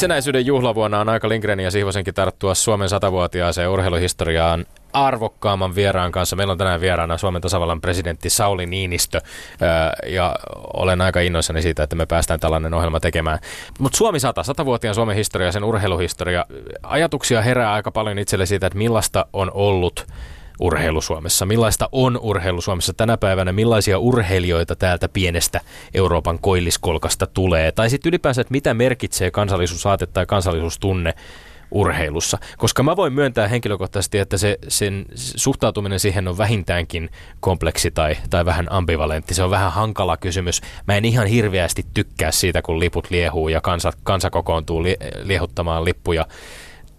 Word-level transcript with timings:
Itsenäisyyden 0.00 0.46
juhlavuonna 0.46 1.00
on 1.00 1.08
aika 1.08 1.28
Lindgrenin 1.28 1.64
ja 1.64 1.70
Sihvosenkin 1.70 2.14
tarttua 2.14 2.54
Suomen 2.54 2.88
satavuotiaaseen 2.88 3.68
urheiluhistoriaan 3.68 4.66
arvokkaamman 4.92 5.74
vieraan 5.74 6.12
kanssa. 6.12 6.36
Meillä 6.36 6.52
on 6.52 6.58
tänään 6.58 6.80
vieraana 6.80 7.18
Suomen 7.18 7.42
tasavallan 7.42 7.80
presidentti 7.80 8.30
Sauli 8.30 8.66
Niinistö 8.66 9.20
ja 10.06 10.36
olen 10.74 11.00
aika 11.00 11.20
innoissani 11.20 11.62
siitä, 11.62 11.82
että 11.82 11.96
me 11.96 12.06
päästään 12.06 12.40
tällainen 12.40 12.74
ohjelma 12.74 13.00
tekemään. 13.00 13.38
Mutta 13.78 13.96
Suomi 13.96 14.20
100, 14.20 14.42
satavuotiaan 14.42 14.94
Suomen 14.94 15.16
historia, 15.16 15.52
sen 15.52 15.64
urheiluhistoria. 15.64 16.46
Ajatuksia 16.82 17.42
herää 17.42 17.72
aika 17.72 17.90
paljon 17.90 18.18
itselle 18.18 18.46
siitä, 18.46 18.66
että 18.66 18.78
millaista 18.78 19.26
on 19.32 19.50
ollut 19.54 20.06
urheilu 20.60 21.00
Suomessa? 21.00 21.46
Millaista 21.46 21.88
on 21.92 22.18
urheilu 22.22 22.60
Suomessa 22.60 22.92
tänä 22.92 23.16
päivänä? 23.16 23.52
Millaisia 23.52 23.98
urheilijoita 23.98 24.76
täältä 24.76 25.08
pienestä 25.08 25.60
Euroopan 25.94 26.38
koilliskolkasta 26.38 27.26
tulee? 27.26 27.72
Tai 27.72 27.90
sitten 27.90 28.10
ylipäänsä, 28.10 28.40
että 28.40 28.52
mitä 28.52 28.74
merkitsee 28.74 29.30
kansallisuusaate 29.30 30.06
tai 30.06 30.26
kansallisuustunne 30.26 31.14
urheilussa. 31.70 32.38
Koska 32.58 32.82
mä 32.82 32.96
voin 32.96 33.12
myöntää 33.12 33.48
henkilökohtaisesti, 33.48 34.18
että 34.18 34.36
se, 34.36 34.58
sen 34.68 35.06
suhtautuminen 35.14 36.00
siihen 36.00 36.28
on 36.28 36.38
vähintäänkin 36.38 37.10
kompleksi 37.40 37.90
tai, 37.90 38.16
tai 38.30 38.44
vähän 38.44 38.66
ambivalentti. 38.70 39.34
Se 39.34 39.42
on 39.42 39.50
vähän 39.50 39.72
hankala 39.72 40.16
kysymys. 40.16 40.60
Mä 40.86 40.96
en 40.96 41.04
ihan 41.04 41.26
hirveästi 41.26 41.86
tykkää 41.94 42.30
siitä, 42.30 42.62
kun 42.62 42.80
liput 42.80 43.10
liehuu 43.10 43.48
ja 43.48 43.60
kansa, 43.60 43.92
kansa 44.02 44.30
kokoontuu 44.30 44.82
li, 44.82 44.96
liehuttamaan 45.22 45.84
lippuja 45.84 46.26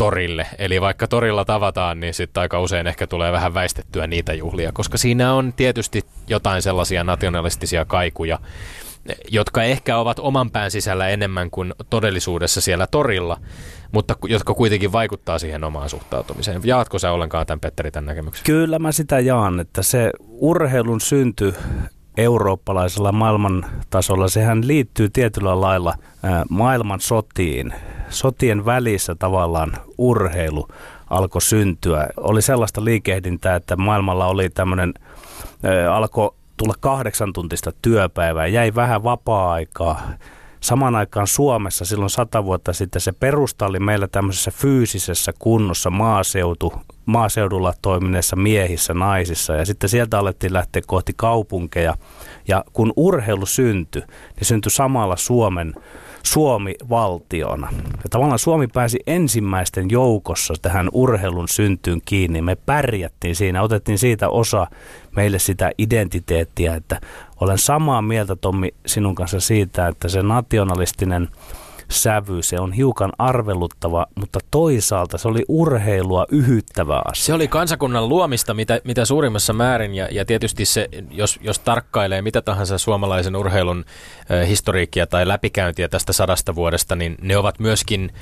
torille. 0.02 0.48
Eli 0.58 0.82
vaikka 0.82 1.08
torilla 1.08 1.46
tavataan, 1.46 2.00
niin 2.00 2.14
sitten 2.14 2.42
aika 2.42 2.60
usein 2.60 2.88
ehkä 2.88 3.08
tulee 3.08 3.32
vähän 3.32 3.54
väistettyä 3.54 4.08
niitä 4.08 4.34
juhlia, 4.34 4.72
koska 4.72 4.98
siinä 4.98 5.34
on 5.34 5.54
tietysti 5.54 6.02
jotain 6.28 6.62
sellaisia 6.62 7.04
nationalistisia 7.04 7.86
kaikuja, 7.86 8.40
jotka 9.30 9.64
ehkä 9.64 9.98
ovat 9.98 10.20
oman 10.20 10.52
pään 10.52 10.72
sisällä 10.72 11.10
enemmän 11.10 11.52
kuin 11.52 11.74
todellisuudessa 11.90 12.62
siellä 12.62 12.88
torilla, 12.88 13.38
mutta 13.92 14.16
jotka 14.28 14.54
kuitenkin 14.54 14.92
vaikuttaa 14.92 15.40
siihen 15.40 15.64
omaan 15.64 15.90
suhtautumiseen. 15.90 16.62
Jaatko 16.64 17.00
sä 17.00 17.12
ollenkaan 17.12 17.46
tämän 17.46 17.60
Petteri 17.60 17.92
tämän 17.92 18.06
näkemyksen? 18.06 18.46
Kyllä 18.46 18.80
mä 18.80 18.92
sitä 18.92 19.20
jaan, 19.20 19.60
että 19.60 19.82
se 19.82 20.12
urheilun 20.28 21.02
synty 21.02 21.54
eurooppalaisella 22.18 23.12
maailman 23.12 23.66
tasolla, 23.90 24.28
sehän 24.28 24.68
liittyy 24.68 25.10
tietyllä 25.10 25.62
lailla 25.62 25.94
maailman 26.50 27.00
sotiin. 27.00 27.74
Sotien 28.10 28.66
välissä 28.66 29.16
tavallaan 29.16 29.78
urheilu 29.98 30.68
alkoi 31.10 31.42
syntyä. 31.42 32.08
Oli 32.18 32.42
sellaista 32.42 32.86
liikehdintää, 32.86 33.56
että 33.56 33.76
maailmalla 33.76 34.26
oli 34.26 34.50
tämmöinen, 34.50 34.94
alkoi 35.92 36.36
tulla 36.58 36.74
kahdeksan 36.80 37.34
tuntista 37.34 37.72
työpäivää, 37.82 38.48
jäi 38.48 38.76
vähän 38.76 39.04
vapaa-aikaa. 39.04 40.02
Samaan 40.62 40.96
aikaan 40.96 41.28
Suomessa 41.28 41.86
silloin 41.86 42.10
sata 42.10 42.46
vuotta 42.46 42.74
sitten 42.74 43.02
se 43.02 43.12
perusta 43.12 43.66
oli 43.66 43.80
meillä 43.80 44.08
tämmöisessä 44.08 44.52
fyysisessä 44.52 45.34
kunnossa 45.40 45.90
maaseutu, 45.90 46.74
maaseudulla 47.06 47.74
toimineissa 47.82 48.36
miehissä, 48.36 48.94
naisissa 48.94 49.54
ja 49.56 49.66
sitten 49.66 49.90
sieltä 49.90 50.20
alettiin 50.20 50.54
lähteä 50.54 50.82
kohti 50.88 51.14
kaupunkeja. 51.16 51.96
Ja 52.48 52.64
kun 52.74 52.94
urheilu 52.96 53.46
syntyi, 53.46 54.02
niin 54.36 54.46
syntyi 54.46 54.72
samalla 54.72 55.16
Suomen 55.16 55.74
Suomi 56.24 56.76
valtiona. 56.90 57.68
Ja 57.74 58.10
tavallaan 58.10 58.40
Suomi 58.40 58.68
pääsi 58.68 59.00
ensimmäisten 59.08 59.90
joukossa 59.90 60.54
tähän 60.62 60.90
urheilun 60.92 61.48
syntyyn 61.48 62.02
kiinni. 62.06 62.42
Me 62.42 62.56
pärjättiin 62.56 63.36
siinä, 63.36 63.62
otettiin 63.62 63.98
siitä 63.98 64.30
osa 64.30 64.68
meille 65.16 65.40
sitä 65.40 65.72
identiteettiä, 65.78 66.76
että 66.76 67.02
olen 67.42 67.58
samaa 67.58 68.02
mieltä 68.02 68.36
Tommi 68.36 68.70
sinun 68.86 69.16
kanssa 69.16 69.40
siitä, 69.40 69.88
että 69.88 70.10
se 70.10 70.24
nationalistinen– 70.24 71.28
sävy. 71.92 72.42
Se 72.42 72.60
on 72.60 72.74
hiukan 72.74 73.12
arveluttava, 73.18 74.06
mutta 74.16 74.40
toisaalta 74.52 75.18
se 75.18 75.28
oli 75.28 75.46
urheilua 75.48 76.26
yhyttävä 76.32 77.02
asia. 77.06 77.26
Se 77.26 77.34
oli 77.34 77.48
kansakunnan 77.48 78.10
luomista 78.10 78.54
mitä, 78.54 78.82
mitä 78.84 79.06
suurimmassa 79.06 79.54
määrin 79.54 79.96
ja, 79.96 80.08
ja 80.12 80.26
tietysti 80.26 80.66
se, 80.66 80.90
jos, 81.12 81.40
jos 81.42 81.60
tarkkailee 81.60 82.22
mitä 82.22 82.42
tahansa 82.42 82.78
suomalaisen 82.78 83.36
urheilun 83.36 83.86
äh, 84.32 84.48
historiikkia 84.48 85.08
tai 85.08 85.28
läpikäyntiä 85.28 85.88
tästä 85.88 86.14
sadasta 86.14 86.56
vuodesta, 86.56 86.96
niin 86.96 87.18
ne 87.22 87.38
ovat 87.38 87.60
myöskin 87.60 88.14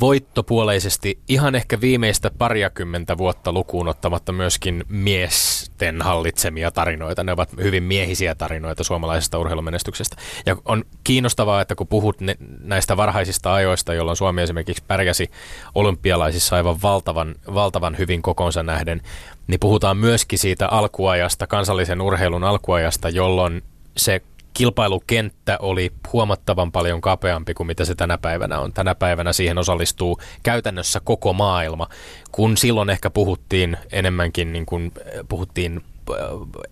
voittopuoleisesti 0.00 1.18
ihan 1.28 1.54
ehkä 1.54 1.80
viimeistä 1.80 2.30
pariakymmentä 2.38 3.18
vuotta 3.18 3.52
lukuun 3.52 3.88
ottamatta 3.88 4.32
myöskin 4.32 4.84
miesten 4.88 6.02
hallitsemia 6.02 6.70
tarinoita. 6.70 7.24
Ne 7.24 7.32
ovat 7.32 7.48
hyvin 7.62 7.82
miehisiä 7.82 8.34
tarinoita 8.34 8.84
suomalaisesta 8.84 9.38
urheilumenestyksestä. 9.38 10.16
Ja 10.46 10.56
on 10.64 10.84
kiinnostavaa, 11.04 11.60
että 11.60 11.74
kun 11.74 11.86
puhut 11.86 12.20
ne, 12.20 12.36
näistä 12.60 12.96
varhaisista 12.96 13.54
ajoista, 13.54 13.94
jolloin 13.94 14.16
Suomi 14.16 14.42
esimerkiksi 14.42 14.84
pärjäsi 14.86 15.30
olympialaisissa 15.74 16.56
aivan 16.56 16.82
valtavan, 16.82 17.34
valtavan 17.54 17.98
hyvin 17.98 18.22
kokonsa 18.22 18.62
nähden, 18.62 19.02
niin 19.46 19.60
puhutaan 19.60 19.96
myöskin 19.96 20.38
siitä 20.38 20.68
alkuajasta, 20.68 21.46
kansallisen 21.46 22.00
urheilun 22.00 22.44
alkuajasta, 22.44 23.08
jolloin 23.08 23.62
se 23.96 24.22
kilpailukenttä 24.56 25.58
oli 25.60 25.92
huomattavan 26.12 26.72
paljon 26.72 27.00
kapeampi 27.00 27.54
kuin 27.54 27.66
mitä 27.66 27.84
se 27.84 27.94
tänä 27.94 28.18
päivänä 28.18 28.58
on. 28.58 28.72
Tänä 28.72 28.94
päivänä 28.94 29.32
siihen 29.32 29.58
osallistuu 29.58 30.20
käytännössä 30.42 31.00
koko 31.00 31.32
maailma, 31.32 31.88
kun 32.32 32.56
silloin 32.56 32.90
ehkä 32.90 33.10
puhuttiin 33.10 33.76
enemmänkin, 33.92 34.52
niin 34.52 34.66
kuin 34.66 34.92
puhuttiin 35.28 35.84
äh, 36.10 36.16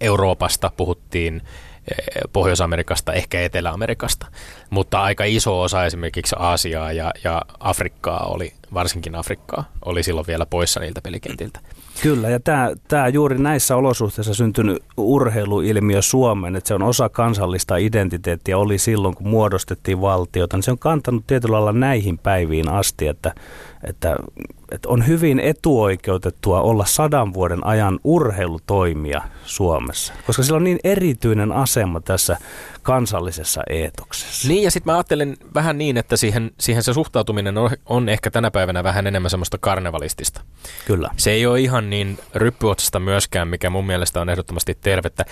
Euroopasta, 0.01 0.71
puhuttiin 0.77 1.43
äh, 1.45 2.23
Pohjois-Amerikasta, 2.33 3.13
ehkä 3.13 3.41
Etelä-Amerikasta, 3.41 4.27
mutta 4.71 5.03
aika 5.03 5.25
iso 5.25 5.61
osa 5.61 5.85
esimerkiksi 5.85 6.37
Aasiaa 6.39 6.93
ja, 6.93 7.13
ja 7.25 7.43
Afrikkaa 7.61 8.27
oli, 8.27 8.53
varsinkin 8.75 9.15
Afrikkaa, 9.15 9.65
oli 9.85 10.03
silloin 10.03 10.27
vielä 10.27 10.47
poissa 10.47 10.81
niiltä 10.81 11.01
pelikentiltä. 11.03 11.61
Kyllä, 12.03 12.29
ja 12.29 12.41
tämä, 12.41 12.71
tämä 12.89 13.09
juuri 13.09 13.39
näissä 13.39 13.77
olosuhteissa 13.77 14.35
syntynyt 14.35 14.83
urheiluilmiö 14.97 16.03
Suomeen, 16.03 16.57
että 16.57 16.69
se 16.69 16.75
on 16.75 16.83
osa 16.83 17.09
kansallista 17.09 17.77
identiteettiä, 17.77 18.59
oli 18.59 18.79
silloin, 18.79 19.15
kun 19.15 19.29
muodostettiin 19.29 20.01
valtiota, 20.01 20.57
niin 20.57 20.63
se 20.63 20.71
on 20.71 20.79
kantanut 20.79 21.27
tietyllä 21.27 21.55
lailla 21.55 21.73
näihin 21.73 22.19
päiviin 22.19 22.69
asti, 22.69 23.07
että, 23.07 23.35
että, 23.89 24.17
että 24.73 24.89
on 24.89 25.07
hyvin 25.07 25.41
etuoikeutettua 25.41 26.61
olla 26.61 26.85
sadan 26.85 27.35
vuoden 27.35 27.67
ajan 27.67 28.01
urheilutoimia 28.05 29.23
Suomessa, 29.45 30.13
koska 30.27 30.43
sillä 30.43 30.57
on 30.57 30.65
niin 30.65 30.79
erityinen 30.85 31.53
asema 31.53 32.01
tässä 32.01 32.37
kansallisessa 32.83 33.63
eetoksessa. 33.71 34.49
Niin, 34.49 34.63
ja 34.63 34.71
sitten 34.71 34.93
mä 34.93 34.97
ajattelen 34.97 35.37
vähän 35.55 35.79
niin, 35.79 35.97
että 35.97 36.17
siihen, 36.17 36.51
siihen 36.61 36.83
se 36.83 36.93
suhtautuminen 36.93 37.59
on, 37.59 37.71
on 37.87 38.09
ehkä 38.09 38.31
tänä 38.31 38.51
päivänä 38.51 38.85
vähän 38.85 39.07
enemmän 39.07 39.31
semmoista 39.31 39.59
karnevalistista. 39.59 40.41
Kyllä. 40.87 41.11
Se 41.17 41.31
ei 41.31 41.47
ole 41.47 41.61
ihan 41.61 41.91
niin 41.91 42.19
ryppyotsasta 42.35 43.01
myöskään, 43.01 43.49
mikä 43.49 43.71
mun 43.71 43.87
mielestä 43.87 44.21
on 44.21 44.29
ehdottomasti 44.29 44.79
tervettä. 44.81 45.25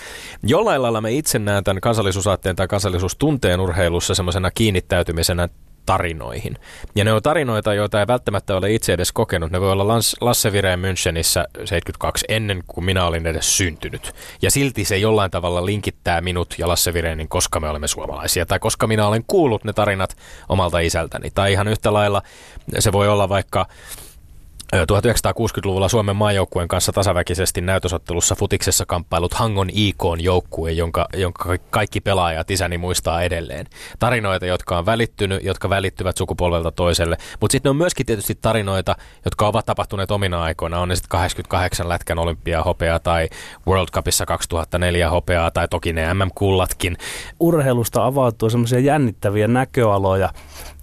Jollain 0.43 0.81
lailla 0.81 1.01
me 1.01 1.11
itse 1.11 1.39
näen 1.39 1.63
tämän 1.63 1.81
kansallisuusaatteen 1.81 2.55
tai 2.55 2.67
kansallisuustunteen 2.67 3.59
urheilussa 3.59 4.15
semmoisena 4.15 4.51
kiinnittäytymisenä 4.51 5.49
tarinoihin. 5.85 6.57
Ja 6.95 7.03
ne 7.03 7.13
on 7.13 7.21
tarinoita, 7.21 7.73
joita 7.73 7.99
ei 7.99 8.07
välttämättä 8.07 8.55
ole 8.55 8.73
itse 8.73 8.93
edes 8.93 9.11
kokenut. 9.11 9.51
Ne 9.51 9.61
voi 9.61 9.71
olla 9.71 9.87
Lasse 10.21 10.51
Vireen 10.51 10.79
Münchenissä 10.79 11.45
72 11.65 12.25
ennen 12.29 12.63
kuin 12.67 12.85
minä 12.85 13.05
olin 13.05 13.27
edes 13.27 13.57
syntynyt. 13.57 14.13
Ja 14.41 14.51
silti 14.51 14.85
se 14.85 14.97
jollain 14.97 15.31
tavalla 15.31 15.65
linkittää 15.65 16.21
minut 16.21 16.55
ja 16.57 16.67
Lasse 16.67 16.93
Vireenin, 16.93 17.27
koska 17.27 17.59
me 17.59 17.69
olemme 17.69 17.87
suomalaisia. 17.87 18.45
Tai 18.45 18.59
koska 18.59 18.87
minä 18.87 19.07
olen 19.07 19.23
kuullut 19.27 19.63
ne 19.63 19.73
tarinat 19.73 20.17
omalta 20.49 20.79
isältäni. 20.79 21.31
Tai 21.31 21.51
ihan 21.51 21.67
yhtä 21.67 21.93
lailla 21.93 22.21
se 22.79 22.91
voi 22.91 23.07
olla 23.07 23.29
vaikka 23.29 23.65
1960-luvulla 24.73 25.89
Suomen 25.89 26.15
maajoukkueen 26.15 26.67
kanssa 26.67 26.91
tasaväkisesti 26.91 27.61
näytösottelussa 27.61 28.35
futiksessa 28.35 28.85
kamppailut 28.85 29.33
Hangon 29.33 29.69
IK 29.73 30.03
joukkue, 30.19 30.71
jonka, 30.71 31.07
jonka 31.13 31.55
kaikki 31.69 32.01
pelaajat 32.01 32.51
isäni 32.51 32.77
muistaa 32.77 33.21
edelleen. 33.21 33.65
Tarinoita, 33.99 34.45
jotka 34.45 34.77
on 34.77 34.85
välittynyt, 34.85 35.43
jotka 35.43 35.69
välittyvät 35.69 36.17
sukupolvelta 36.17 36.71
toiselle, 36.71 37.17
mutta 37.41 37.51
sitten 37.51 37.69
on 37.69 37.75
myöskin 37.75 38.05
tietysti 38.05 38.37
tarinoita, 38.41 38.95
jotka 39.25 39.47
ovat 39.47 39.65
tapahtuneet 39.65 40.11
omina 40.11 40.43
aikoina. 40.43 40.79
On 40.79 40.87
ne 40.87 40.95
sitten 40.95 41.09
88 41.09 41.89
lätkän 41.89 42.19
olympia 42.19 42.63
hopeaa 42.63 42.99
tai 42.99 43.29
World 43.67 43.87
Cupissa 43.91 44.25
2004 44.25 45.09
hopeaa 45.09 45.51
tai 45.51 45.67
toki 45.67 45.93
ne 45.93 46.13
MM-kullatkin. 46.13 46.97
Urheilusta 47.39 48.05
avautuu 48.05 48.49
semmoisia 48.49 48.79
jännittäviä 48.79 49.47
näköaloja, 49.47 50.29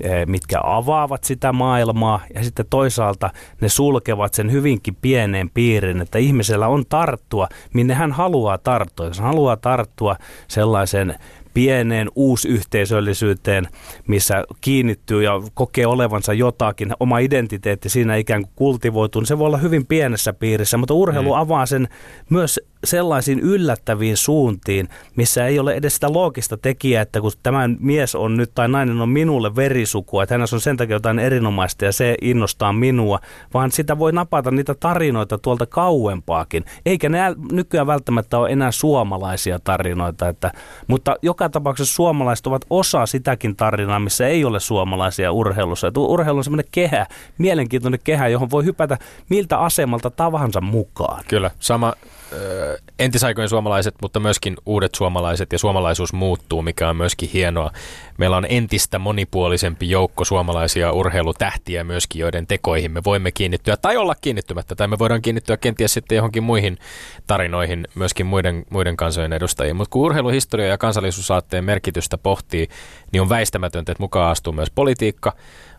eh, 0.00 0.26
mitkä 0.26 0.60
avaavat 0.62 1.24
sitä 1.24 1.52
maailmaa 1.52 2.20
ja 2.34 2.44
sitten 2.44 2.66
toisaalta 2.70 3.30
ne 3.60 3.68
sulkevat 3.80 4.34
sen 4.34 4.52
hyvinkin 4.52 4.96
pieneen 5.02 5.50
piirin, 5.54 6.00
että 6.00 6.18
ihmisellä 6.18 6.68
on 6.68 6.84
tarttua, 6.88 7.48
minne 7.74 7.94
hän 7.94 8.12
haluaa 8.12 8.58
tarttua. 8.58 9.06
Jos 9.06 9.18
hän 9.18 9.26
haluaa 9.26 9.56
tarttua 9.56 10.16
sellaiseen 10.48 11.14
pieneen 11.54 12.08
uusyhteisöllisyyteen, 12.14 13.68
missä 14.06 14.44
kiinnittyy 14.60 15.22
ja 15.22 15.32
kokee 15.54 15.86
olevansa 15.86 16.32
jotakin, 16.32 16.92
oma 17.00 17.18
identiteetti 17.18 17.88
siinä 17.88 18.16
ikään 18.16 18.42
kuin 18.42 18.52
kultivoituu, 18.56 19.20
niin 19.20 19.26
se 19.26 19.38
voi 19.38 19.46
olla 19.46 19.56
hyvin 19.56 19.86
pienessä 19.86 20.32
piirissä, 20.32 20.76
mutta 20.76 20.94
urheilu 20.94 21.34
mm. 21.34 21.40
avaa 21.40 21.66
sen 21.66 21.88
myös 22.30 22.60
sellaisiin 22.84 23.40
yllättäviin 23.40 24.16
suuntiin, 24.16 24.88
missä 25.16 25.46
ei 25.46 25.58
ole 25.58 25.74
edes 25.74 25.94
sitä 25.94 26.12
loogista 26.12 26.56
tekijää, 26.56 27.02
että 27.02 27.20
kun 27.20 27.32
tämä 27.42 27.68
mies 27.78 28.14
on 28.14 28.36
nyt 28.36 28.50
tai 28.54 28.68
nainen 28.68 29.00
on 29.00 29.08
minulle 29.08 29.56
verisukua, 29.56 30.22
että 30.22 30.34
hänessä 30.34 30.56
on 30.56 30.60
sen 30.60 30.76
takia 30.76 30.96
jotain 30.96 31.18
erinomaista 31.18 31.84
ja 31.84 31.92
se 31.92 32.14
innostaa 32.22 32.72
minua, 32.72 33.20
vaan 33.54 33.72
sitä 33.72 33.98
voi 33.98 34.12
napata 34.12 34.50
niitä 34.50 34.74
tarinoita 34.74 35.38
tuolta 35.38 35.66
kauempaakin. 35.66 36.64
Eikä 36.86 37.08
ne 37.08 37.18
nykyään 37.52 37.86
välttämättä 37.86 38.38
ole 38.38 38.50
enää 38.50 38.70
suomalaisia 38.70 39.58
tarinoita, 39.58 40.28
että, 40.28 40.52
mutta 40.86 41.16
joka 41.22 41.48
tapauksessa 41.48 41.94
suomalaiset 41.94 42.46
ovat 42.46 42.64
osa 42.70 43.06
sitäkin 43.06 43.56
tarinaa, 43.56 44.00
missä 44.00 44.26
ei 44.26 44.44
ole 44.44 44.60
suomalaisia 44.60 45.32
urheilussa. 45.32 45.86
Että 45.86 46.00
urheilu 46.00 46.38
on 46.38 46.44
semmoinen 46.44 46.70
kehä, 46.72 47.06
mielenkiintoinen 47.38 48.00
kehä, 48.04 48.28
johon 48.28 48.50
voi 48.50 48.64
hypätä 48.64 48.98
miltä 49.28 49.58
asemalta 49.58 50.10
tavansa 50.10 50.60
mukaan. 50.60 51.24
Kyllä, 51.28 51.50
sama 51.58 51.92
entisaikojen 52.98 53.48
suomalaiset, 53.48 53.94
mutta 54.02 54.20
myöskin 54.20 54.56
uudet 54.66 54.94
suomalaiset 54.94 55.52
ja 55.52 55.58
suomalaisuus 55.58 56.12
muuttuu, 56.12 56.62
mikä 56.62 56.88
on 56.88 56.96
myöskin 56.96 57.30
hienoa. 57.32 57.70
Meillä 58.18 58.36
on 58.36 58.46
entistä 58.48 58.98
monipuolisempi 58.98 59.90
joukko 59.90 60.24
suomalaisia 60.24 60.92
urheilutähtiä 60.92 61.84
myöskin, 61.84 62.20
joiden 62.20 62.46
tekoihin 62.46 62.90
me 62.90 63.00
voimme 63.04 63.32
kiinnittyä 63.32 63.76
tai 63.76 63.96
olla 63.96 64.14
kiinnittymättä, 64.14 64.74
tai 64.74 64.88
me 64.88 64.98
voidaan 64.98 65.22
kiinnittyä 65.22 65.56
kenties 65.56 65.94
sitten 65.94 66.16
johonkin 66.16 66.42
muihin 66.42 66.78
tarinoihin 67.26 67.88
myöskin 67.94 68.26
muiden, 68.26 68.64
muiden 68.70 68.96
kansojen 68.96 69.32
edustajien. 69.32 69.76
Mutta 69.76 69.92
kun 69.92 70.02
urheiluhistoria 70.02 70.66
ja 70.66 70.78
kansallisuusaatteen 70.78 71.64
merkitystä 71.64 72.18
pohtii, 72.18 72.68
niin 73.12 73.20
on 73.20 73.28
väistämätöntä, 73.28 73.92
että 73.92 74.02
mukaan 74.02 74.30
astuu 74.30 74.52
myös 74.52 74.70
politiikka, 74.70 75.32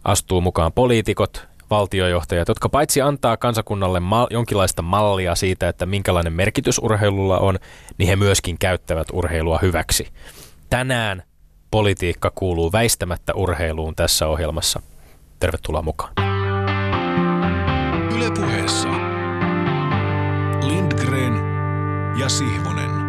astuu 0.04 0.42
mukaan 0.42 0.74
poliitikot, 0.74 1.48
valtiojohtajat, 1.72 2.48
jotka 2.48 2.70
paitsi 2.70 3.02
antaa 3.02 3.38
kansakunnalle 3.38 4.00
mal- 4.00 4.28
jonkinlaista 4.30 4.82
mallia 4.82 5.36
siitä, 5.36 5.70
että 5.70 5.86
minkälainen 5.86 6.34
merkitys 6.34 6.80
urheilulla 6.80 7.40
on, 7.40 7.60
niin 7.98 8.08
he 8.08 8.16
myöskin 8.16 8.58
käyttävät 8.60 9.08
urheilua 9.14 9.60
hyväksi. 9.62 10.08
Tänään 10.70 11.24
politiikka 11.72 12.32
kuuluu 12.36 12.72
väistämättä 12.72 13.34
urheiluun 13.34 13.96
tässä 13.96 14.28
ohjelmassa. 14.28 14.82
Tervetuloa 15.40 15.82
mukaan. 15.82 16.14
Ylepuheessa 18.16 18.90
Lindgren 20.68 21.34
ja 22.20 22.30
Sihvonen. 22.30 23.01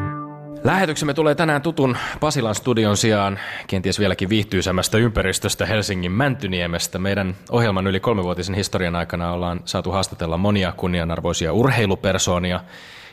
Lähetyksemme 0.64 1.14
tulee 1.14 1.34
tänään 1.34 1.62
tutun 1.62 1.96
Pasilan 2.20 2.54
studion 2.54 2.96
sijaan 2.96 3.38
kenties 3.66 3.98
vieläkin 3.98 4.28
viihtyisämmästä 4.28 4.98
ympäristöstä 4.98 5.66
Helsingin 5.66 6.12
Mäntyniemestä. 6.12 6.98
Meidän 6.98 7.34
ohjelman 7.50 7.86
yli 7.86 8.00
kolmevuotisen 8.00 8.54
historian 8.54 8.96
aikana 8.96 9.32
ollaan 9.32 9.60
saatu 9.64 9.90
haastatella 9.90 10.36
monia 10.36 10.72
kunnianarvoisia 10.76 11.52
urheilupersoonia, 11.52 12.60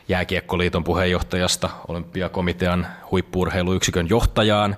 Jääkiekkoliiton 0.08 0.84
puheenjohtajasta, 0.84 1.70
Olympiakomitean 1.88 2.86
huippuurheiluyksikön 3.10 4.08
johtajaan, 4.08 4.76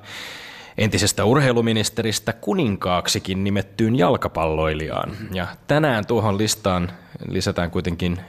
entisestä 0.78 1.24
urheiluministeristä 1.24 2.32
kuninkaaksikin 2.32 3.44
nimettyyn 3.44 3.98
jalkapalloilijaan. 3.98 5.12
Ja 5.32 5.46
tänään 5.66 6.06
tuohon 6.06 6.38
listaan 6.38 6.92
lisätään 7.28 7.70
kuitenkin 7.70 8.20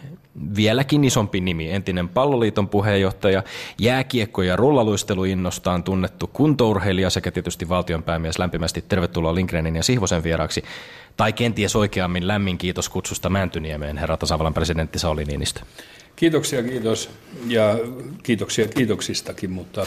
vieläkin 0.55 1.03
isompi 1.03 1.41
nimi, 1.41 1.71
entinen 1.71 2.09
palloliiton 2.09 2.69
puheenjohtaja, 2.69 3.43
jääkiekko- 3.77 4.41
ja 4.41 4.55
rullaluisteluinnostaan 4.55 5.83
tunnettu 5.83 6.27
kuntourheilija 6.27 7.09
sekä 7.09 7.31
tietysti 7.31 7.69
valtionpäämies 7.69 8.39
lämpimästi 8.39 8.81
tervetuloa 8.81 9.35
Lindgrenin 9.35 9.75
ja 9.75 9.83
Sihvosen 9.83 10.23
vieraksi. 10.23 10.63
Tai 11.17 11.33
kenties 11.33 11.75
oikeammin 11.75 12.27
lämmin 12.27 12.57
kiitos 12.57 12.89
kutsusta 12.89 13.29
Mäntyniemeen, 13.29 13.97
herra 13.97 14.17
tasavallan 14.17 14.53
presidentti 14.53 14.99
Sauli 14.99 15.25
Niinistö. 15.25 15.61
Kiitoksia, 16.15 16.63
kiitos. 16.63 17.09
Ja 17.47 17.79
kiitoksia 18.23 18.67
kiitoksistakin, 18.67 19.51
mutta 19.51 19.85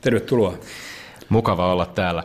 tervetuloa. 0.00 0.58
Mukava 1.28 1.72
olla 1.72 1.86
täällä. 1.86 2.24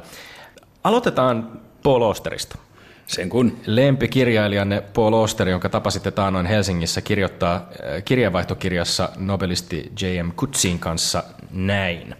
Aloitetaan 0.83 1.61
Paul 1.83 2.01
Osterista. 2.01 2.64
Sen 3.07 3.29
kun. 3.29 3.57
Lempikirjailijanne 3.65 4.81
Paul 4.81 5.13
Oster, 5.13 5.49
jonka 5.49 5.69
tapasitte 5.69 6.11
taanoin 6.11 6.45
Helsingissä, 6.45 7.01
kirjoittaa 7.01 7.55
äh, 7.55 8.03
kirjavaihtokirjassa 8.05 9.09
nobelisti 9.17 9.91
J.M. 10.01 10.31
Kutsin 10.31 10.79
kanssa 10.79 11.23
näin. 11.51 12.15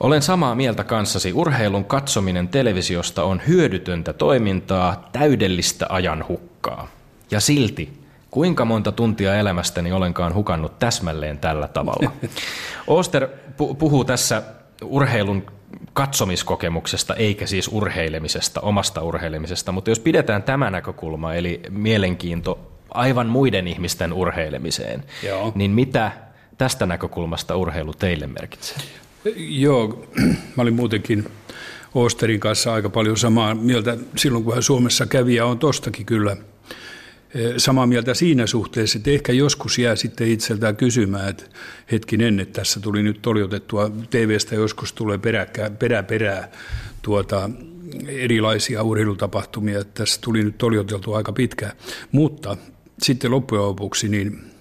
Olen 0.00 0.22
samaa 0.22 0.54
mieltä 0.54 0.84
kanssasi. 0.84 1.32
Urheilun 1.32 1.84
katsominen 1.84 2.48
televisiosta 2.48 3.24
on 3.24 3.42
hyödytöntä 3.46 4.12
toimintaa, 4.12 5.08
täydellistä 5.12 5.86
ajan 5.88 6.24
hukkaa. 6.28 6.88
Ja 7.30 7.40
silti, 7.40 7.92
kuinka 8.30 8.64
monta 8.64 8.92
tuntia 8.92 9.34
elämästäni 9.34 9.92
olenkaan 9.92 10.34
hukannut 10.34 10.78
täsmälleen 10.78 11.38
tällä 11.38 11.68
tavalla? 11.68 12.12
Oster 12.86 13.28
puhuu 13.78 14.04
tässä 14.04 14.42
urheilun 14.84 15.46
katsomiskokemuksesta 15.92 17.14
eikä 17.14 17.46
siis 17.46 17.68
urheilemisesta, 17.72 18.60
omasta 18.60 19.02
urheilemisesta. 19.02 19.72
Mutta 19.72 19.90
jos 19.90 20.00
pidetään 20.00 20.42
tämä 20.42 20.70
näkökulma, 20.70 21.34
eli 21.34 21.60
mielenkiinto 21.70 22.72
aivan 22.90 23.26
muiden 23.26 23.68
ihmisten 23.68 24.12
urheilemiseen, 24.12 25.04
Joo. 25.22 25.52
niin 25.54 25.70
mitä 25.70 26.12
tästä 26.58 26.86
näkökulmasta 26.86 27.56
urheilu 27.56 27.92
teille 27.92 28.26
merkitsee? 28.26 28.76
Joo, 29.36 30.04
mä 30.56 30.62
olin 30.62 30.74
muutenkin 30.74 31.24
Osterin 31.94 32.40
kanssa 32.40 32.74
aika 32.74 32.90
paljon 32.90 33.16
samaa 33.16 33.54
mieltä 33.54 33.96
silloin, 34.16 34.44
kun 34.44 34.54
hän 34.54 34.62
Suomessa 34.62 35.06
kävi, 35.06 35.34
ja 35.34 35.46
on 35.46 35.58
tostakin 35.58 36.06
kyllä– 36.06 36.36
samaa 37.56 37.86
mieltä 37.86 38.14
siinä 38.14 38.46
suhteessa, 38.46 38.98
että 38.98 39.10
ehkä 39.10 39.32
joskus 39.32 39.78
jää 39.78 39.96
sitten 39.96 40.28
itseltään 40.28 40.76
kysymään, 40.76 41.28
että 41.28 41.44
hetkinen, 41.92 42.40
että 42.40 42.60
tässä 42.60 42.80
tuli 42.80 43.02
nyt 43.02 43.22
toljotettua, 43.22 43.90
TVstä 44.10 44.54
joskus 44.54 44.92
tulee 44.92 45.18
peräkkä, 45.18 45.70
perä 45.70 46.02
perää 46.02 46.50
tuota, 47.02 47.50
erilaisia 48.06 48.82
urheilutapahtumia, 48.82 49.80
että 49.80 50.04
tässä 50.04 50.20
tuli 50.20 50.44
nyt 50.44 50.58
toljoteltua 50.58 51.16
aika 51.16 51.32
pitkään. 51.32 51.72
Mutta 52.12 52.56
sitten 53.02 53.30
loppujen 53.30 53.64
lopuksi 53.64 54.08
niin 54.08 54.52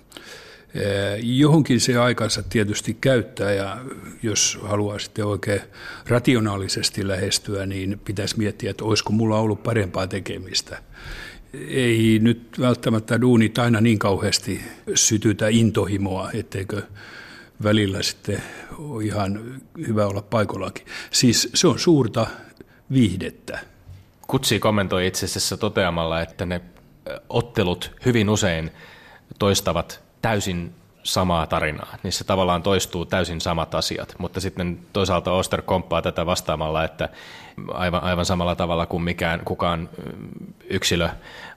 Johonkin 1.22 1.80
se 1.80 1.98
aikansa 1.98 2.44
tietysti 2.44 2.98
käyttää 3.02 3.54
ja 3.54 3.78
jos 4.24 4.60
haluaa 4.62 5.00
sitten 5.00 5.26
oikein 5.26 5.62
rationaalisesti 6.08 7.08
lähestyä, 7.08 7.66
niin 7.66 8.02
pitäisi 8.06 8.38
miettiä, 8.38 8.72
että 8.72 8.84
olisiko 8.84 9.14
mulla 9.14 9.40
ollut 9.40 9.64
parempaa 9.64 10.08
tekemistä 10.08 10.84
ei 11.68 12.20
nyt 12.22 12.42
välttämättä 12.60 13.22
duunit 13.22 13.58
aina 13.58 13.82
niin 13.82 14.00
kauheasti 14.00 14.62
sytytä 14.96 15.48
intohimoa, 15.48 16.32
etteikö 16.32 16.82
välillä 17.64 18.02
sitten 18.02 18.44
ole 18.78 19.04
ihan 19.04 19.62
hyvä 19.88 20.08
olla 20.08 20.22
paikallakin. 20.22 20.86
Siis 21.12 21.50
se 21.54 21.68
on 21.68 21.80
suurta 21.80 22.28
viihdettä. 22.92 23.60
Kutsi 24.28 24.60
kommentoi 24.60 25.08
itse 25.08 25.26
asiassa 25.26 25.58
toteamalla, 25.58 26.22
että 26.22 26.46
ne 26.46 26.62
ottelut 27.30 27.92
hyvin 28.06 28.30
usein 28.30 28.72
toistavat 29.40 30.04
täysin 30.22 30.74
samaa 31.04 31.48
tarinaa. 31.48 31.96
Niissä 32.04 32.24
tavallaan 32.24 32.64
toistuu 32.64 33.06
täysin 33.06 33.42
samat 33.42 33.76
asiat, 33.76 34.16
mutta 34.18 34.40
sitten 34.40 34.80
toisaalta 34.94 35.32
Oster 35.32 35.62
komppaa 35.62 36.02
tätä 36.02 36.26
vastaamalla, 36.26 36.84
että 36.84 37.10
aivan, 37.74 38.04
aivan 38.04 38.26
samalla 38.26 38.56
tavalla 38.56 38.86
kuin 38.86 39.04
mikään 39.04 39.42
kukaan 39.46 39.90
yksilö 40.70 41.10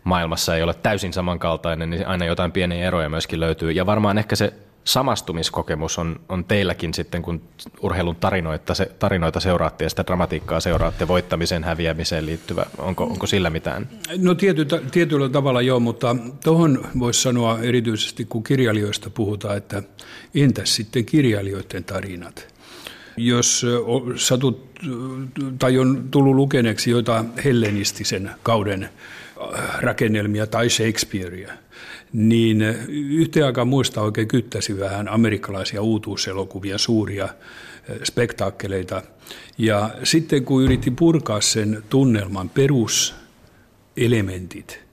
maailmassa 0.05 0.57
ei 0.57 0.63
ole 0.63 0.75
täysin 0.75 1.13
samankaltainen, 1.13 1.91
niin 1.91 2.07
aina 2.07 2.25
jotain 2.25 2.53
pieniä 2.53 2.87
eroja 2.87 3.09
myöskin 3.09 3.41
löytyy. 3.41 3.73
Ja 3.73 3.87
varmaan 3.87 4.19
ehkä 4.19 4.37
se 4.37 4.55
samastumiskokemus 4.85 5.99
on, 5.99 6.21
on 6.29 6.45
teilläkin 6.45 6.95
sitten, 6.95 7.23
kun 7.23 7.43
urheilun 7.81 8.17
tarinoita, 8.17 8.75
se, 8.75 8.87
tarinoita 8.99 9.41
seuraatte 9.41 9.85
ja 9.85 9.91
sitä 9.91 10.05
dramatiikkaa 10.07 10.61
seuraatte 10.61 11.09
voittamisen 11.09 11.65
häviämiseen 11.65 12.27
liittyvä. 12.27 12.67
Onko, 12.79 13.05
onko 13.05 13.27
sillä 13.27 13.51
mitään? 13.51 13.89
No 14.19 14.35
tiety, 14.35 14.67
tietyllä 14.91 15.29
tavalla 15.29 15.63
joo, 15.63 15.81
mutta 15.81 16.17
tuohon 16.45 16.85
voisi 16.99 17.23
sanoa 17.23 17.59
erityisesti, 17.59 18.25
kun 18.25 18.45
kirjailijoista 18.45 19.11
puhutaan, 19.11 19.57
että 19.57 19.83
entäs 20.35 20.75
sitten 20.75 21.05
kirjailijoiden 21.05 21.85
tarinat? 21.85 22.55
Jos 23.17 23.67
satut 24.17 24.71
tai 25.59 25.79
on 25.79 26.09
tullut 26.11 26.35
lukeneeksi 26.35 26.91
joita 26.91 27.25
hellenistisen 27.45 28.31
kauden 28.43 28.89
rakennelmia 29.81 30.47
tai 30.47 30.71
Shakespearea, 30.71 31.53
niin 32.15 32.63
yhteen 33.11 33.47
aikaan 33.47 33.69
muista 33.69 34.01
oikein 34.01 34.29
kyttäsi 34.29 34.81
vähän 34.81 35.09
amerikkalaisia 35.09 35.83
uutuuselokuvia, 35.83 36.79
suuria 36.79 37.25
eh, 37.25 37.31
spektaakkeleita. 38.03 39.03
Ja 39.59 39.91
sitten 40.03 40.45
kun 40.45 40.63
yritti 40.63 40.91
purkaa 40.91 41.41
sen 41.41 41.83
tunnelman 41.91 42.49
peruselementit, 42.49 44.85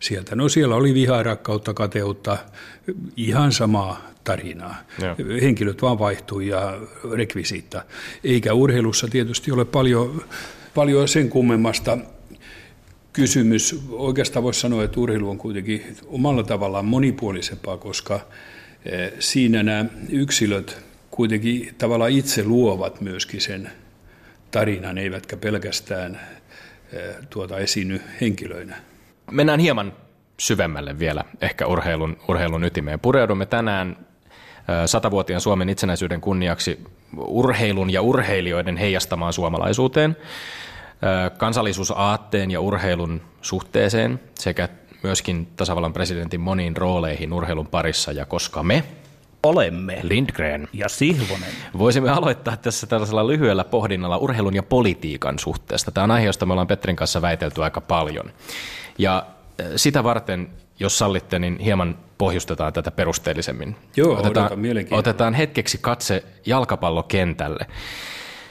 sieltä. 0.00 0.36
No 0.36 0.48
siellä 0.48 0.74
oli 0.74 0.94
vihaa, 0.94 1.22
rakkautta, 1.22 1.74
kateutta, 1.74 2.38
ihan 3.16 3.52
samaa 3.52 4.10
tarinaa. 4.24 4.76
Joo. 5.02 5.16
Henkilöt 5.42 5.82
vaan 5.82 5.98
vaihtui 5.98 6.48
ja 6.48 6.78
rekvisiitta. 7.12 7.82
Eikä 8.24 8.54
urheilussa 8.54 9.08
tietysti 9.08 9.52
ole 9.52 9.64
paljon, 9.64 10.24
paljon 10.74 11.08
sen 11.08 11.30
kummemmasta 11.30 11.98
kysymys. 13.12 13.84
Oikeastaan 13.90 14.42
voisi 14.42 14.60
sanoa, 14.60 14.84
että 14.84 15.00
urheilu 15.00 15.30
on 15.30 15.38
kuitenkin 15.38 15.96
omalla 16.06 16.42
tavallaan 16.42 16.84
monipuolisempaa, 16.84 17.76
koska 17.76 18.20
eh, 18.84 19.12
siinä 19.18 19.62
nämä 19.62 19.84
yksilöt 20.08 20.78
kuitenkin 21.10 21.74
tavallaan 21.78 22.10
itse 22.10 22.44
luovat 22.44 23.00
myöskin 23.00 23.40
sen 23.40 23.70
tarinan, 24.50 24.98
eivätkä 24.98 25.36
pelkästään 25.36 26.20
eh, 26.92 27.14
tuota 27.30 27.58
esiinny 27.58 28.00
henkilöinä. 28.20 28.76
Mennään 29.30 29.60
hieman 29.60 29.92
syvemmälle 30.38 30.98
vielä 30.98 31.24
ehkä 31.40 31.66
urheilun, 31.66 32.16
urheilun 32.28 32.64
ytimeen. 32.64 33.00
Pureudumme 33.00 33.46
tänään 33.46 33.90
eh, 33.90 34.06
satavuotiaan 34.86 35.40
Suomen 35.40 35.68
itsenäisyyden 35.68 36.20
kunniaksi 36.20 36.78
urheilun 37.16 37.90
ja 37.90 38.02
urheilijoiden 38.02 38.76
heijastamaan 38.76 39.32
suomalaisuuteen 39.32 40.16
kansallisuusaatteen 41.38 42.50
ja 42.50 42.60
urheilun 42.60 43.20
suhteeseen 43.42 44.20
sekä 44.34 44.68
myöskin 45.02 45.48
tasavallan 45.56 45.92
presidentin 45.92 46.40
moniin 46.40 46.76
rooleihin 46.76 47.32
urheilun 47.32 47.66
parissa 47.66 48.12
ja 48.12 48.26
koska 48.26 48.62
me 48.62 48.84
olemme 49.42 50.00
Lindgren 50.02 50.68
ja 50.72 50.88
Sihvonen. 50.88 51.52
Voisimme 51.78 52.10
aloittaa 52.10 52.56
tässä 52.56 52.86
tällaisella 52.86 53.26
lyhyellä 53.26 53.64
pohdinnalla 53.64 54.18
urheilun 54.18 54.54
ja 54.54 54.62
politiikan 54.62 55.38
suhteesta. 55.38 55.90
Tämä 55.90 56.04
on 56.04 56.10
aihe, 56.10 56.26
josta 56.26 56.46
me 56.46 56.52
ollaan 56.52 56.66
Petrin 56.66 56.96
kanssa 56.96 57.22
väitelty 57.22 57.62
aika 57.62 57.80
paljon. 57.80 58.32
Ja 58.98 59.26
sitä 59.76 60.04
varten, 60.04 60.48
jos 60.80 60.98
sallitte, 60.98 61.38
niin 61.38 61.58
hieman 61.58 61.98
pohjustetaan 62.18 62.72
tätä 62.72 62.90
perusteellisemmin. 62.90 63.76
Joo, 63.96 64.18
otetaan, 64.18 64.50
otetaan 64.90 65.34
hetkeksi 65.34 65.78
katse 65.78 66.24
jalkapallokentälle. 66.46 67.66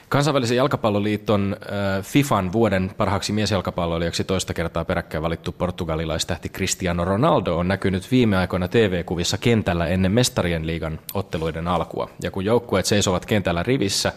Kansainvälisen 0.10 0.58
jalkapalloliiton 0.58 1.58
FIFAn 2.02 2.52
vuoden 2.54 2.92
parhaaksi 2.98 3.34
miesjalkapalloilijaksi 3.34 4.24
toista 4.24 4.54
kertaa 4.54 4.86
peräkkäin 4.86 5.24
valittu 5.24 5.52
portugalilaistähti 5.52 6.50
Cristiano 6.50 7.06
Ronaldo 7.06 7.58
on 7.58 7.68
näkynyt 7.68 8.12
viime 8.12 8.38
aikoina 8.38 8.68
TV-kuvissa 8.68 9.38
kentällä 9.38 9.88
ennen 9.88 10.12
Mestarien 10.12 10.68
liigan 10.68 11.00
otteluiden 11.14 11.68
alkua. 11.68 12.10
Ja 12.24 12.32
kun 12.32 12.46
joukkueet 12.46 12.86
seisovat 12.86 13.26
kentällä 13.26 13.64
rivissä, 13.64 14.14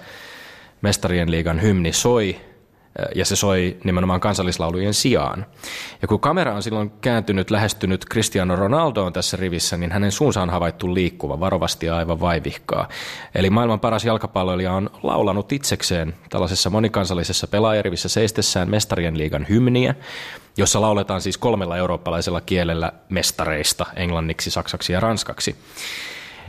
Mestarien 0.83 1.31
liigan 1.31 1.63
hymni 1.63 1.93
soi, 1.93 2.37
ja 3.15 3.25
se 3.25 3.37
soi 3.37 3.77
nimenomaan 3.85 4.21
kansallislaulujen 4.21 4.95
sijaan. 4.95 5.47
Ja 6.03 6.09
kun 6.09 6.21
kamera 6.21 6.55
on 6.55 6.63
silloin 6.63 6.93
kääntynyt, 7.01 7.51
lähestynyt 7.51 8.05
Cristiano 8.11 8.57
Ronaldoon 8.57 9.13
tässä 9.13 9.37
rivissä, 9.37 9.77
niin 9.77 9.93
hänen 9.93 10.13
suunsa 10.13 10.43
on 10.43 10.51
havaittu 10.51 10.95
liikkuva, 10.95 11.41
varovasti 11.41 11.87
ja 11.87 11.97
aivan 11.97 12.21
vaivihkaa. 12.21 12.89
Eli 13.35 13.51
maailman 13.51 13.81
paras 13.81 14.05
jalkapalloilija 14.05 14.73
on 14.73 14.91
laulanut 15.03 15.53
itsekseen 15.53 16.15
tällaisessa 16.31 16.71
monikansallisessa 16.71 17.47
pelaajarivissä 17.47 18.09
seistessään 18.09 18.71
mestarien 18.71 19.19
liigan 19.19 19.47
hymniä, 19.49 19.95
jossa 20.57 20.81
lauletaan 20.81 21.21
siis 21.21 21.39
kolmella 21.39 21.77
eurooppalaisella 21.77 22.41
kielellä 22.41 22.93
mestareista, 23.09 23.87
englanniksi, 23.97 24.51
saksaksi 24.51 24.93
ja 24.93 25.01
ranskaksi. 25.01 25.57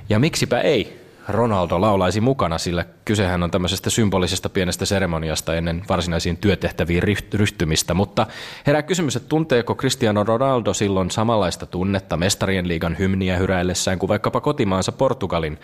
Ja 0.09 0.19
miksipä 0.19 0.61
ei, 0.61 1.02
Ronaldo 1.27 1.81
laulaisi 1.81 2.21
mukana, 2.21 2.57
sillä 2.57 2.85
kysehän 3.05 3.43
on 3.43 3.51
tämmöisestä 3.51 3.89
symbolisesta 3.89 4.49
pienestä 4.49 4.85
seremoniasta 4.85 5.55
ennen 5.55 5.83
varsinaisiin 5.89 6.37
työtehtäviin 6.37 7.03
ryhtymistä. 7.33 7.93
Mutta 7.93 8.27
herää 8.67 8.81
kysymys, 8.81 9.15
että 9.15 9.29
tunteeko 9.29 9.75
Cristiano 9.75 10.23
Ronaldo 10.23 10.73
silloin 10.73 11.11
samanlaista 11.11 11.65
tunnetta 11.65 12.17
mestarien 12.17 12.67
liigan 12.67 12.97
hymniä 12.99 13.37
hyräillessään 13.37 13.99
kuin 13.99 14.07
vaikkapa 14.07 14.41
kotimaansa 14.41 14.91
Portugalin 14.91 15.59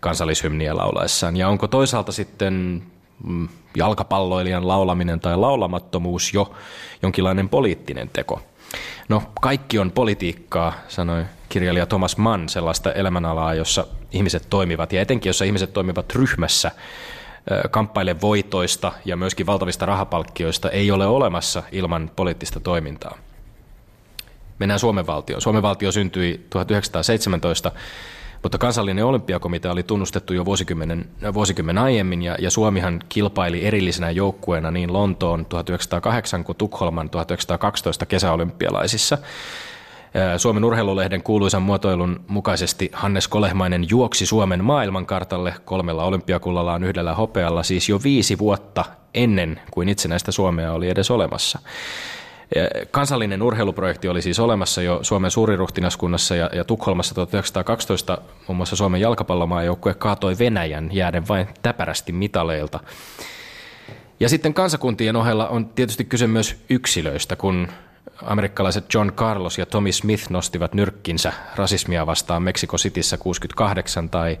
kansallishymniä 0.00 0.76
laulaessaan? 0.76 1.36
Ja 1.36 1.48
onko 1.48 1.68
toisaalta 1.68 2.12
sitten 2.12 2.82
mm, 3.24 3.48
jalkapalloilijan 3.76 4.68
laulaminen 4.68 5.20
tai 5.20 5.36
laulamattomuus 5.36 6.34
jo 6.34 6.54
jonkinlainen 7.02 7.48
poliittinen 7.48 8.10
teko? 8.12 8.42
No, 9.08 9.22
kaikki 9.40 9.78
on 9.78 9.90
politiikkaa, 9.90 10.72
sanoi 10.88 11.24
kirjailija 11.48 11.86
Thomas 11.86 12.16
Mann, 12.16 12.48
sellaista 12.48 12.92
elämänalaa, 12.92 13.54
jossa 13.54 13.86
ihmiset 14.14 14.46
toimivat, 14.50 14.92
ja 14.92 15.00
etenkin 15.00 15.30
jossa 15.30 15.44
ihmiset 15.44 15.72
toimivat 15.72 16.14
ryhmässä, 16.14 16.70
kamppaille 17.70 18.20
voitoista 18.20 18.92
ja 19.04 19.16
myöskin 19.16 19.46
valtavista 19.46 19.86
rahapalkkioista 19.86 20.70
ei 20.70 20.90
ole 20.90 21.06
olemassa 21.06 21.62
ilman 21.72 22.10
poliittista 22.16 22.60
toimintaa. 22.60 23.18
Mennään 24.58 24.80
Suomen 24.80 25.06
valtioon. 25.06 25.42
Suomen 25.42 25.62
valtio 25.62 25.92
syntyi 25.92 26.46
1917, 26.50 27.72
mutta 28.42 28.58
kansallinen 28.58 29.04
olympiakomitea 29.04 29.72
oli 29.72 29.82
tunnustettu 29.82 30.34
jo 30.34 30.44
vuosikymmenen, 30.44 31.08
vuosikymmen 31.34 31.78
aiemmin, 31.78 32.22
ja, 32.22 32.36
ja 32.40 32.50
Suomihan 32.50 33.00
kilpaili 33.08 33.66
erillisenä 33.66 34.10
joukkueena 34.10 34.70
niin 34.70 34.92
Lontoon 34.92 35.46
1908 35.46 36.44
kuin 36.44 36.58
Tukholman 36.58 37.10
1912 37.10 38.06
kesäolympialaisissa. 38.06 39.18
Suomen 40.36 40.64
urheilulehden 40.64 41.22
kuuluisan 41.22 41.62
muotoilun 41.62 42.24
mukaisesti 42.28 42.90
Hannes 42.92 43.28
Kolehmainen 43.28 43.86
juoksi 43.90 44.26
Suomen 44.26 44.64
maailmankartalle 44.64 45.54
kolmella 45.64 46.04
olympiakullallaan 46.04 46.84
yhdellä 46.84 47.14
hopealla 47.14 47.62
siis 47.62 47.88
jo 47.88 48.00
viisi 48.04 48.38
vuotta 48.38 48.84
ennen 49.14 49.60
kuin 49.70 49.88
itsenäistä 49.88 50.32
Suomea 50.32 50.72
oli 50.72 50.90
edes 50.90 51.10
olemassa. 51.10 51.58
Kansallinen 52.90 53.42
urheiluprojekti 53.42 54.08
oli 54.08 54.22
siis 54.22 54.40
olemassa 54.40 54.82
jo 54.82 54.98
Suomen 55.02 55.30
suuriruhtinaskunnassa 55.30 56.36
ja, 56.36 56.50
ja 56.52 56.64
Tukholmassa 56.64 57.14
1912 57.14 58.18
muun 58.48 58.56
muassa 58.56 58.76
Suomen 58.76 59.00
jalkapallomaajoukkue 59.00 59.94
kaatoi 59.94 60.38
Venäjän 60.38 60.88
jääden 60.92 61.28
vain 61.28 61.48
täpärästi 61.62 62.12
mitaleilta. 62.12 62.80
Ja 64.20 64.28
sitten 64.28 64.54
kansakuntien 64.54 65.16
ohella 65.16 65.48
on 65.48 65.66
tietysti 65.66 66.04
kyse 66.04 66.26
myös 66.26 66.64
yksilöistä, 66.70 67.36
kun 67.36 67.68
amerikkalaiset 68.22 68.94
John 68.94 69.12
Carlos 69.12 69.58
ja 69.58 69.66
Tommy 69.66 69.92
Smith 69.92 70.30
nostivat 70.30 70.74
nyrkkinsä 70.74 71.32
rasismia 71.56 72.06
vastaan 72.06 72.42
Meksiko 72.42 72.76
Cityssä 72.76 73.16
68 73.16 74.10
tai 74.10 74.38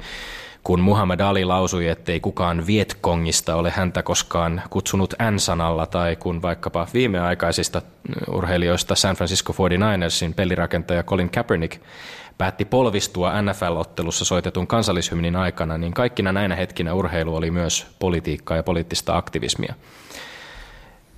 kun 0.64 0.80
Muhammad 0.80 1.20
Ali 1.20 1.44
lausui, 1.44 1.88
ettei 1.88 2.20
kukaan 2.20 2.66
Vietkongista 2.66 3.56
ole 3.56 3.70
häntä 3.70 4.02
koskaan 4.02 4.62
kutsunut 4.70 5.14
N-sanalla, 5.30 5.86
tai 5.86 6.16
kun 6.16 6.42
vaikkapa 6.42 6.86
viimeaikaisista 6.94 7.82
urheilijoista 8.28 8.94
San 8.94 9.16
Francisco 9.16 9.52
49ersin 9.52 10.34
pelirakentaja 10.34 11.02
Colin 11.02 11.30
Kaepernick 11.30 11.80
päätti 12.38 12.64
polvistua 12.64 13.32
NFL-ottelussa 13.42 14.24
soitetun 14.24 14.66
kansallishymnin 14.66 15.36
aikana, 15.36 15.78
niin 15.78 15.94
kaikkina 15.94 16.32
näinä 16.32 16.56
hetkinä 16.56 16.94
urheilu 16.94 17.36
oli 17.36 17.50
myös 17.50 17.86
politiikkaa 17.98 18.56
ja 18.56 18.62
poliittista 18.62 19.16
aktivismia. 19.16 19.74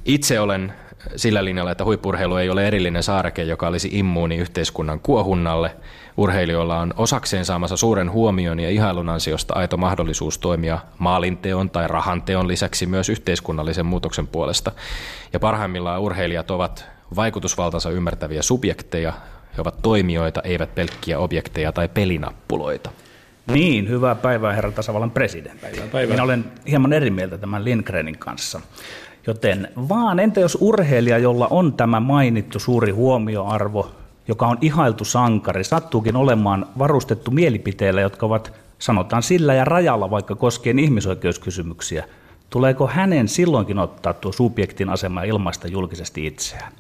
Itse 0.04 0.40
olen 0.40 0.72
sillä 1.16 1.44
linjalla, 1.44 1.70
että 1.70 1.84
huippurheilu 1.84 2.36
ei 2.36 2.50
ole 2.50 2.66
erillinen 2.66 3.02
saareke, 3.02 3.42
joka 3.42 3.68
olisi 3.68 3.88
immuuni 3.92 4.36
yhteiskunnan 4.36 5.00
kuohunnalle. 5.00 5.76
Urheilijoilla 6.16 6.78
on 6.78 6.94
osakseen 6.96 7.44
saamassa 7.44 7.76
suuren 7.76 8.10
huomion 8.10 8.60
ja 8.60 8.70
ihailun 8.70 9.08
ansiosta 9.08 9.54
aito 9.54 9.76
mahdollisuus 9.76 10.38
toimia 10.38 10.78
maalinteon 10.98 11.70
tai 11.70 11.88
rahanteon 11.88 12.48
lisäksi 12.48 12.86
myös 12.86 13.08
yhteiskunnallisen 13.08 13.86
muutoksen 13.86 14.26
puolesta. 14.26 14.72
Ja 15.32 15.40
parhaimmillaan 15.40 16.00
urheilijat 16.00 16.50
ovat 16.50 16.86
vaikutusvaltansa 17.16 17.90
ymmärtäviä 17.90 18.42
subjekteja, 18.42 19.12
he 19.56 19.60
ovat 19.60 19.82
toimijoita, 19.82 20.42
eivät 20.42 20.74
pelkkiä 20.74 21.18
objekteja 21.18 21.72
tai 21.72 21.88
pelinappuloita. 21.88 22.90
Niin, 23.52 23.88
hyvää 23.88 24.14
päivää 24.14 24.52
herra 24.52 24.72
tasavallan 24.72 25.10
presidentti. 25.10 25.66
Päivää, 25.66 25.86
päivää. 25.92 26.14
Minä 26.14 26.22
olen 26.22 26.44
hieman 26.68 26.92
eri 26.92 27.10
mieltä 27.10 27.38
tämän 27.38 27.64
Lindgrenin 27.64 28.18
kanssa. 28.18 28.60
Joten 29.26 29.68
vaan 29.88 30.18
entä 30.18 30.40
jos 30.40 30.58
urheilija, 30.60 31.18
jolla 31.18 31.46
on 31.50 31.72
tämä 31.72 32.00
mainittu 32.00 32.58
suuri 32.58 32.92
huomioarvo, 32.92 33.90
joka 34.28 34.46
on 34.46 34.58
ihailtu 34.60 35.04
sankari, 35.04 35.64
sattuukin 35.64 36.16
olemaan 36.16 36.66
varustettu 36.78 37.30
mielipiteillä, 37.30 38.00
jotka 38.00 38.26
ovat 38.26 38.52
sanotaan 38.78 39.22
sillä 39.22 39.54
ja 39.54 39.64
rajalla 39.64 40.10
vaikka 40.10 40.34
koskien 40.34 40.78
ihmisoikeuskysymyksiä, 40.78 42.04
tuleeko 42.50 42.86
hänen 42.86 43.28
silloinkin 43.28 43.78
ottaa 43.78 44.12
tuo 44.12 44.32
subjektin 44.32 44.88
asema 44.88 45.22
ilmaista 45.22 45.68
julkisesti 45.68 46.26
itseään? 46.26 46.72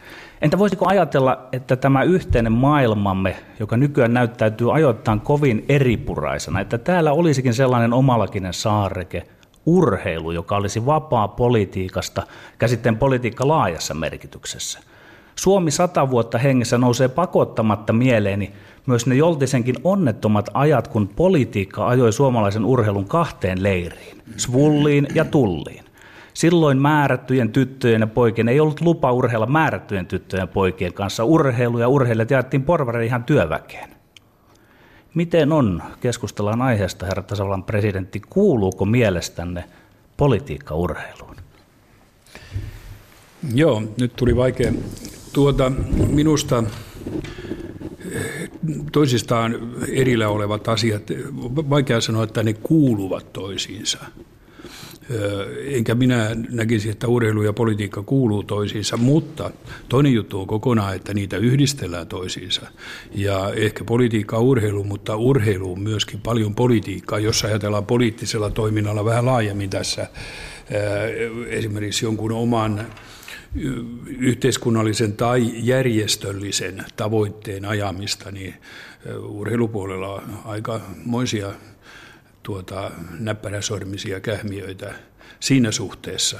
Entä 0.42 0.58
voisiko 0.58 0.88
ajatella, 0.88 1.48
että 1.52 1.76
tämä 1.76 2.02
yhteinen 2.02 2.52
maailmamme, 2.52 3.36
joka 3.60 3.76
nykyään 3.76 4.14
näyttäytyy 4.14 4.74
ajoittain 4.74 5.20
kovin 5.20 5.64
eripuraisena, 5.68 6.60
että 6.60 6.78
täällä 6.78 7.12
olisikin 7.12 7.54
sellainen 7.54 7.92
omalakinen 7.92 8.54
saareke, 8.54 9.26
urheilu, 9.66 10.30
joka 10.30 10.56
olisi 10.56 10.86
vapaa 10.86 11.28
politiikasta, 11.28 12.22
käsitteen 12.58 12.96
politiikka 12.96 13.48
laajassa 13.48 13.94
merkityksessä. 13.94 14.80
Suomi 15.36 15.70
sata 15.70 16.10
vuotta 16.10 16.38
hengessä 16.38 16.78
nousee 16.78 17.08
pakottamatta 17.08 17.92
mieleeni 17.92 18.52
myös 18.86 19.06
ne 19.06 19.14
joltisenkin 19.14 19.76
onnettomat 19.84 20.50
ajat, 20.54 20.88
kun 20.88 21.08
politiikka 21.08 21.88
ajoi 21.88 22.12
suomalaisen 22.12 22.64
urheilun 22.64 23.08
kahteen 23.08 23.62
leiriin, 23.62 24.22
svulliin 24.36 25.06
ja 25.14 25.24
tulliin. 25.24 25.84
Silloin 26.34 26.78
määrättyjen 26.78 27.52
tyttöjen 27.52 28.00
ja 28.00 28.06
poikien 28.06 28.48
ei 28.48 28.60
ollut 28.60 28.80
lupa 28.80 29.12
urheilla 29.12 29.46
määrättyjen 29.46 30.06
tyttöjen 30.06 30.42
ja 30.42 30.46
poikien 30.46 30.92
kanssa. 30.92 31.24
Urheilu 31.24 31.78
ja 31.78 31.88
urheilijat 31.88 32.30
jaettiin 32.30 32.62
porvareille 32.62 33.06
ihan 33.06 33.24
työväkeen. 33.24 33.95
Miten 35.16 35.52
on, 35.52 35.82
keskustellaan 36.00 36.62
aiheesta, 36.62 37.06
herra 37.06 37.22
tasavallan 37.22 37.64
presidentti, 37.64 38.22
kuuluuko 38.30 38.84
mielestänne 38.84 39.64
politiikka 40.16 40.74
urheiluun? 40.74 41.36
Joo, 43.54 43.82
nyt 44.00 44.16
tuli 44.16 44.36
vaikea. 44.36 44.72
Tuota, 45.32 45.72
minusta 46.08 46.64
toisistaan 48.92 49.56
erillä 49.88 50.28
olevat 50.28 50.68
asiat, 50.68 51.02
vaikea 51.70 52.00
sanoa, 52.00 52.24
että 52.24 52.42
ne 52.42 52.52
kuuluvat 52.52 53.32
toisiinsa. 53.32 53.98
Enkä 55.64 55.94
minä 55.94 56.36
näkisi, 56.50 56.90
että 56.90 57.08
urheilu 57.08 57.42
ja 57.42 57.52
politiikka 57.52 58.02
kuuluu 58.02 58.42
toisiinsa, 58.42 58.96
mutta 58.96 59.50
toinen 59.88 60.12
juttu 60.12 60.40
on 60.40 60.46
kokonaan, 60.46 60.96
että 60.96 61.14
niitä 61.14 61.36
yhdistellään 61.36 62.06
toisiinsa. 62.06 62.66
Ja 63.14 63.52
ehkä 63.56 63.84
politiikka 63.84 64.36
on 64.36 64.44
urheilu, 64.44 64.84
mutta 64.84 65.16
urheilu 65.16 65.72
on 65.72 65.80
myöskin 65.80 66.20
paljon 66.20 66.54
politiikkaa, 66.54 67.18
jos 67.18 67.44
ajatellaan 67.44 67.86
poliittisella 67.86 68.50
toiminnalla 68.50 69.04
vähän 69.04 69.26
laajemmin 69.26 69.70
tässä 69.70 70.06
esimerkiksi 71.48 72.04
jonkun 72.04 72.32
oman 72.32 72.86
yhteiskunnallisen 74.18 75.12
tai 75.12 75.52
järjestöllisen 75.54 76.84
tavoitteen 76.96 77.64
ajamista, 77.64 78.30
niin 78.30 78.54
urheilupuolella 79.28 80.08
on 80.08 80.22
aika 80.44 80.80
moisia 81.04 81.52
tuota, 82.46 82.90
näppäräsormisia 83.18 84.20
kähmiöitä 84.20 84.94
siinä 85.40 85.70
suhteessa. 85.70 86.38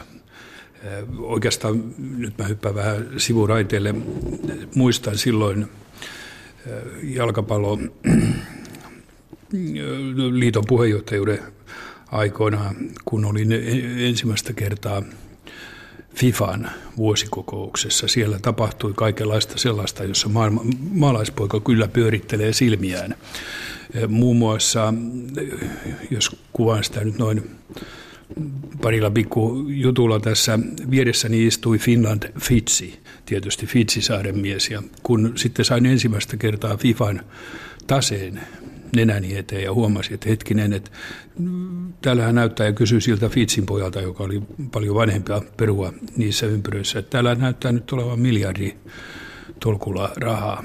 Oikeastaan 1.19 1.95
nyt 1.99 2.39
mä 2.39 2.45
hyppään 2.45 2.75
vähän 2.75 3.09
sivuraiteelle. 3.17 3.95
Muistan 4.75 5.19
silloin 5.19 5.67
jalkapallon 7.03 7.93
liiton 10.33 10.65
puheenjohtajuuden 10.69 11.39
aikoina, 12.13 12.75
kun 13.05 13.25
olin 13.25 13.53
ensimmäistä 13.99 14.53
kertaa 14.53 15.03
FIFAn 16.15 16.71
vuosikokouksessa. 16.97 18.09
Siellä 18.09 18.39
tapahtui 18.39 18.93
kaikenlaista 18.95 19.59
sellaista, 19.59 20.05
jossa 20.05 20.29
maalaispoika 20.91 21.61
kyllä 21.61 21.89
pyörittelee 21.89 22.53
silmiään. 22.53 23.15
Muun 24.09 24.37
muassa, 24.37 24.95
jos 26.11 26.37
kuvaan 26.53 26.85
sitä 26.85 27.05
nyt 27.05 27.19
noin 27.19 27.51
parilla 28.83 29.11
pikku 29.11 29.65
jutulla 29.69 30.21
tässä 30.21 30.59
vieressäni 30.91 31.47
istui 31.47 31.79
Finland 31.79 32.33
Fitsi, 32.41 32.99
tietysti 33.27 33.67
Fitsi-saaren 33.67 34.39
mies. 34.39 34.71
Ja 34.71 34.83
kun 35.03 35.33
sitten 35.35 35.65
sain 35.65 35.87
ensimmäistä 35.87 36.37
kertaa 36.37 36.77
FIFAn 36.77 37.21
taseen 37.87 38.41
nenäni 38.97 39.37
eteen 39.37 39.63
ja 39.63 39.73
huomasin, 39.73 40.15
että 40.15 40.29
hetkinen, 40.29 40.73
että 40.73 40.91
täällähän 42.03 42.35
näyttää 42.35 42.67
ja 42.67 42.73
kysyi 42.73 43.01
siltä 43.01 43.29
Fitsin 43.29 43.67
pojalta, 43.67 44.01
joka 44.01 44.25
oli 44.25 44.43
paljon 44.73 44.95
vanhempia 44.95 45.43
perua 45.57 45.93
niissä 46.17 46.47
ympyröissä, 46.47 46.99
että 46.99 47.11
täällä 47.11 47.35
näyttää 47.35 47.73
nyt 47.73 47.93
olevan 47.93 48.21
miljardi 48.21 48.75
tolkulla 49.61 50.13
rahaa, 50.17 50.65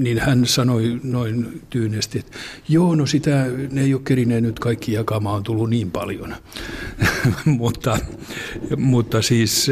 niin 0.00 0.18
hän 0.18 0.46
sanoi 0.46 1.00
noin 1.02 1.62
tyynesti, 1.70 2.18
että 2.18 2.38
joo, 2.68 2.94
no 2.94 3.06
sitä 3.06 3.46
ne 3.70 3.80
ei 3.80 3.94
ole 3.94 4.02
kerineet 4.04 4.42
nyt 4.42 4.58
kaikki 4.58 4.92
jakamaan, 4.92 5.36
on 5.36 5.42
tullut 5.42 5.70
niin 5.70 5.90
paljon. 5.90 6.36
mutta, 7.44 7.98
mutta 8.76 9.22
siis 9.22 9.70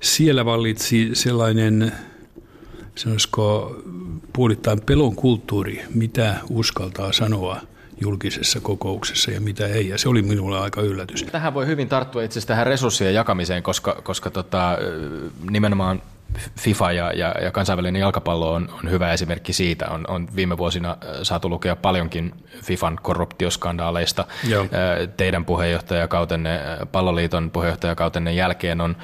siellä 0.00 0.44
vallitsi 0.44 1.10
sellainen, 1.12 1.92
sanoisiko 2.94 3.76
puolittain 4.32 4.80
pelon 4.80 5.16
kulttuuri, 5.16 5.82
mitä 5.94 6.36
uskaltaa 6.50 7.12
sanoa 7.12 7.60
julkisessa 8.00 8.60
kokouksessa 8.60 9.30
ja 9.30 9.40
mitä 9.40 9.66
ei, 9.66 9.88
ja 9.88 9.98
se 9.98 10.08
oli 10.08 10.22
minulle 10.22 10.58
aika 10.58 10.80
yllätys. 10.80 11.22
Tähän 11.22 11.54
voi 11.54 11.66
hyvin 11.66 11.88
tarttua 11.88 12.22
itse 12.22 12.32
asiassa 12.32 12.48
tähän 12.48 12.66
resurssien 12.66 13.14
jakamiseen, 13.14 13.62
koska, 13.62 14.00
koska 14.02 14.30
tota, 14.30 14.78
nimenomaan 15.50 16.02
FIFA 16.58 16.92
ja, 16.92 17.12
ja, 17.12 17.34
ja 17.42 17.50
kansainvälinen 17.50 18.00
jalkapallo 18.00 18.54
on, 18.54 18.68
on 18.84 18.90
hyvä 18.90 19.12
esimerkki 19.12 19.52
siitä. 19.52 19.88
On, 19.88 20.04
on 20.08 20.28
viime 20.36 20.58
vuosina 20.58 20.96
saatu 21.22 21.50
lukea 21.50 21.76
paljonkin 21.76 22.34
FIFAn 22.62 22.98
korruptioskandaaleista. 23.02 24.24
Joo. 24.48 24.66
Teidän 25.16 25.44
puheenjohtajakautenne, 25.44 26.60
palloliiton 26.92 27.50
puheenjohtajakautenne 27.50 28.32
jälkeen 28.32 28.80
on 28.80 28.96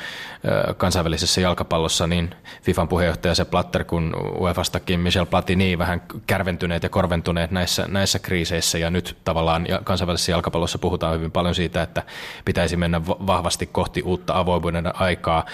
kansainvälisessä 0.77 1.41
jalkapallossa 1.41 2.07
niin 2.07 2.35
FIFAn 2.63 2.89
puheenjohtaja 2.89 3.35
se 3.35 3.45
Platter 3.45 3.85
kuin 3.85 4.13
UEFastakin 4.41 5.01
Michel 5.01 5.27
Platini 5.27 5.79
vähän 5.79 6.03
kärventyneet 6.27 6.83
ja 6.83 6.89
korventuneet 6.89 7.51
näissä, 7.51 7.87
näissä 7.89 8.19
kriiseissä. 8.19 8.79
Ja 8.79 8.91
nyt 8.91 9.17
tavallaan 9.25 9.67
kansainvälisessä 9.85 10.33
jalkapallossa 10.33 10.79
puhutaan 10.79 11.15
hyvin 11.15 11.31
paljon 11.31 11.55
siitä, 11.55 11.83
että 11.83 12.03
pitäisi 12.45 12.77
mennä 12.77 13.07
vahvasti 13.07 13.67
kohti 13.67 14.03
uutta 14.03 14.39
avoimuuden 14.39 15.01
aikaa. 15.01 15.45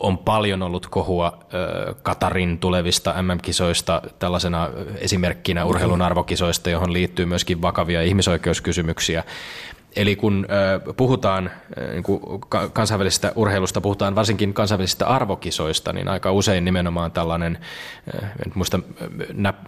On 0.00 0.18
paljon 0.18 0.62
ollut 0.62 0.86
kohu 0.86 1.14
puhua 1.14 1.38
Katarin 2.02 2.58
tulevista 2.58 3.22
MM-kisoista 3.22 4.02
tällaisena 4.18 4.70
esimerkkinä 4.98 5.64
urheilun 5.64 6.02
arvokisoista, 6.02 6.70
johon 6.70 6.92
liittyy 6.92 7.26
myöskin 7.26 7.62
vakavia 7.62 8.02
ihmisoikeuskysymyksiä. 8.02 9.24
Eli 9.96 10.16
kun 10.16 10.46
puhutaan 10.96 11.50
niin 11.92 12.04
kansainvälisestä 12.72 13.32
urheilusta, 13.36 13.80
puhutaan 13.80 14.14
varsinkin 14.14 14.54
kansainvälisistä 14.54 15.06
arvokisoista, 15.06 15.92
niin 15.92 16.08
aika 16.08 16.32
usein 16.32 16.64
nimenomaan 16.64 17.12
tällainen, 17.12 17.58
en 18.46 18.52
muista 18.54 18.80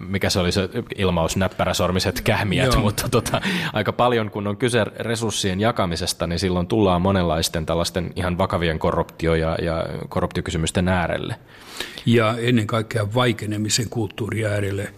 mikä 0.01 0.31
se 0.31 0.39
oli 0.39 0.53
se 0.53 0.69
ilmaus, 0.97 1.37
näppäräsormiset 1.37 2.21
kähmiät, 2.21 2.73
Joo. 2.73 2.83
mutta 2.83 3.09
tota, 3.09 3.41
aika 3.73 3.93
paljon 3.93 4.31
kun 4.31 4.47
on 4.47 4.57
kyse 4.57 4.85
resurssien 4.99 5.61
jakamisesta, 5.61 6.27
niin 6.27 6.39
silloin 6.39 6.67
tullaan 6.67 7.03
monenlaisten 7.03 7.67
tällaisten 7.67 8.13
ihan 8.17 8.39
vakavien 8.39 8.79
korruptio- 8.79 9.35
ja, 9.35 9.57
ja 9.63 9.87
korruptiokysymysten 10.09 10.89
äärelle. 10.89 11.37
Ja 12.07 12.35
ennen 12.39 12.67
kaikkea 12.67 13.15
vaikenemisen 13.15 13.89
kulttuuri 13.89 14.47
äärelle. 14.47 14.93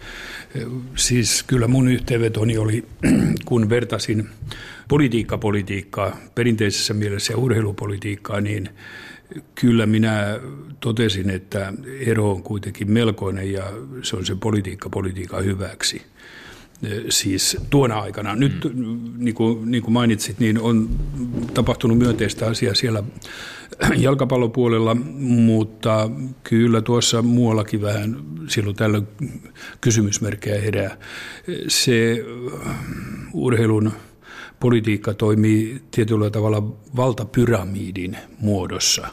Siis 0.97 1.43
kyllä 1.43 1.69
mun 1.69 1.89
yhteenvetoni 1.89 2.59
oli, 2.59 2.85
kun 3.49 3.71
vertasin 3.71 4.29
politiikka-politiikkaa 4.89 6.17
perinteisessä 6.35 6.95
mielessä 6.95 7.33
ja 7.33 7.39
urheilupolitiikkaa, 7.39 8.41
niin 8.41 8.69
kyllä 9.55 9.87
minä 9.87 10.41
totesin, 10.81 11.31
että 11.31 11.73
ero 12.07 12.31
on 12.31 12.43
kuitenkin 12.43 12.91
melkoinen 12.91 13.53
ja 13.53 13.65
se 14.03 14.17
on 14.17 14.27
se 14.27 14.35
politiikka 14.35 14.91
politiikan 14.91 15.45
hyväksi 15.45 16.03
siis 17.09 17.57
tuona 17.71 18.01
aikana. 18.01 18.35
Nyt, 18.35 18.75
mm. 18.75 18.99
niin, 19.17 19.35
kuin, 19.35 19.71
niin 19.71 19.83
kuin 19.83 19.93
mainitsit, 19.93 20.41
niin 20.41 20.61
on 20.61 20.89
tapahtunut 21.55 21.99
myönteistä 21.99 22.47
asiaa 22.47 22.75
siellä 22.75 23.03
jalkapallopuolella, 23.97 24.95
mutta 25.21 26.11
kyllä 26.45 26.81
tuossa 26.81 27.23
muuallakin 27.23 27.83
vähän 27.83 28.17
silloin 28.49 28.77
tällöin 28.77 29.09
kysymysmerkkejä 29.81 30.61
herää. 30.61 30.97
Se 31.69 32.25
urheilun 33.33 33.93
politiikka 34.61 35.15
toimii 35.15 35.83
tietyllä 35.91 36.31
tavalla 36.31 36.63
valtapyramidin 36.97 38.17
muodossa. 38.39 39.09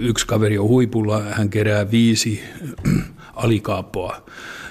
Yksi 0.00 0.26
kaveri 0.26 0.58
on 0.58 0.68
huipulla, 0.68 1.20
hän 1.20 1.50
kerää 1.50 1.90
viisi 1.90 2.42
alikaappoa 3.34 4.26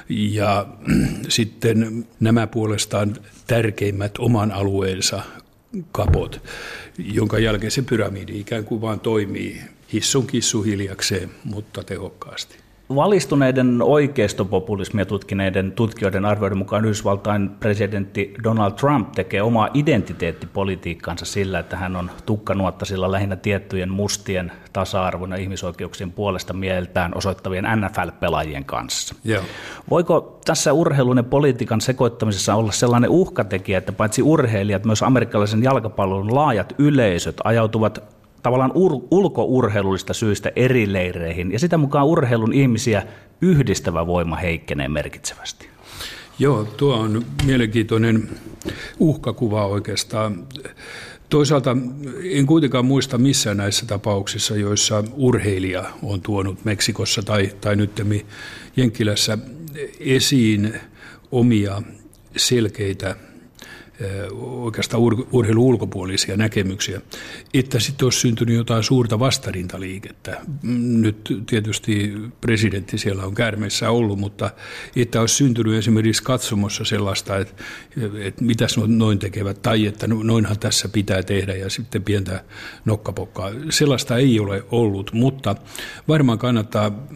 ja 0.10 0.68
sitten 1.28 2.08
nämä 2.20 2.48
puolestaan 2.48 3.16
tärkeimmät 3.48 4.12
oman 4.18 4.52
alueensa 4.52 5.22
kapot, 5.92 6.42
jonka 6.98 7.40
jälkeen 7.40 7.72
se 7.72 7.82
pyramidi 7.82 8.40
ikään 8.40 8.66
kuin 8.66 8.82
vaan 8.82 9.00
toimii 9.00 9.62
hissun 9.94 10.28
kissu 10.28 10.62
hiljakseen, 10.62 11.30
mutta 11.44 11.84
tehokkaasti. 11.84 12.69
Valistuneiden 12.96 13.82
oikeistopopulismia 13.82 15.06
tutkineiden 15.06 15.72
tutkijoiden 15.72 16.26
arvioiden 16.26 16.58
mukaan 16.58 16.86
Yhdysvaltain 16.86 17.50
presidentti 17.50 18.34
Donald 18.44 18.72
Trump 18.72 19.12
tekee 19.12 19.42
omaa 19.42 19.70
identiteettipolitiikkaansa 19.74 21.26
sillä, 21.26 21.60
että 21.60 21.78
hän 21.78 21.96
on 21.96 22.12
tukkanuottasilla 22.26 23.12
lähinnä 23.12 23.36
tiettyjen 23.36 23.92
mustien 23.92 24.52
tasa-arvon 24.74 25.32
ja 25.32 25.38
ihmisoikeuksien 25.38 26.12
puolesta 26.12 26.54
mieltään 26.54 27.18
osoittavien 27.18 27.66
NFL-pelaajien 27.66 28.66
kanssa. 28.66 29.16
Joo. 29.24 29.44
Voiko 29.90 30.40
tässä 30.46 30.74
urheilun 30.74 31.18
ja 31.18 31.24
politiikan 31.24 31.82
sekoittamisessa 31.82 32.56
olla 32.56 32.72
sellainen 32.72 33.10
uhkatekijä, 33.10 33.78
että 33.78 33.92
paitsi 33.92 34.22
urheilijat, 34.22 34.86
myös 34.86 35.04
amerikkalaisen 35.04 35.64
jalkapallon 35.64 36.36
laajat 36.36 36.74
yleisöt 36.78 37.38
ajautuvat 37.44 38.19
tavallaan 38.44 38.72
ur, 38.76 38.92
ulkourheilullista 39.12 40.14
syistä 40.14 40.52
eri 40.56 40.94
leireihin, 40.94 41.52
ja 41.52 41.60
sitä 41.60 41.78
mukaan 41.78 42.08
urheilun 42.08 42.54
ihmisiä 42.54 43.04
yhdistävä 43.42 44.08
voima 44.08 44.36
heikkenee 44.36 44.88
merkitsevästi. 44.88 45.68
Joo, 46.40 46.64
tuo 46.64 46.96
on 46.96 47.26
mielenkiintoinen 47.46 48.30
uhkakuva 49.00 49.66
oikeastaan. 49.68 50.48
Toisaalta 51.30 51.78
en 52.24 52.46
kuitenkaan 52.46 52.86
muista 52.86 53.18
missään 53.18 53.58
näissä 53.58 53.86
tapauksissa, 53.86 54.56
joissa 54.56 55.04
urheilija 55.14 55.84
on 56.04 56.22
tuonut 56.22 56.66
Meksikossa 56.66 57.24
tai, 57.24 57.52
tai 57.62 57.76
nyt 57.76 58.02
Jenkkilässä 58.78 59.38
esiin 60.00 60.74
omia 61.32 61.82
selkeitä 62.38 63.16
oikeastaan 64.40 65.04
ur, 65.04 65.28
urheilun 65.32 65.64
ulkopuolisia 65.64 66.38
näkemyksiä, 66.38 67.02
että 67.54 67.80
sitten 67.80 68.06
olisi 68.06 68.20
syntynyt 68.20 68.56
jotain 68.56 68.84
suurta 68.84 69.20
vastarintaliikettä. 69.20 70.42
Nyt 71.02 71.44
tietysti 71.46 72.14
presidentti 72.42 72.98
siellä 72.98 73.24
on 73.26 73.36
käärmeissä 73.36 73.90
ollut, 73.90 74.20
mutta 74.20 74.50
että 74.96 75.22
olisi 75.22 75.36
syntynyt 75.36 75.74
esimerkiksi 75.74 76.24
katsomossa 76.24 76.86
sellaista, 76.86 77.38
että, 77.38 77.64
että 78.24 78.44
mitäs 78.44 78.78
noin 78.88 79.20
tekevät, 79.20 79.62
tai 79.62 79.86
että 79.86 80.08
no, 80.08 80.24
noinhan 80.24 80.60
tässä 80.60 80.90
pitää 80.90 81.24
tehdä, 81.24 81.56
ja 81.56 81.70
sitten 81.70 82.04
pientä 82.04 82.44
nokkapokkaa. 82.86 83.52
Sellaista 83.70 84.18
ei 84.18 84.40
ole 84.40 84.64
ollut, 84.72 85.12
mutta 85.14 85.56
varmaan 86.08 86.40
kannattaa, 86.40 87.08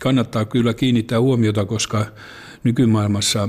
kannattaa 0.00 0.44
kyllä 0.44 0.74
kiinnittää 0.74 1.20
huomiota, 1.20 1.64
koska 1.64 2.06
nykymaailmassa 2.64 3.48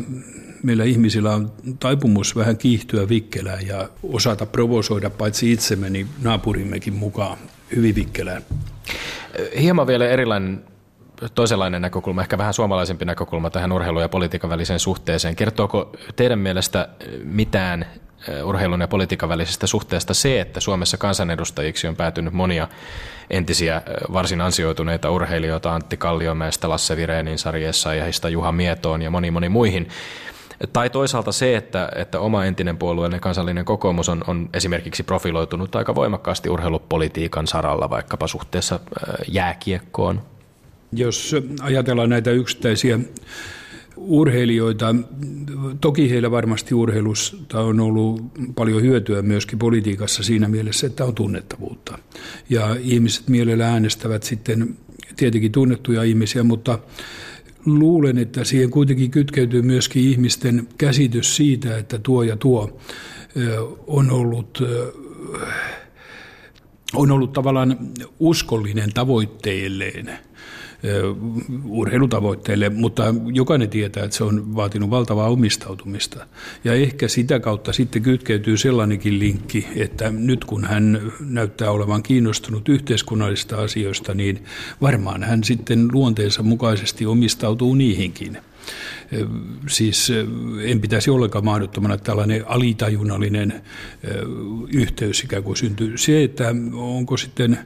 meillä 0.64 0.84
ihmisillä 0.84 1.32
on 1.32 1.52
taipumus 1.80 2.36
vähän 2.36 2.58
kiihtyä 2.58 3.10
vikkelään 3.10 3.68
ja 3.68 3.90
osata 4.04 4.46
provosoida 4.46 5.10
paitsi 5.10 5.52
itsemme, 5.52 5.90
niin 5.90 6.08
naapurimmekin 6.22 6.94
mukaan 6.94 7.38
hyvin 7.76 7.96
vikkelään. 7.96 8.42
Hieman 9.60 9.88
vielä 9.88 10.08
erilainen 10.08 10.64
toisenlainen 11.36 11.82
näkökulma, 11.82 12.22
ehkä 12.22 12.38
vähän 12.38 12.54
suomalaisempi 12.54 13.06
näkökulma 13.06 13.50
tähän 13.50 13.72
urheilun 13.72 14.02
ja 14.02 14.10
politiikan 14.10 14.50
väliseen 14.50 14.80
suhteeseen. 14.80 15.36
Kertooko 15.36 15.96
teidän 16.16 16.40
mielestä 16.40 16.90
mitään 17.24 17.86
urheilun 18.44 18.82
ja 18.82 18.88
politiikan 18.88 19.30
välisestä 19.30 19.68
suhteesta 19.68 20.14
se, 20.14 20.42
että 20.42 20.60
Suomessa 20.60 20.98
kansanedustajiksi 20.98 21.88
on 21.88 21.96
päätynyt 21.96 22.34
monia 22.34 22.68
entisiä 23.30 23.82
varsin 24.14 24.42
ansioituneita 24.42 25.12
urheilijoita, 25.12 25.76
Antti 25.76 25.98
Kalliomäestä, 25.98 26.70
Lasse 26.70 26.98
Virenin, 26.98 27.40
Sari 27.40 27.66
Essayahista, 27.66 28.30
Juha 28.30 28.52
Mietoon 28.52 29.02
ja 29.02 29.12
moni 29.12 29.32
moni 29.32 29.50
muihin. 29.50 29.88
Tai 30.74 30.90
toisaalta 30.90 31.32
se, 31.32 31.56
että, 31.56 31.90
että 31.96 32.20
oma 32.20 32.46
entinen 32.46 32.78
puolueellinen 32.78 33.22
kansallinen 33.22 33.66
kokoomus 33.66 34.10
on, 34.10 34.24
on 34.28 34.50
esimerkiksi 34.54 35.04
profiloitunut 35.04 35.76
aika 35.76 35.96
voimakkaasti 35.96 36.50
urheilupolitiikan 36.50 37.48
saralla, 37.48 37.90
vaikkapa 37.90 38.28
suhteessa 38.28 38.80
jääkiekkoon. 39.28 40.22
Jos 40.92 41.36
ajatellaan 41.62 42.10
näitä 42.10 42.32
yksittäisiä 42.32 43.00
urheilijoita, 43.98 44.96
toki 45.82 46.10
heillä 46.10 46.32
varmasti 46.32 46.76
urheilusta 46.76 47.60
on 47.60 47.80
ollut 47.80 48.22
paljon 48.56 48.82
hyötyä 48.82 49.22
myöskin 49.22 49.60
politiikassa 49.60 50.24
siinä 50.24 50.48
mielessä, 50.48 50.88
että 50.88 51.06
on 51.06 51.16
tunnettavuutta. 51.16 51.98
Ja 52.50 52.76
ihmiset 52.80 53.28
mielellä 53.28 53.68
äänestävät 53.68 54.24
sitten 54.24 54.78
tietenkin 55.16 55.52
tunnettuja 55.52 56.04
ihmisiä, 56.04 56.44
mutta 56.44 56.80
luulen, 57.66 58.18
että 58.18 58.44
siihen 58.44 58.70
kuitenkin 58.70 59.12
kytkeytyy 59.12 59.62
myöskin 59.62 60.04
ihmisten 60.04 60.68
käsitys 60.78 61.36
siitä, 61.36 61.78
että 61.78 62.00
tuo 62.00 62.24
ja 62.24 62.36
tuo 62.36 62.80
on 63.88 64.12
ollut, 64.12 64.64
on 66.94 67.12
ollut 67.12 67.34
tavallaan 67.34 67.78
uskollinen 68.20 68.94
tavoitteilleen– 68.94 70.18
urheilutavoitteille, 71.66 72.70
mutta 72.70 73.04
jokainen 73.34 73.70
tietää, 73.70 74.04
että 74.04 74.18
se 74.18 74.24
on 74.24 74.56
vaatinut 74.56 74.90
valtavaa 74.90 75.30
omistautumista. 75.30 76.28
Ja 76.64 76.74
ehkä 76.74 77.08
sitä 77.08 77.40
kautta 77.40 77.74
sitten 77.74 78.02
kytkeytyy 78.02 78.58
sellainenkin 78.58 79.20
linkki, 79.20 79.68
että 79.76 80.12
nyt 80.12 80.46
kun 80.46 80.66
hän 80.66 81.12
näyttää 81.20 81.72
olevan 81.72 82.04
kiinnostunut 82.04 82.70
yhteiskunnallisista 82.70 83.58
asioista, 83.58 84.14
niin 84.14 84.44
varmaan 84.82 85.24
hän 85.24 85.44
sitten 85.44 85.88
luonteensa 85.92 86.44
mukaisesti 86.44 87.06
omistautuu 87.06 87.76
niihinkin. 87.76 88.38
Siis 89.68 90.12
en 90.64 90.82
pitäisi 90.82 91.10
ollenkaan 91.10 91.46
mahdottomana, 91.46 91.94
että 91.94 92.06
tällainen 92.06 92.48
alitajunnallinen 92.48 93.62
yhteys 94.74 95.24
ikään 95.24 95.44
kuin 95.44 95.58
syntyy. 95.58 95.98
Se, 95.98 96.24
että 96.24 96.56
onko 96.74 97.18
sitten 97.18 97.60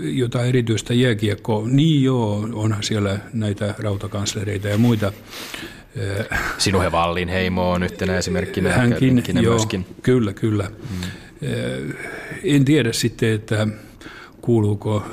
jotain 0.00 0.48
erityistä 0.48 0.94
jääkiekkoa. 0.94 1.68
Niin 1.68 2.02
joo, 2.02 2.48
onhan 2.52 2.82
siellä 2.82 3.18
näitä 3.32 3.74
rautakanslereita 3.78 4.68
ja 4.68 4.78
muita. 4.78 5.12
Sinuhe 6.58 6.90
Wallinheimo 6.90 7.70
on 7.70 7.82
yhtenä 7.82 8.18
esimerkkinä. 8.18 8.72
Hänkin, 8.72 9.22
joo, 9.42 9.54
myöskin. 9.54 9.86
kyllä, 10.02 10.32
kyllä. 10.32 10.70
Hmm. 10.88 11.10
En 12.44 12.64
tiedä 12.64 12.92
sitten, 12.92 13.32
että 13.32 13.66
kuuluuko 14.40 15.04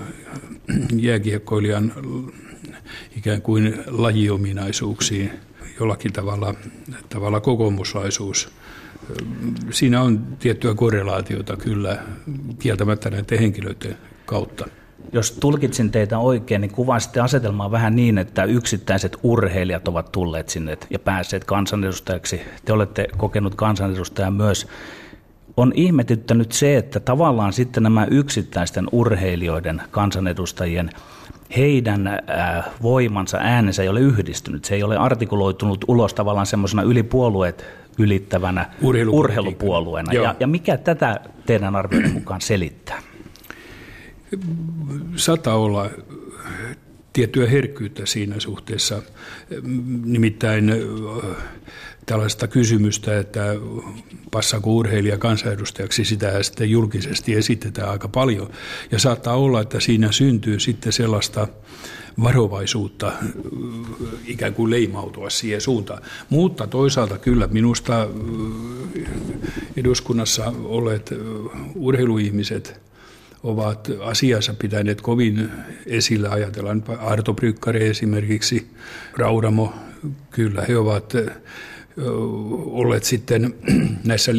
jääkiekkoilijan 0.96 1.94
ikään 3.18 3.41
kuin 3.41 3.84
lajiominaisuuksiin 3.88 5.32
jollakin 5.80 6.13
tavalla, 6.13 6.54
tavalla 7.10 7.39
kokoomuslaisuus. 7.39 8.50
Siinä 9.72 10.02
on 10.02 10.38
tiettyä 10.39 10.74
korrelaatiota 10.74 11.58
kyllä 11.58 12.04
kieltämättä 12.60 13.10
näiden 13.10 13.39
henkilöiden 13.39 13.98
kautta. 14.26 14.66
Jos 15.14 15.32
tulkitsin 15.32 15.92
teitä 15.92 16.20
oikein, 16.20 16.62
niin 16.62 16.72
kuvasitte 16.72 17.20
asetelmaa 17.20 17.72
vähän 17.72 17.96
niin, 17.96 18.18
että 18.18 18.44
yksittäiset 18.44 19.18
urheilijat 19.24 19.88
ovat 19.88 20.12
tulleet 20.12 20.50
sinne 20.50 20.78
ja 20.90 21.00
päässeet 21.00 21.44
kansanedustajaksi. 21.44 22.42
Te 22.66 22.74
olette 22.74 23.08
kokenut 23.18 23.56
kansanedustajan 23.56 24.34
myös. 24.34 24.68
On 25.58 25.72
ihmetyttänyt 25.76 26.52
se, 26.52 26.78
että 26.78 27.00
tavallaan 27.00 27.54
sitten 27.54 27.84
nämä 27.84 28.08
yksittäisten 28.12 28.88
urheilijoiden, 28.92 29.82
kansanedustajien, 29.92 30.90
heidän 31.58 32.08
äh, 32.08 32.66
voimansa, 32.82 33.38
äänensä 33.38 33.84
ei 33.84 33.90
ole 33.90 34.00
yhdistynyt. 34.00 34.66
Se 34.66 34.76
ei 34.76 34.84
ole 34.84 34.98
artikuloitunut 34.98 35.86
ulos 35.88 36.14
tavallaan 36.14 36.46
semmoisena 36.46 36.82
ylipuolueet 36.82 37.66
ylittävänä 37.98 38.66
urheilupuolueena. 39.12 40.14
Ja, 40.14 40.36
ja 40.40 40.48
mikä 40.48 40.78
tätä 40.78 41.20
teidän 41.46 41.76
arvioiden 41.76 42.14
mukaan 42.14 42.42
selittää? 42.42 43.00
Saattaa 45.16 45.56
olla 45.56 45.90
tiettyä 47.16 47.48
herkkyyttä 47.50 48.06
siinä 48.06 48.36
suhteessa. 48.40 49.02
Nimittäin 50.06 50.72
tällaista 52.06 52.48
kysymystä, 52.48 53.20
että 53.20 53.56
passaako 54.32 54.74
urheilija 54.74 55.18
kansanedustajaksi, 55.18 56.06
sitä 56.06 56.44
sitten 56.44 56.70
julkisesti 56.70 57.34
esitetään 57.34 57.90
aika 57.90 58.08
paljon. 58.08 58.50
Ja 58.92 59.00
saattaa 59.00 59.36
olla, 59.36 59.62
että 59.62 59.80
siinä 59.80 60.12
syntyy 60.12 60.60
sitten 60.60 60.94
sellaista 60.94 61.48
varovaisuutta 62.24 63.14
ikään 64.26 64.54
kuin 64.54 64.72
leimautua 64.72 65.30
siihen 65.30 65.62
suuntaan. 65.62 66.02
Mutta 66.30 66.68
toisaalta 66.68 67.18
kyllä 67.18 67.48
minusta 67.48 68.08
eduskunnassa 69.78 70.54
olleet 70.64 71.14
urheiluihmiset– 71.76 72.80
ovat 73.46 73.92
asiansa 74.02 74.54
pitäneet 74.54 75.02
kovin 75.02 75.52
esillä. 75.86 76.30
Ajatellaan 76.30 76.84
Arto 77.00 77.34
Brykkari 77.34 77.88
esimerkiksi, 77.88 78.68
Raudamo, 79.18 79.74
kyllä 80.32 80.62
he 80.68 80.78
ovat 80.78 81.14
olleet 82.66 83.04
sitten 83.04 83.56
näissä 84.04 84.32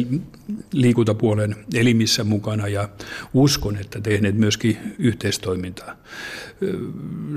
liikuntapuolen 0.71 1.55
elimissä 1.73 2.23
mukana 2.23 2.67
ja 2.67 2.89
uskon, 3.33 3.77
että 3.77 4.01
tehneet 4.01 4.35
myöskin 4.35 4.77
yhteistoimintaa. 4.99 5.95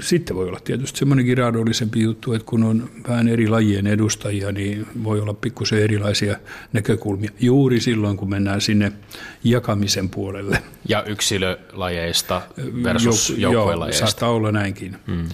Sitten 0.01 0.37
voi 0.37 0.49
olla 0.49 0.61
tietysti 0.65 0.99
semmoinenkin 0.99 1.39
raadollisempi 1.39 2.01
juttu, 2.01 2.33
että 2.33 2.47
kun 2.47 2.63
on 2.63 2.91
vähän 3.09 3.29
eri 3.29 3.49
lajien 3.49 3.87
edustajia, 3.87 4.53
niin 4.53 4.87
voi 5.05 5.21
olla 5.21 5.35
pikkusen 5.35 5.83
erilaisia 5.83 6.37
näkökulmia 6.73 7.31
juuri 7.41 7.81
silloin, 7.81 8.17
kun 8.17 8.31
mennään 8.31 8.61
sinne 8.61 8.93
jakamisen 9.45 10.09
puolelle. 10.09 10.63
Ja 10.89 11.05
yksilölajeista 11.05 12.43
versus 12.83 13.35
joukkuelajeista. 13.37 14.03
Joo, 14.03 14.09
saattaa 14.11 14.31
olla 14.31 14.53
näinkin. 14.53 14.97
Hmm. 15.07 15.29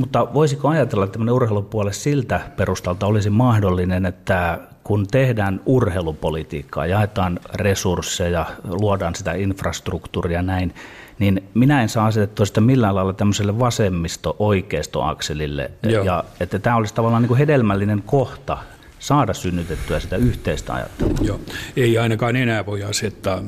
Mutta 0.00 0.34
voisiko 0.34 0.68
ajatella, 0.68 1.04
että 1.04 1.12
tämmöinen 1.12 1.34
urheilupuolelle 1.34 1.92
siltä 1.92 2.40
perustalta 2.56 3.06
olisi 3.06 3.30
mahdollinen, 3.30 4.06
että 4.06 4.58
kun 4.84 5.06
tehdään 5.06 5.60
urheilupolitiikkaa, 5.66 6.86
jaetaan 6.86 7.40
resursseja, 7.54 8.46
luodaan 8.64 9.14
sitä 9.14 9.32
infrastruktuuria 9.32 10.42
näin, 10.42 10.74
niin 11.18 11.42
minä 11.54 11.82
en 11.82 11.88
saa 11.88 12.06
asetettua 12.06 12.46
sitä 12.46 12.60
millään 12.60 12.94
lailla 12.94 13.12
tämmöiselle 13.12 13.58
vasemmisto-oikeisto-akselille. 13.58 15.70
Ja 16.04 16.24
että 16.40 16.58
tämä 16.58 16.76
olisi 16.76 16.94
tavallaan 16.94 17.22
niin 17.22 17.28
kuin 17.28 17.38
hedelmällinen 17.38 18.02
kohta 18.06 18.58
saada 18.98 19.34
synnytettyä 19.34 20.00
sitä 20.00 20.16
yhteistä 20.16 20.74
ajattelua. 20.74 21.14
Joo. 21.22 21.40
Ei 21.76 21.98
ainakaan 21.98 22.36
enää 22.36 22.66
voi 22.66 22.82
asettaa 22.82 23.42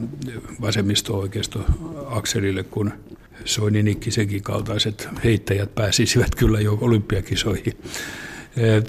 vasemmisto-oikeisto-akselille, 0.60 2.62
kun 2.62 2.92
Soini 3.44 3.82
Nikkisenkin 3.82 4.42
kaltaiset 4.42 5.08
heittäjät 5.24 5.74
pääsisivät 5.74 6.34
kyllä 6.34 6.60
jo 6.60 6.78
olympiakisoihin. 6.80 7.72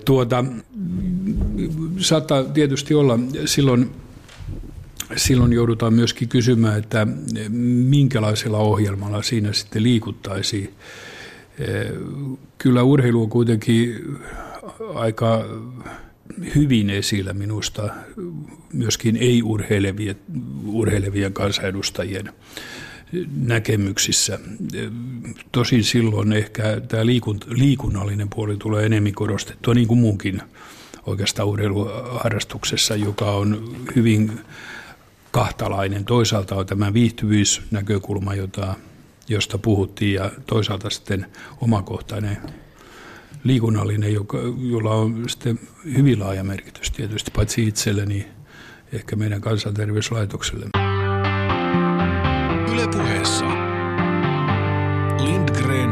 Tuota, 0.05 0.45
saattaa 1.97 2.43
tietysti 2.43 2.93
olla 2.93 3.19
silloin 3.45 3.91
silloin 5.15 5.53
joudutaan 5.53 5.93
myöskin 5.93 6.29
kysymään, 6.29 6.79
että 6.79 7.07
minkälaisella 7.89 8.57
ohjelmalla 8.57 9.21
siinä 9.21 9.53
sitten 9.53 9.83
liikuttaisiin. 9.83 10.73
Kyllä 12.57 12.83
urheilu 12.83 13.23
on 13.23 13.29
kuitenkin 13.29 13.95
aika 14.93 15.45
hyvin 16.55 16.89
esillä 16.89 17.33
minusta 17.33 17.89
myöskin 18.73 19.17
ei-urheilevien 19.17 20.15
urheilevien 20.65 21.33
kansanedustajien 21.33 22.33
näkemyksissä. 23.35 24.39
Tosin 25.51 25.83
silloin 25.83 26.33
ehkä 26.33 26.81
tämä 26.87 27.05
liikunnallinen 27.49 28.29
puoli 28.29 28.57
tulee 28.57 28.85
enemmän 28.85 29.13
korostettua, 29.13 29.73
niin 29.73 29.87
kuin 29.87 29.99
muunkin 29.99 30.41
oikeastaan 31.05 31.47
urheiluharrastuksessa, 31.47 32.95
joka 32.95 33.31
on 33.31 33.75
hyvin 33.95 34.39
kahtalainen. 35.31 36.05
Toisaalta 36.05 36.55
on 36.55 36.65
tämä 36.65 36.93
viihtyvyysnäkökulma, 36.93 38.35
jota, 38.35 38.75
josta 39.27 39.57
puhuttiin, 39.57 40.13
ja 40.13 40.31
toisaalta 40.47 40.89
sitten 40.89 41.25
omakohtainen 41.61 42.37
liikunnallinen, 43.43 44.13
joka, 44.13 44.37
jolla 44.57 44.93
on 44.93 45.29
sitten 45.29 45.59
hyvin 45.85 46.19
laaja 46.19 46.43
merkitys 46.43 46.91
tietysti, 46.91 47.31
paitsi 47.35 47.67
itselle, 47.67 48.05
niin 48.05 48.25
ehkä 48.93 49.15
meidän 49.15 49.41
kansanterveyslaitokselle. 49.41 50.80
Ylepuheessa 52.81 53.45
Lindgren 55.19 55.91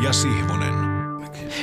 ja 0.00 0.12
Sihvonen. 0.12 0.77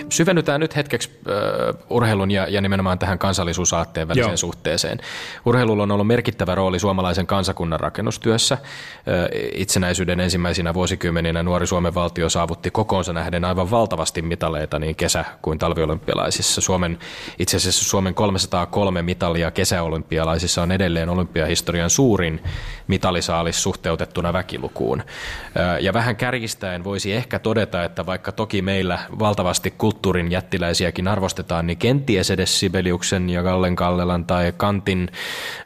Syvennytään 0.10 0.60
nyt 0.60 0.76
hetkeksi 0.76 1.10
uh, 1.28 1.98
urheilun 1.98 2.32
ja, 2.32 2.48
ja 2.50 2.62
nimenomaan 2.62 3.00
tähän 3.00 3.20
kansallisuusaatteen 3.20 4.08
väliseen 4.08 4.30
Joo. 4.30 4.38
suhteeseen. 4.38 5.00
Urheilulla 5.46 5.84
on 5.84 5.92
ollut 5.92 6.08
merkittävä 6.08 6.56
rooli 6.56 6.80
suomalaisen 6.80 7.28
kansakunnan 7.28 7.80
rakennustyössä. 7.80 8.58
Uh, 8.62 9.50
itsenäisyyden 9.54 10.20
ensimmäisinä 10.20 10.74
vuosikymmeninä 10.74 11.44
nuori 11.44 11.68
Suomen 11.68 11.96
valtio 11.96 12.30
saavutti 12.30 12.72
kokoonsa 12.72 13.14
nähden 13.14 13.46
aivan 13.46 13.72
valtavasti 13.72 14.22
mitaleita 14.22 14.80
niin 14.80 14.96
kesä- 14.96 15.26
kuin 15.42 15.60
talviolympialaisissa. 15.60 16.62
Suomen, 16.62 17.00
itse 17.40 17.58
asiassa 17.58 17.86
Suomen 17.86 18.14
303 18.14 19.02
mitalia 19.02 19.52
kesäolympialaisissa 19.52 20.62
on 20.62 20.72
edelleen 20.72 21.10
olympiahistorian 21.10 21.90
suurin 21.90 22.44
mitalisaalis 22.88 23.64
suhteutettuna 23.64 24.34
väkilukuun. 24.34 25.00
Uh, 25.00 25.84
ja 25.84 25.94
vähän 25.94 26.16
kärjistäen 26.16 26.84
voisi 26.84 27.14
ehkä 27.14 27.40
todeta, 27.40 27.84
että 27.84 28.06
vaikka 28.06 28.32
toki 28.32 28.62
meillä 28.62 29.00
valtavasti 29.20 29.72
kulttuurin 29.86 30.32
jättiläisiäkin 30.32 31.08
arvostetaan, 31.08 31.68
niin 31.68 31.78
kenties 31.78 32.32
edes 32.32 32.60
Sibeliuksen 32.60 33.30
ja 33.30 33.44
Gallen 33.44 33.76
Kallelan 33.76 34.26
tai 34.26 34.54
Kantin 34.58 35.12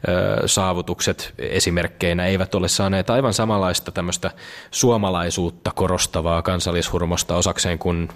ö, 0.08 0.48
saavutukset 0.48 1.34
esimerkkeinä 1.38 2.26
eivät 2.26 2.54
ole 2.54 2.68
saaneet 2.68 3.10
aivan 3.10 3.34
samanlaista 3.34 3.92
tämmöistä 3.92 4.30
suomalaisuutta 4.70 5.70
korostavaa 5.74 6.42
kansallishurmosta 6.42 7.36
osakseen 7.36 7.78
kuin 7.78 8.08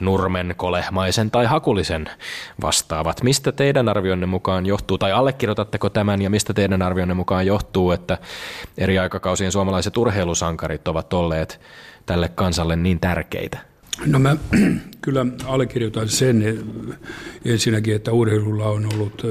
Nurmen, 0.00 0.54
Kolehmaisen 0.56 1.30
tai 1.30 1.46
Hakulisen 1.46 2.10
vastaavat. 2.60 3.22
Mistä 3.22 3.52
teidän 3.52 3.88
arvionne 3.88 4.26
mukaan 4.26 4.66
johtuu, 4.66 4.98
tai 4.98 5.12
allekirjoitatteko 5.12 5.90
tämän, 5.90 6.22
ja 6.22 6.30
mistä 6.30 6.54
teidän 6.54 6.82
arvionne 6.82 7.14
mukaan 7.14 7.46
johtuu, 7.46 7.90
että 7.90 8.18
eri 8.78 8.98
aikakausien 8.98 9.52
suomalaiset 9.52 9.96
urheilusankarit 9.96 10.88
ovat 10.88 11.12
olleet 11.12 11.60
tälle 12.06 12.28
kansalle 12.28 12.76
niin 12.76 13.00
tärkeitä? 13.00 13.67
No 14.06 14.18
mä 14.18 14.36
kyllä 15.00 15.26
allekirjoitan 15.44 16.08
sen 16.08 16.64
ensinnäkin, 17.44 17.94
että 17.94 18.12
urheilulla 18.12 18.68
on 18.68 18.86
ollut 18.94 19.22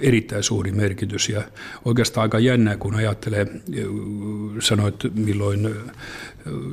erittäin 0.00 0.42
suuri 0.42 0.72
merkitys. 0.72 1.28
Ja 1.28 1.42
oikeastaan 1.84 2.22
aika 2.22 2.38
jännää, 2.38 2.76
kun 2.76 2.94
ajattelee, 2.94 3.46
sanoit 4.60 4.96
milloin 5.14 5.68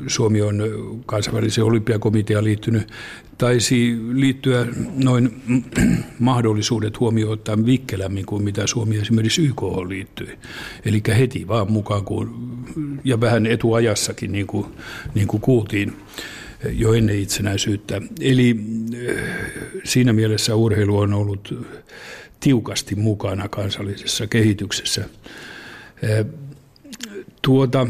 Suomi 0.07 0.41
on 0.41 0.63
kansainvälisen 1.05 1.63
olympiakomiteaan 1.63 2.43
liittynyt, 2.43 2.91
taisi 3.37 3.97
liittyä 4.11 4.67
noin 5.03 5.41
mahdollisuudet 6.19 6.99
huomioon 6.99 7.33
ottaa 7.33 7.65
vikkelämmin 7.65 8.25
kuin 8.25 8.43
mitä 8.43 8.67
Suomi 8.67 8.97
esimerkiksi 8.97 9.45
YK 9.45 9.61
liittyi. 9.87 10.37
Eli 10.85 11.01
heti 11.07 11.47
vaan 11.47 11.71
mukaan, 11.71 12.05
kun, 12.05 12.53
ja 13.03 13.21
vähän 13.21 13.45
etuajassakin, 13.45 14.31
niin 14.31 14.47
kuin, 14.47 14.65
niin 15.15 15.27
kuin 15.27 15.41
kuultiin 15.41 15.93
jo 16.71 16.93
ennen 16.93 17.19
itsenäisyyttä. 17.19 18.01
Eli 18.21 18.55
eh, 19.07 19.15
siinä 19.83 20.13
mielessä 20.13 20.55
urheilu 20.55 20.97
on 20.97 21.13
ollut 21.13 21.53
tiukasti 22.39 22.95
mukana 22.95 23.49
kansallisessa 23.49 24.27
kehityksessä. 24.27 25.09
Eh, 26.01 26.25
tuota, 27.41 27.87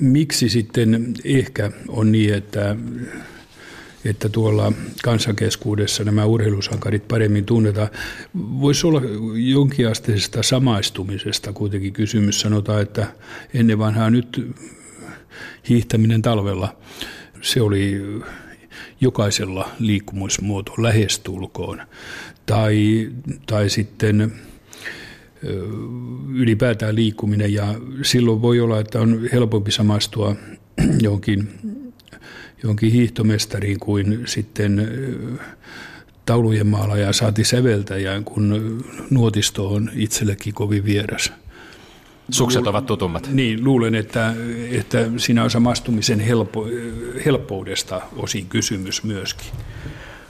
miksi 0.00 0.48
sitten 0.48 1.14
ehkä 1.24 1.70
on 1.88 2.12
niin, 2.12 2.34
että, 2.34 2.76
että 4.04 4.28
tuolla 4.28 4.72
kansankeskuudessa 5.02 6.04
nämä 6.04 6.24
urheilusankarit 6.24 7.08
paremmin 7.08 7.44
tunnetaan. 7.44 7.88
Voisi 8.34 8.86
olla 8.86 9.02
jonkinasteisesta 9.34 10.42
samaistumisesta 10.42 11.52
kuitenkin 11.52 11.92
kysymys. 11.92 12.40
Sanotaan, 12.40 12.82
että 12.82 13.06
ennen 13.54 13.78
vanhaa 13.78 14.10
nyt 14.10 14.54
hiihtäminen 15.68 16.22
talvella 16.22 16.76
se 17.44 17.62
oli 17.62 18.02
jokaisella 19.00 19.70
liikkumusmuoto 19.78 20.74
lähestulkoon. 20.78 21.82
Tai, 22.46 23.08
tai 23.46 23.70
sitten 23.70 24.32
ylipäätään 26.34 26.94
liikkuminen 26.94 27.52
ja 27.52 27.74
silloin 28.02 28.42
voi 28.42 28.60
olla, 28.60 28.80
että 28.80 29.00
on 29.00 29.28
helpompi 29.32 29.70
samastua 29.70 30.36
jonkin, 31.02 31.48
jonkin 32.62 32.92
hiihtomestariin 32.92 33.80
kuin 33.80 34.22
sitten 34.26 34.88
taulujen 36.26 36.66
maalaaja 36.66 37.12
saati 37.12 37.44
säveltäjään, 37.44 38.24
kun 38.24 38.84
nuotisto 39.10 39.68
on 39.68 39.90
itsellekin 39.94 40.54
kovin 40.54 40.84
vieras. 40.84 41.32
Sukset 42.30 42.66
ovat 42.66 42.86
tutummat. 42.86 43.28
Niin, 43.32 43.64
luulen, 43.64 43.94
että, 43.94 44.34
että 44.70 44.98
siinä 45.16 45.42
on 45.44 45.50
samastumisen 45.50 46.20
helpo, 46.20 46.66
helppoudesta 47.24 48.00
osin 48.16 48.46
kysymys 48.46 49.04
myöskin. 49.04 49.46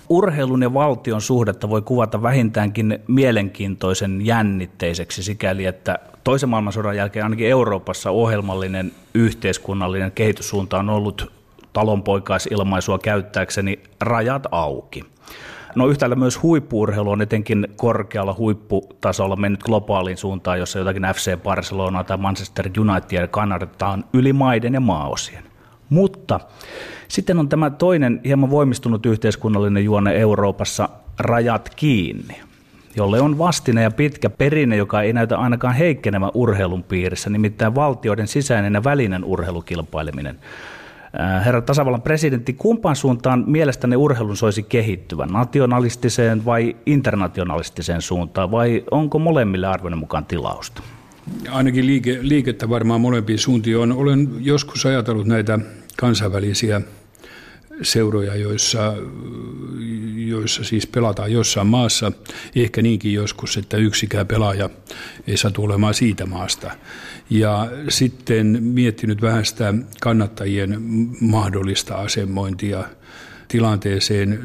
Urheilun 0.09 0.63
ja 0.63 0.75
valtion 0.75 1.21
suhdetta 1.21 1.69
voi 1.69 1.83
kuvata 1.83 2.23
vähintäänkin 2.23 2.99
mielenkiintoisen 3.09 4.27
jännitteiseksi 4.27 5.23
sikäli, 5.23 5.65
että 5.65 5.99
toisen 6.25 6.49
maailmansodan 6.49 6.97
jälkeen 6.97 7.25
ainakin 7.25 7.49
Euroopassa 7.49 8.11
ohjelmallinen 8.11 8.93
yhteiskunnallinen 9.15 10.13
kehityssuunta 10.13 10.79
on 10.79 10.91
ollut 10.91 11.33
talonpoikaisilmaisua 11.73 12.99
käyttääkseni 12.99 13.81
rajat 14.01 14.47
auki. 14.51 15.05
No 15.75 15.87
yhtäällä 15.87 16.17
myös 16.17 16.43
huippuurheilu 16.43 17.11
on 17.11 17.23
etenkin 17.23 17.69
korkealla 17.77 18.35
huipputasolla 18.39 19.37
mennyt 19.37 19.63
globaaliin 19.63 20.17
suuntaan, 20.17 20.59
jossa 20.59 20.79
jotakin 20.79 21.03
FC 21.15 21.37
Barcelona 21.43 22.05
tai 22.05 22.17
Manchester 22.17 22.71
United 22.79 23.29
kannatetaan 23.29 24.05
yli 24.13 24.33
maiden 24.33 24.75
ja 24.75 24.81
maaosien. 24.81 25.45
Mutta 25.89 26.41
sitten 27.09 27.39
on 27.39 27.49
tämä 27.49 27.71
toinen 27.71 28.21
hieman 28.25 28.51
voimistunut 28.51 29.07
yhteiskunnallinen 29.07 29.85
juone 29.85 30.13
Euroopassa, 30.17 30.89
rajat 31.19 31.71
kiinni 31.77 32.37
jolle 32.97 33.21
on 33.21 33.39
vastine 33.39 33.83
ja 33.83 33.91
pitkä 33.91 34.31
perinne, 34.31 34.77
joka 34.77 35.03
ei 35.03 35.13
näytä 35.13 35.39
ainakaan 35.39 35.75
heikkenevän 35.75 36.31
urheilun 36.35 36.83
piirissä, 36.83 37.31
nimittäin 37.31 37.75
valtioiden 37.75 38.29
sisäinen 38.29 38.75
ja 38.75 38.85
välinen 38.85 39.25
urheilukilpaileminen. 39.25 40.39
Äh, 41.21 41.45
herra 41.45 41.63
tasavallan 41.63 42.03
presidentti, 42.03 42.53
kumpaan 42.53 42.97
suuntaan 42.97 43.45
mielestäni 43.47 43.97
urheilun 43.97 44.37
soisi 44.37 44.63
kehittyvän, 44.63 45.29
nationalistiseen 45.29 46.45
vai 46.45 46.77
internationalistiseen 46.87 48.03
suuntaan, 48.03 48.51
vai 48.51 48.85
onko 48.91 49.19
molemmille 49.19 49.67
arvoinen 49.67 49.99
mukaan 49.99 50.25
tilausta? 50.25 50.83
Ainakin 51.51 51.87
liike, 51.87 52.19
liikettä 52.21 52.69
varmaan 52.69 53.01
molempiin 53.01 53.39
suuntiin 53.39 53.79
on. 53.79 53.93
Olen 53.93 54.29
joskus 54.41 54.87
ajatellut 54.87 55.27
näitä 55.27 55.59
kansainvälisiä 55.97 56.81
seuroja, 57.83 58.37
joissa, 58.37 58.95
joissa 60.17 60.65
siis 60.65 60.87
pelataan 60.87 61.33
jossain 61.33 61.67
maassa, 61.67 62.13
ehkä 62.57 62.83
niinkin 62.83 63.13
joskus, 63.13 63.57
että 63.57 63.77
yksikään 63.77 64.27
pelaaja 64.27 64.71
ei 65.27 65.37
saa 65.37 65.51
tulemaan 65.51 65.95
siitä 65.95 66.27
maasta. 66.27 66.71
Ja 67.31 67.71
sitten 67.89 68.63
miettinyt 68.63 69.23
vähän 69.23 69.45
sitä 69.45 69.75
kannattajien 70.01 70.81
mahdollista 71.21 71.95
asemointia 71.95 72.85
tilanteeseen, 73.49 74.41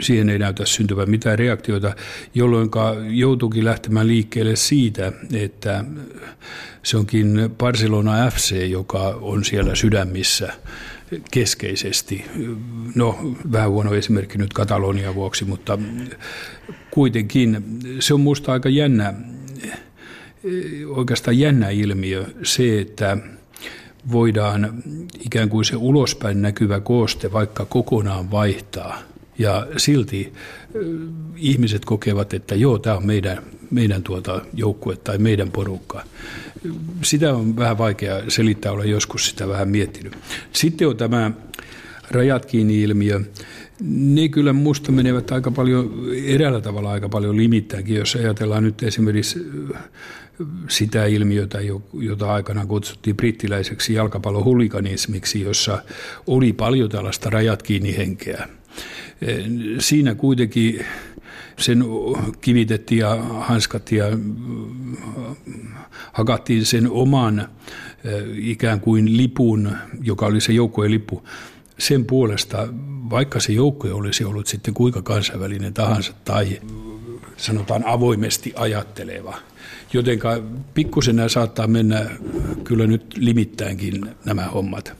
siihen 0.00 0.28
ei 0.28 0.38
näytä 0.38 0.66
syntyvän 0.66 1.10
mitään 1.10 1.38
reaktioita, 1.38 1.94
jolloin 2.34 2.70
joutuukin 3.10 3.64
lähtemään 3.64 4.08
liikkeelle 4.08 4.56
siitä, 4.56 5.12
että 5.32 5.84
se 6.82 6.96
onkin 6.96 7.50
Barcelona 7.58 8.30
FC, 8.30 8.66
joka 8.70 8.98
on 9.20 9.44
siellä 9.44 9.74
sydämissä 9.74 10.52
keskeisesti. 11.30 12.24
No, 12.94 13.36
vähän 13.52 13.70
huono 13.70 13.94
esimerkki 13.94 14.38
nyt 14.38 14.52
Katalonia 14.52 15.14
vuoksi, 15.14 15.44
mutta 15.44 15.78
kuitenkin 16.90 17.64
se 18.00 18.14
on 18.14 18.20
minusta 18.20 18.52
aika 18.52 18.68
jännä, 18.68 19.14
oikeastaan 20.86 21.38
jännä 21.38 21.70
ilmiö 21.70 22.24
se, 22.42 22.80
että 22.80 23.16
voidaan 24.12 24.82
ikään 25.20 25.48
kuin 25.48 25.64
se 25.64 25.76
ulospäin 25.76 26.42
näkyvä 26.42 26.80
kooste 26.80 27.32
vaikka 27.32 27.64
kokonaan 27.64 28.30
vaihtaa. 28.30 29.02
Ja 29.38 29.66
silti 29.76 30.32
ihmiset 31.36 31.84
kokevat, 31.84 32.34
että 32.34 32.54
joo, 32.54 32.78
tämä 32.78 32.96
on 32.96 33.06
meidän, 33.06 33.42
meidän 33.70 34.02
tuota 34.02 34.40
joukkue 34.54 34.96
tai 34.96 35.18
meidän 35.18 35.50
porukka. 35.50 36.04
Sitä 37.02 37.34
on 37.34 37.56
vähän 37.56 37.78
vaikea 37.78 38.30
selittää, 38.30 38.72
olen 38.72 38.90
joskus 38.90 39.28
sitä 39.28 39.48
vähän 39.48 39.68
miettinyt. 39.68 40.12
Sitten 40.52 40.88
on 40.88 40.96
tämä 40.96 41.30
rajat 42.10 42.46
kiinni 42.46 42.82
ilmiö. 42.82 43.20
Ne 43.84 44.28
kyllä 44.28 44.52
musta 44.52 44.92
menevät 44.92 45.30
aika 45.32 45.50
paljon, 45.50 46.04
eräällä 46.24 46.60
tavalla 46.60 46.90
aika 46.90 47.08
paljon 47.08 47.36
limittäinkin, 47.36 47.96
jos 47.96 48.14
ajatellaan 48.16 48.64
nyt 48.64 48.82
esimerkiksi 48.82 49.46
sitä 50.68 51.06
ilmiötä, 51.06 51.58
jota 51.92 52.32
aikana 52.32 52.66
kutsuttiin 52.66 53.16
brittiläiseksi 53.16 53.94
jalkapallohuliganismiksi, 53.94 55.40
jossa 55.40 55.82
oli 56.26 56.52
paljon 56.52 56.90
tällaista 56.90 57.30
rajat 57.30 57.62
kiinni 57.62 57.96
henkeä. 57.96 58.48
Siinä 59.78 60.14
kuitenkin 60.14 60.84
sen 61.58 61.84
kivitettiin 62.40 62.98
ja 62.98 63.22
hanskattiin 63.22 63.98
ja 63.98 64.06
hakattiin 66.12 66.66
sen 66.66 66.90
oman 66.90 67.48
ikään 68.36 68.80
kuin 68.80 69.16
lipun, 69.16 69.72
joka 70.02 70.26
oli 70.26 70.40
se 70.40 70.52
joukkueen 70.52 70.90
lippu, 70.90 71.22
sen 71.82 72.04
puolesta, 72.04 72.68
vaikka 73.10 73.40
se 73.40 73.52
joukkue 73.52 73.92
olisi 73.92 74.24
ollut 74.24 74.46
sitten 74.46 74.74
kuinka 74.74 75.02
kansainvälinen 75.02 75.74
tahansa 75.74 76.12
tai 76.24 76.60
sanotaan 77.36 77.86
avoimesti 77.86 78.52
ajatteleva. 78.56 79.34
Jotenka 79.92 80.42
pikkusen 80.74 81.30
saattaa 81.30 81.66
mennä 81.66 82.10
kyllä 82.64 82.86
nyt 82.86 83.14
limittäinkin 83.16 84.06
nämä 84.24 84.44
hommat. 84.44 84.96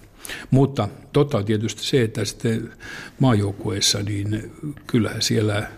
Mutta 0.50 0.88
totta 1.12 1.38
on 1.38 1.44
tietysti 1.44 1.84
se, 1.84 2.02
että 2.02 2.24
sitten 2.24 2.72
maajoukkueissa, 3.18 4.02
niin 4.02 4.52
kyllähän 4.86 5.22
siellä 5.22 5.70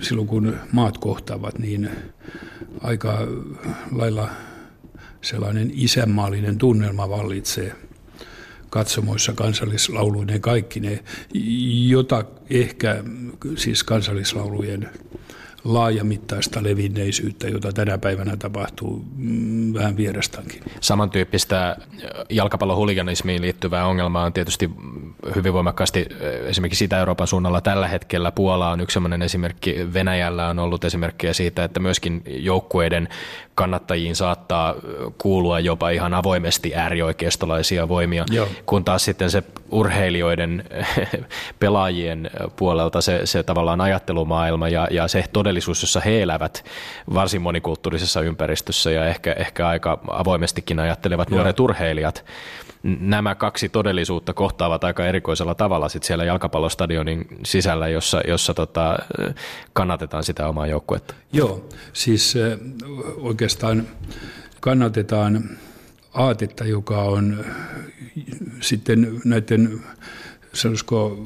silloin 0.00 0.28
kun 0.28 0.56
maat 0.72 0.98
kohtaavat, 0.98 1.58
niin 1.58 1.90
aika 2.80 3.18
lailla 3.92 4.30
sellainen 5.22 5.70
isänmaallinen 5.74 6.58
tunnelma 6.58 7.08
vallitsee 7.08 7.76
katsomoissa 8.70 9.32
kansallislauluinen 9.32 10.40
kaikki 10.40 10.80
ne, 10.80 11.04
jota 11.88 12.24
ehkä 12.50 13.04
siis 13.56 13.84
kansallislaulujen 13.84 14.90
laajamittaista 15.64 16.62
levinneisyyttä, 16.62 17.48
jota 17.48 17.72
tänä 17.72 17.98
päivänä 17.98 18.36
tapahtuu 18.36 19.04
mm, 19.16 19.74
vähän 19.74 19.96
vierastankin. 19.96 20.62
Samantyyppistä 20.80 21.76
jalkapallohuliganismiin 22.30 23.42
liittyvää 23.42 23.86
ongelmaa 23.86 24.24
on 24.24 24.32
tietysti 24.32 24.70
hyvin 25.36 25.52
voimakkaasti 25.52 26.06
esimerkiksi 26.44 26.84
Itä-Euroopan 26.84 27.26
suunnalla 27.26 27.60
tällä 27.60 27.88
hetkellä. 27.88 28.32
Puola 28.32 28.70
on 28.70 28.80
yksi 28.80 28.94
sellainen 28.94 29.22
esimerkki. 29.22 29.76
Venäjällä 29.94 30.48
on 30.48 30.58
ollut 30.58 30.84
esimerkkejä 30.84 31.32
siitä, 31.32 31.64
että 31.64 31.80
myöskin 31.80 32.22
joukkueiden 32.26 33.08
kannattajiin 33.60 34.16
saattaa 34.16 34.74
kuulua 35.18 35.60
jopa 35.60 35.90
ihan 35.90 36.14
avoimesti 36.14 36.74
äärioikeistolaisia 36.74 37.88
voimia, 37.88 38.24
Joo. 38.30 38.48
kun 38.66 38.84
taas 38.84 39.04
sitten 39.04 39.30
se 39.30 39.42
urheilijoiden, 39.70 40.64
pelaajien 41.60 42.30
puolelta 42.56 43.00
se, 43.00 43.20
se 43.24 43.42
tavallaan 43.42 43.80
ajattelumaailma 43.80 44.68
ja, 44.68 44.88
ja 44.90 45.08
se 45.08 45.24
todellisuus, 45.32 45.82
jossa 45.82 46.00
he 46.00 46.22
elävät 46.22 46.64
varsin 47.14 47.42
monikulttuurisessa 47.42 48.20
ympäristössä 48.20 48.90
ja 48.90 49.06
ehkä, 49.06 49.32
ehkä 49.32 49.68
aika 49.68 49.98
avoimestikin 50.10 50.78
ajattelevat 50.78 51.30
Joo. 51.30 51.36
nuoret 51.36 51.60
urheilijat, 51.60 52.24
nämä 52.82 53.34
kaksi 53.34 53.68
todellisuutta 53.68 54.32
kohtaavat 54.34 54.84
aika 54.84 55.06
erikoisella 55.06 55.54
tavalla 55.54 55.88
sit 55.88 56.02
siellä 56.02 56.24
jalkapallostadionin 56.24 57.26
sisällä, 57.44 57.88
jossa, 57.88 58.20
jossa 58.28 58.54
tota, 58.54 58.98
kannatetaan 59.72 60.24
sitä 60.24 60.48
omaa 60.48 60.66
joukkuetta. 60.66 61.14
Joo, 61.32 61.68
siis 61.92 62.34
oikeastaan 63.16 63.86
kannatetaan 64.60 65.50
aatetta, 66.14 66.64
joka 66.64 67.02
on 67.02 67.44
sitten 68.60 69.20
näiden 69.24 69.80
sanoisiko 70.52 71.18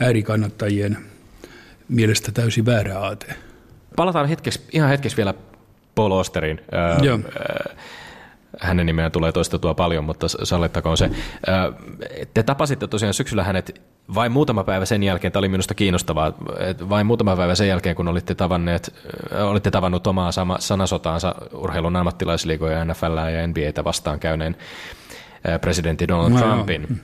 äärikannattajien 0.00 0.96
mielestä 1.88 2.32
täysin 2.32 2.66
väärä 2.66 2.98
aate. 2.98 3.34
Palataan 3.96 4.28
hetkeksi, 4.28 4.60
ihan 4.72 4.90
hetkeksi 4.90 5.16
vielä 5.16 5.34
Paul 5.94 6.10
Osterin. 6.10 6.60
Joo. 7.02 7.18
Hänen 8.60 8.86
nimeään 8.86 9.12
tulee 9.12 9.32
toistettua 9.32 9.74
paljon, 9.74 10.04
mutta 10.04 10.28
sallittakoon 10.28 10.96
se. 10.96 11.10
Te 12.34 12.42
tapasitte 12.42 12.86
tosiaan 12.86 13.14
syksyllä 13.14 13.44
hänet 13.44 13.82
vain 14.14 14.32
muutama 14.32 14.64
päivä 14.64 14.84
sen 14.84 15.02
jälkeen, 15.02 15.32
tämä 15.32 15.40
oli 15.40 15.48
minusta 15.48 15.74
kiinnostavaa, 15.74 16.32
vain 16.88 17.06
muutama 17.06 17.36
päivä 17.36 17.54
sen 17.54 17.68
jälkeen, 17.68 17.96
kun 17.96 18.08
olitte, 18.08 18.34
tavanneet, 18.34 18.94
olitte 19.42 19.70
tavannut 19.70 20.06
omaa 20.06 20.30
sanasotaansa 20.58 21.34
urheilun 21.52 21.96
ammattilaisliigoja, 21.96 22.84
NFL 22.84 23.16
ja 23.16 23.46
NBAtä 23.46 23.84
vastaan 23.84 24.20
käyneen 24.20 24.56
presidentti 25.60 26.08
Donald 26.08 26.32
no. 26.32 26.38
Trumpin. 26.38 27.00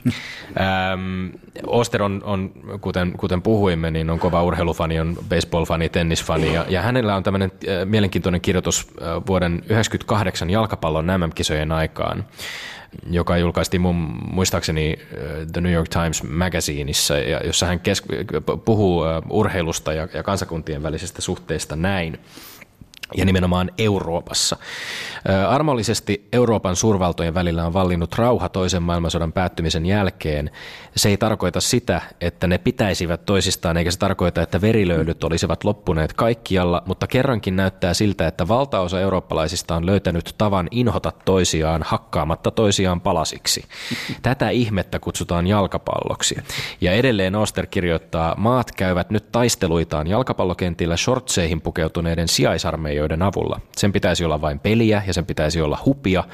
Ähm, 0.60 1.26
Oster 1.66 2.02
on, 2.02 2.20
on 2.24 2.52
kuten, 2.80 3.12
kuten 3.12 3.42
puhuimme, 3.42 3.90
niin 3.90 4.10
on 4.10 4.18
kova 4.18 4.42
urheilufani, 4.42 5.00
on 5.00 5.16
baseballfani, 5.28 5.88
tennisfani 5.88 6.54
ja, 6.54 6.64
ja 6.68 6.82
hänellä 6.82 7.16
on 7.16 7.22
tämmöinen 7.22 7.52
äh, 7.52 7.86
mielenkiintoinen 7.86 8.40
kirjoitus 8.40 8.88
äh, 8.88 9.06
vuoden 9.26 9.52
1998 9.52 10.50
jalkapallon 10.50 11.06
MM-kisojen 11.06 11.72
aikaan 11.72 12.24
joka 13.10 13.38
julkaistiin 13.38 13.80
mun, 13.80 13.94
muistaakseni 14.32 14.98
The 15.52 15.60
New 15.60 15.72
York 15.72 15.88
Times 15.88 16.22
Magazineissa, 16.22 17.18
jossa 17.18 17.66
hän 17.66 17.80
kes- 17.80 18.02
puhuu 18.64 19.02
urheilusta 19.30 19.92
ja, 19.92 20.08
ja 20.14 20.22
kansakuntien 20.22 20.82
välisestä 20.82 21.22
suhteesta 21.22 21.76
näin 21.76 22.18
ja 23.16 23.24
nimenomaan 23.24 23.70
Euroopassa. 23.78 24.56
Armollisesti 25.48 26.28
Euroopan 26.32 26.76
suurvaltojen 26.76 27.34
välillä 27.34 27.66
on 27.66 27.72
vallinnut 27.72 28.14
rauha 28.14 28.48
toisen 28.48 28.82
maailmansodan 28.82 29.32
päättymisen 29.32 29.86
jälkeen. 29.86 30.50
Se 30.96 31.08
ei 31.08 31.16
tarkoita 31.16 31.60
sitä, 31.60 32.00
että 32.20 32.46
ne 32.46 32.58
pitäisivät 32.58 33.24
toisistaan, 33.26 33.76
eikä 33.76 33.90
se 33.90 33.98
tarkoita, 33.98 34.42
että 34.42 34.60
verilöylyt 34.60 35.24
olisivat 35.24 35.64
loppuneet 35.64 36.12
kaikkialla, 36.12 36.82
mutta 36.86 37.06
kerrankin 37.06 37.56
näyttää 37.56 37.94
siltä, 37.94 38.26
että 38.26 38.48
valtaosa 38.48 39.00
eurooppalaisista 39.00 39.76
on 39.76 39.86
löytänyt 39.86 40.34
tavan 40.38 40.68
inhota 40.70 41.12
toisiaan 41.24 41.82
hakkaamatta 41.84 42.50
toisiaan 42.50 43.00
palasiksi. 43.00 43.64
Tätä 44.22 44.50
ihmettä 44.50 44.98
kutsutaan 44.98 45.46
jalkapalloksi. 45.46 46.36
Ja 46.80 46.92
edelleen 46.92 47.34
Oster 47.34 47.66
kirjoittaa, 47.66 48.34
maat 48.38 48.72
käyvät 48.72 49.10
nyt 49.10 49.32
taisteluitaan 49.32 50.06
jalkapallokentillä 50.06 50.96
shortseihin 50.96 51.60
pukeutuneiden 51.60 52.28
sijaisarmeijoiden 52.28 52.99
avulla. 53.22 53.60
Sen 53.76 53.92
pitäisi 53.92 54.24
olla 54.24 54.40
vain 54.40 54.58
peliä 54.58 55.02
ja 55.06 55.12
sen 55.14 55.26
pitäisi 55.26 55.60
olla 55.60 55.78
hupia, 55.86 56.24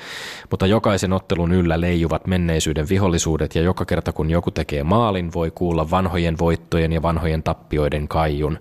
mutta 0.51 0.67
jokaisen 0.67 1.13
ottelun 1.13 1.53
yllä 1.53 1.81
leijuvat 1.81 2.27
menneisyyden 2.27 2.89
vihollisuudet 2.89 3.55
ja 3.55 3.63
joka 3.63 3.85
kerta 3.85 4.13
kun 4.13 4.31
joku 4.31 4.51
tekee 4.51 4.83
maalin, 4.83 5.33
voi 5.33 5.51
kuulla 5.51 5.91
vanhojen 5.91 6.39
voittojen 6.39 6.93
ja 6.93 7.03
vanhojen 7.03 7.43
tappioiden 7.43 8.09
kaijun. 8.09 8.59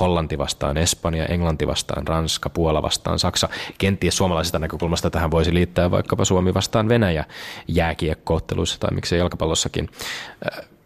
Hollanti 0.00 0.38
vastaan 0.38 0.76
Espanja, 0.76 1.26
Englanti 1.26 1.66
vastaan 1.66 2.08
Ranska, 2.08 2.50
Puola 2.50 2.82
vastaan 2.82 3.18
Saksa. 3.18 3.48
Kenties 3.78 4.16
suomalaisesta 4.16 4.58
näkökulmasta 4.58 5.10
tähän 5.10 5.30
voisi 5.30 5.54
liittää 5.54 5.90
vaikkapa 5.90 6.24
Suomi 6.24 6.54
vastaan 6.54 6.88
Venäjä 6.88 7.24
jääkiekkootteluissa 7.68 8.80
tai 8.80 8.94
miksei 8.94 9.18
jalkapallossakin. 9.18 9.88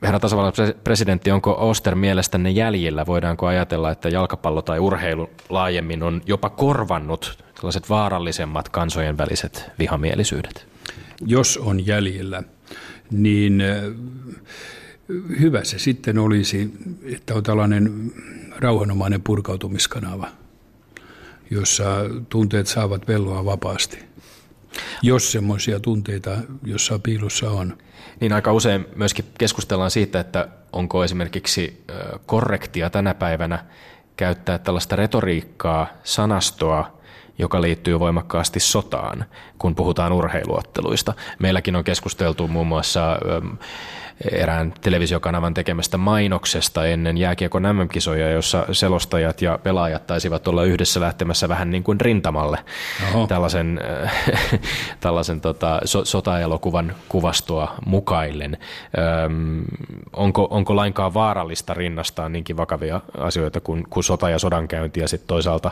Herra 0.03 0.21
tasavallan 0.21 0.53
presidentti, 0.85 1.31
onko 1.31 1.57
Oster 1.59 1.95
mielestänne 1.95 2.51
jäljillä? 2.51 3.07
Voidaanko 3.07 3.47
ajatella, 3.47 3.91
että 3.91 4.09
jalkapallo 4.09 4.63
tai 4.63 4.79
urheilu 4.79 5.31
laajemmin 5.49 6.03
on 6.03 6.23
jopa 6.27 6.51
korvannut 6.51 7.45
tällaiset 7.55 7.89
vaarallisemmat 7.89 8.69
kansojen 8.69 9.19
väliset 9.19 9.71
vihamielisyydet? 9.79 10.67
Jos 11.27 11.57
on 11.57 11.87
jäljellä, 11.87 12.43
niin 13.11 13.63
hyvä 15.41 15.65
se 15.65 15.79
sitten 15.79 16.19
olisi, 16.19 16.71
että 17.05 17.35
on 17.35 17.43
tällainen 17.43 18.13
rauhanomainen 18.59 19.23
purkautumiskanava, 19.23 20.29
jossa 21.51 21.85
tunteet 22.29 22.67
saavat 22.67 23.09
velloa 23.09 23.45
vapaasti. 23.45 23.99
Jos 25.03 25.33
semmoisia 25.33 25.81
tunteita 25.81 26.37
jossain 26.65 27.03
piilossa 27.03 27.51
on. 27.51 27.79
Niin 28.23 28.33
aika 28.33 28.53
usein 28.53 28.87
myöskin 28.97 29.25
keskustellaan 29.39 29.91
siitä, 29.91 30.21
että 30.21 30.49
onko 30.73 31.05
esimerkiksi 31.05 31.85
korrektia 32.27 32.91
tänä 32.91 33.15
päivänä 33.15 33.65
käyttää 34.17 34.59
tällaista 34.59 34.97
retoriikkaa, 34.97 35.87
sanastoa, 36.03 36.99
joka 37.39 37.63
liittyy 37.63 38.01
voimakkaasti 38.01 38.61
sotaan, 38.61 39.25
kun 39.59 39.75
puhutaan 39.75 40.13
urheiluotteluista. 40.13 41.15
Meilläkin 41.39 41.77
on 41.77 41.85
keskusteltu 41.85 42.49
muun 42.49 42.67
muassa 42.67 43.19
erään 44.33 44.75
televisiokanavan 44.81 45.55
tekemästä 45.55 45.97
mainoksesta 45.97 46.87
ennen 46.87 47.19
jääkiekko 47.19 47.61
MM-kisoja, 47.61 48.31
jossa 48.31 48.67
selostajat 48.73 49.43
ja 49.43 49.59
pelaajat 49.63 50.07
taisivat 50.07 50.49
olla 50.49 50.65
yhdessä 50.65 51.01
lähtemässä 51.01 51.49
vähän 51.49 51.71
niin 51.71 51.83
kuin 51.83 52.01
rintamalle 52.01 52.59
Oho. 53.15 53.27
tällaisen, 53.27 53.81
tällaisen 55.01 55.41
tota, 55.41 55.81
so, 55.85 56.05
sotaelokuvan 56.05 56.95
kuvastoa 57.09 57.75
mukaillen. 57.87 58.59
Öm, 59.25 59.65
onko, 60.13 60.49
onko 60.51 60.77
lainkaan 60.77 61.15
vaarallista 61.15 61.75
rinnastaa 61.75 62.29
niinkin 62.29 62.57
vakavia 62.57 63.01
asioita 63.19 63.61
kuin, 63.61 63.85
kuin 63.91 64.05
sota 64.05 64.31
ja 64.31 64.39
sodankäynti 64.39 65.01
ja 65.01 65.09
sitten 65.09 65.29
toisaalta 65.29 65.71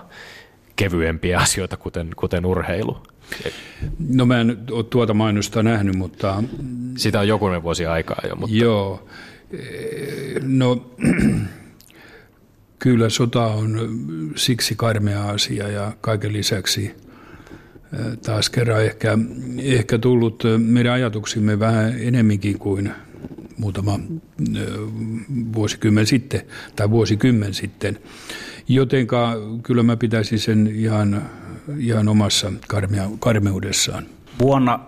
kevyempiä 0.77 1.39
asioita, 1.39 1.77
kuten, 1.77 2.11
kuten 2.17 2.47
urheilu? 2.47 3.03
No 4.09 4.27
mä 4.27 4.41
en 4.41 4.59
ole 4.71 4.85
tuota 4.85 5.15
mainosta 5.15 5.63
nähnyt, 5.63 5.95
mutta... 5.95 6.45
Sitä 6.97 7.21
on 7.21 7.29
jokunen 7.29 7.63
vuosi 7.63 7.87
aikaa 7.87 8.21
jo, 8.29 8.37
mutta... 8.37 8.57
Joo. 8.57 9.09
No, 10.43 10.91
kyllä 12.79 13.09
sota 13.09 13.47
on 13.47 13.91
siksi 14.37 14.75
karmea 14.77 15.29
asia 15.29 15.69
ja 15.69 15.93
kaiken 16.01 16.33
lisäksi 16.33 16.85
eh, 16.85 18.19
taas 18.25 18.51
kerran 18.51 18.85
ehkä, 18.85 19.19
ehkä 19.59 19.99
tullut 19.99 20.43
meidän 20.59 20.93
ajatuksimme 20.93 21.59
vähän 21.59 21.95
enemminkin 22.01 22.59
kuin 22.59 22.91
muutama 23.57 24.01
eh, 24.57 24.63
vuosikymmen 25.55 26.07
sitten 26.07 26.43
tai 26.77 26.91
vuosikymmen 26.91 27.55
sitten. 27.55 27.99
Jotenka 28.69 29.37
kyllä 29.63 29.83
mä 29.83 29.97
pitäisin 29.97 30.39
sen 30.39 30.73
ihan, 30.75 31.31
ihan 31.79 32.09
omassa 32.09 32.53
karmeudessaan. 33.19 34.07
Vuonna 34.41 34.81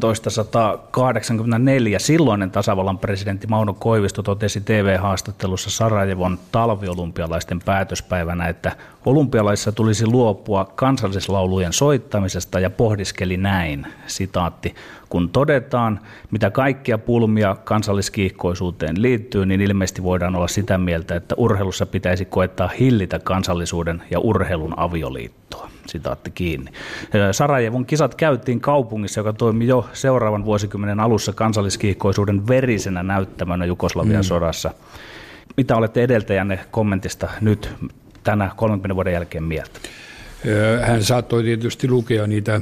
1984 0.00 1.98
silloinen 1.98 2.50
tasavallan 2.50 2.98
presidentti 2.98 3.46
Mauno 3.46 3.74
Koivisto 3.74 4.22
totesi 4.22 4.60
TV-haastattelussa 4.60 5.70
Sarajevon 5.70 6.38
talviolympialaisten 6.52 7.60
päätöspäivänä, 7.64 8.48
että 8.48 8.76
olympialaissa 9.06 9.72
tulisi 9.72 10.06
luopua 10.06 10.64
kansallislaulujen 10.64 11.72
soittamisesta 11.72 12.60
ja 12.60 12.70
pohdiskeli 12.70 13.36
näin, 13.36 13.86
sitaatti, 14.06 14.74
kun 15.12 15.28
todetaan, 15.28 16.00
mitä 16.30 16.50
kaikkia 16.50 16.98
pulmia 16.98 17.56
kansalliskiihkoisuuteen 17.64 19.02
liittyy, 19.02 19.46
niin 19.46 19.60
ilmeisesti 19.60 20.02
voidaan 20.02 20.36
olla 20.36 20.48
sitä 20.48 20.78
mieltä, 20.78 21.16
että 21.16 21.34
urheilussa 21.38 21.86
pitäisi 21.86 22.24
koettaa 22.24 22.70
hillitä 22.80 23.18
kansallisuuden 23.18 24.02
ja 24.10 24.20
urheilun 24.20 24.74
avioliittoa. 24.76 25.70
Sitaatti 25.86 26.30
kiinni. 26.30 26.70
Sarajevon 27.32 27.86
kisat 27.86 28.14
käyttiin 28.14 28.60
kaupungissa, 28.60 29.20
joka 29.20 29.32
toimi 29.32 29.66
jo 29.66 29.86
seuraavan 29.92 30.44
vuosikymmenen 30.44 31.00
alussa 31.00 31.32
kansalliskiihkoisuuden 31.32 32.48
verisenä 32.48 33.02
näyttämönä 33.02 33.64
Jugoslavian 33.64 34.22
mm. 34.22 34.26
sodassa. 34.26 34.70
Mitä 35.56 35.76
olette 35.76 36.02
edeltäjänne 36.02 36.58
kommentista 36.70 37.28
nyt 37.40 37.74
tänä 38.24 38.50
30 38.56 38.94
vuoden 38.94 39.12
jälkeen 39.12 39.44
mieltä? 39.44 39.80
Hän 40.82 41.04
saattoi 41.04 41.42
tietysti 41.42 41.88
lukea 41.88 42.26
niitä 42.26 42.60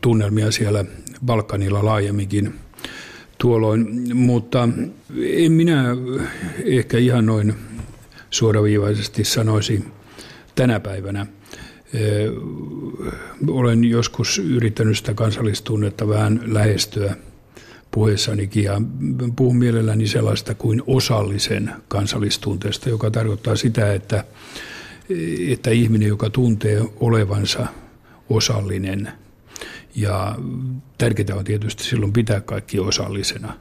tunnelmia 0.00 0.50
siellä 0.50 0.84
Balkanilla 1.26 1.84
laajemminkin 1.84 2.54
tuolloin, 3.38 4.16
mutta 4.16 4.68
en 5.22 5.52
minä 5.52 5.84
ehkä 6.64 6.98
ihan 6.98 7.26
noin 7.26 7.54
suoraviivaisesti 8.30 9.24
sanoisi 9.24 9.84
tänä 10.54 10.80
päivänä. 10.80 11.26
Olen 13.48 13.84
joskus 13.84 14.38
yrittänyt 14.38 14.98
sitä 14.98 15.14
kansallistunnetta 15.14 16.08
vähän 16.08 16.40
lähestyä 16.44 17.16
puheessanikin 17.90 18.64
ja 18.64 18.82
puhun 19.36 19.56
mielelläni 19.56 20.06
sellaista 20.06 20.54
kuin 20.54 20.82
osallisen 20.86 21.72
kansallistunteesta, 21.88 22.88
joka 22.88 23.10
tarkoittaa 23.10 23.56
sitä, 23.56 23.94
että, 23.94 24.24
että 25.48 25.70
ihminen, 25.70 26.08
joka 26.08 26.30
tuntee 26.30 26.82
olevansa 27.00 27.66
osallinen– 28.28 29.08
ja 29.94 30.36
tärkeää 30.98 31.38
on 31.38 31.44
tietysti 31.44 31.84
silloin 31.84 32.12
pitää 32.12 32.40
kaikki 32.40 32.80
osallisena. 32.80 33.54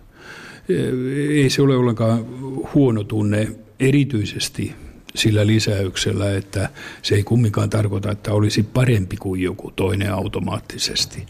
Ei 1.29 1.49
se 1.49 1.61
ole 1.61 1.75
ollenkaan 1.75 2.25
huono 2.73 3.03
tunne 3.03 3.51
erityisesti 3.79 4.75
sillä 5.15 5.47
lisäyksellä, 5.47 6.35
että 6.35 6.69
se 7.01 7.15
ei 7.15 7.23
kumminkaan 7.23 7.69
tarkoita, 7.69 8.11
että 8.11 8.33
olisi 8.33 8.63
parempi 8.63 9.17
kuin 9.17 9.41
joku 9.41 9.71
toinen 9.71 10.13
automaattisesti. 10.13 11.25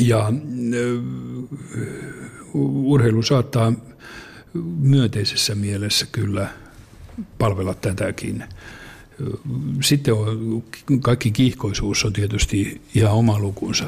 Ja 0.00 0.32
urheilu 2.64 3.22
saattaa 3.22 3.72
myönteisessä 4.78 5.54
mielessä 5.54 6.06
kyllä 6.12 6.48
palvella 7.38 7.74
tätäkin. 7.74 8.44
Sitten 9.82 10.14
on, 10.14 10.62
kaikki 11.02 11.30
kiihkoisuus 11.30 12.04
on 12.04 12.12
tietysti 12.12 12.80
ihan 12.94 13.12
oma 13.12 13.38
lukunsa. 13.38 13.84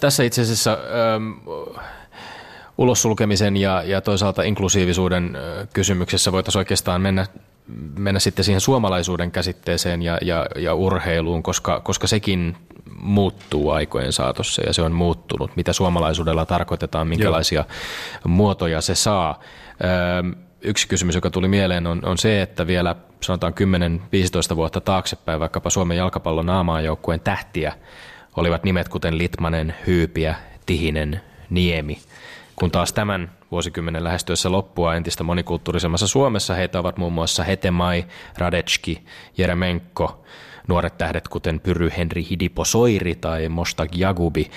Tässä 0.00 0.22
itse 0.22 0.42
asiassa 0.42 0.78
ähm, 1.14 1.32
ulossulkemisen 2.78 3.56
ja, 3.56 3.82
ja 3.82 4.00
toisaalta 4.00 4.42
inklusiivisuuden 4.42 5.36
äh, 5.36 5.68
kysymyksessä 5.72 6.32
voitaisiin 6.32 6.60
oikeastaan 6.60 7.00
mennä, 7.00 7.26
mennä 7.98 8.20
sitten 8.20 8.44
siihen 8.44 8.60
suomalaisuuden 8.60 9.30
käsitteeseen 9.30 10.02
ja, 10.02 10.18
ja, 10.22 10.46
ja 10.56 10.74
urheiluun, 10.74 11.42
koska, 11.42 11.80
koska 11.80 12.06
sekin 12.06 12.56
muuttuu 13.00 13.70
aikojen 13.70 14.12
saatossa 14.12 14.62
ja 14.62 14.72
se 14.72 14.82
on 14.82 14.92
muuttunut. 14.92 15.56
Mitä 15.56 15.72
suomalaisuudella 15.72 16.46
tarkoitetaan, 16.46 17.08
minkälaisia 17.08 17.60
Joo. 17.60 18.28
muotoja 18.28 18.80
se 18.80 18.94
saa. 18.94 19.40
Ähm, 19.84 20.32
yksi 20.60 20.88
kysymys, 20.88 21.14
joka 21.14 21.30
tuli 21.30 21.48
mieleen, 21.48 21.86
on, 21.86 22.04
on 22.04 22.18
se, 22.18 22.42
että 22.42 22.66
vielä 22.66 22.94
sanotaan 23.26 23.54
10-15 24.52 24.56
vuotta 24.56 24.80
taaksepäin 24.80 25.40
vaikkapa 25.40 25.70
Suomen 25.70 25.96
jalkapallon 25.96 26.46
naamaajoukkueen 26.46 27.20
tähtiä 27.20 27.72
olivat 28.36 28.64
nimet 28.64 28.88
kuten 28.88 29.18
Litmanen, 29.18 29.74
Hyypiä, 29.86 30.34
Tihinen, 30.66 31.20
Niemi. 31.50 31.98
Kun 32.56 32.70
taas 32.70 32.92
tämän 32.92 33.30
vuosikymmenen 33.50 34.04
lähestyessä 34.04 34.52
loppua 34.52 34.94
entistä 34.94 35.24
monikulttuurisemmassa 35.24 36.06
Suomessa 36.06 36.54
heitä 36.54 36.78
ovat 36.78 36.96
muun 36.96 37.12
muassa 37.12 37.44
Hetemai, 37.44 38.04
Radetski, 38.38 39.04
Jeremenko, 39.38 40.24
nuoret 40.68 40.98
tähdet 40.98 41.28
kuten 41.28 41.60
Pyry 41.60 41.90
Henri 41.96 42.26
Hidipo 42.30 42.64
Soiri 42.64 43.14
tai 43.14 43.48
Mostag 43.48 43.94
Jagubi. 43.94 44.50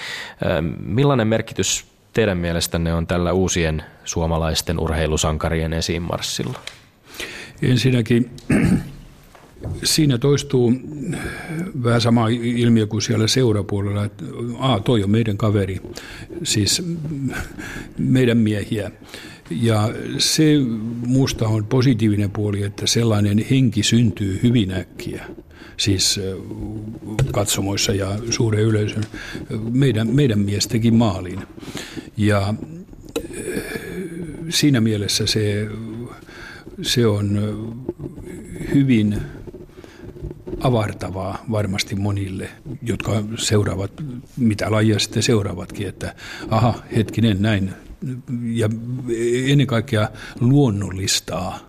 Millainen 0.79 1.27
merkitys 1.27 1.85
teidän 2.13 2.37
mielestänne 2.37 2.93
on 2.93 3.07
tällä 3.07 3.33
uusien 3.33 3.83
suomalaisten 4.05 4.79
urheilusankarien 4.79 5.73
esiinmarssilla? 5.73 6.59
Ensinnäkin 7.61 8.29
siinä 9.83 10.17
toistuu 10.17 10.73
vähän 11.83 12.01
sama 12.01 12.27
ilmiö 12.27 12.87
kuin 12.87 13.01
siellä 13.01 13.27
seurapuolella, 13.27 14.05
että 14.05 14.25
a, 14.59 14.79
toi 14.79 15.03
on 15.03 15.09
meidän 15.09 15.37
kaveri, 15.37 15.81
siis 16.43 16.83
meidän 17.97 18.37
miehiä. 18.37 18.91
Ja 19.51 19.93
se 20.17 20.43
musta 21.05 21.47
on 21.47 21.65
positiivinen 21.65 22.31
puoli, 22.31 22.63
että 22.63 22.87
sellainen 22.87 23.45
henki 23.49 23.83
syntyy 23.83 24.39
hyvin 24.43 24.71
äkkiä 24.71 25.25
siis 25.79 26.19
katsomoissa 27.31 27.93
ja 27.93 28.19
suuren 28.29 28.63
yleisön, 28.63 29.03
meidän, 29.71 30.15
meidän 30.15 30.39
miestenkin 30.39 30.93
maaliin. 30.93 31.39
Ja 32.17 32.53
siinä 34.49 34.81
mielessä 34.81 35.27
se, 35.27 35.67
se 36.81 37.07
on 37.07 37.39
hyvin 38.73 39.21
avartavaa 40.59 41.45
varmasti 41.51 41.95
monille, 41.95 42.49
jotka 42.83 43.23
seuraavat, 43.37 43.91
mitä 44.37 44.71
lajia 44.71 44.99
sitten 44.99 45.23
seuraavatkin, 45.23 45.87
että 45.87 46.15
aha, 46.49 46.75
hetkinen 46.95 47.41
näin. 47.41 47.73
Ja 48.43 48.69
ennen 49.47 49.67
kaikkea 49.67 50.09
luonnollistaa 50.39 51.59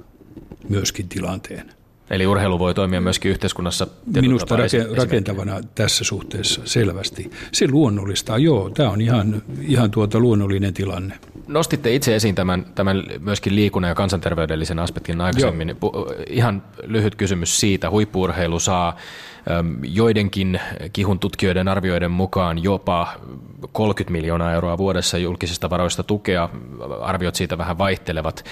myöskin 0.68 1.08
tilanteen. 1.08 1.72
Eli 2.10 2.26
urheilu 2.26 2.58
voi 2.58 2.74
toimia 2.74 3.00
myöskin 3.00 3.30
yhteiskunnassa 3.30 3.86
Minusta 4.20 4.56
rake, 4.56 4.86
rakentavana 4.96 5.60
tässä 5.74 6.04
suhteessa 6.04 6.60
selvästi. 6.64 7.30
Se 7.52 7.68
luonnollistaa, 7.68 8.38
joo, 8.38 8.70
tämä 8.70 8.90
on 8.90 9.00
ihan, 9.00 9.42
ihan 9.62 9.90
tuota 9.90 10.20
luonnollinen 10.20 10.74
tilanne. 10.74 11.18
Nostitte 11.50 11.94
itse 11.94 12.14
esiin 12.14 12.34
tämän, 12.34 12.66
tämän 12.74 13.02
myöskin 13.18 13.56
liikunnan 13.56 13.88
ja 13.88 13.94
kansanterveydellisen 13.94 14.78
aspektin 14.78 15.20
aikaisemmin. 15.20 15.68
Joo. 15.68 16.14
Ihan 16.28 16.62
lyhyt 16.82 17.14
kysymys 17.14 17.60
siitä. 17.60 17.90
Huippuurheilu 17.90 18.60
saa 18.60 18.96
joidenkin 19.82 20.60
kihun 20.92 21.18
tutkijoiden 21.18 21.68
arvioiden 21.68 22.10
mukaan 22.10 22.62
jopa 22.62 23.08
30 23.72 24.12
miljoonaa 24.12 24.52
euroa 24.52 24.78
vuodessa 24.78 25.18
julkisista 25.18 25.70
varoista 25.70 26.02
tukea. 26.02 26.48
Arviot 27.00 27.34
siitä 27.34 27.58
vähän 27.58 27.78
vaihtelevat, 27.78 28.44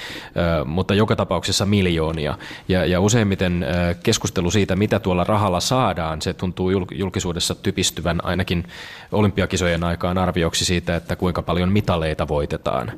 mutta 0.65 0.95
joka 0.95 1.17
tapauksessa 1.17 1.67
miljoonia. 1.67 2.39
Ja, 2.69 2.85
ja 2.85 3.01
useimmiten 3.01 3.67
keskustelu 4.03 4.51
siitä, 4.51 4.77
mitä 4.77 4.99
tuolla 5.01 5.25
rahalla 5.25 5.61
saadaan, 5.61 6.23
se 6.23 6.35
tuntuu 6.35 6.71
julkisuudessa 6.91 7.55
typistyvän 7.55 8.25
ainakin 8.25 8.65
olympiakisojen 9.13 9.85
aikaan 9.85 10.19
arvioksi 10.19 10.65
siitä, 10.65 10.97
että 10.97 11.17
kuinka 11.17 11.43
paljon 11.43 11.73
mitaleita 11.73 12.29
voitetaan. 12.29 12.93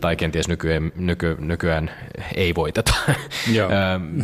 tai 0.00 0.16
kenties 0.16 0.48
nykyään, 0.48 0.92
nyky, 0.96 1.36
nykyään 1.38 1.90
ei 2.34 2.54
voiteta. 2.54 2.94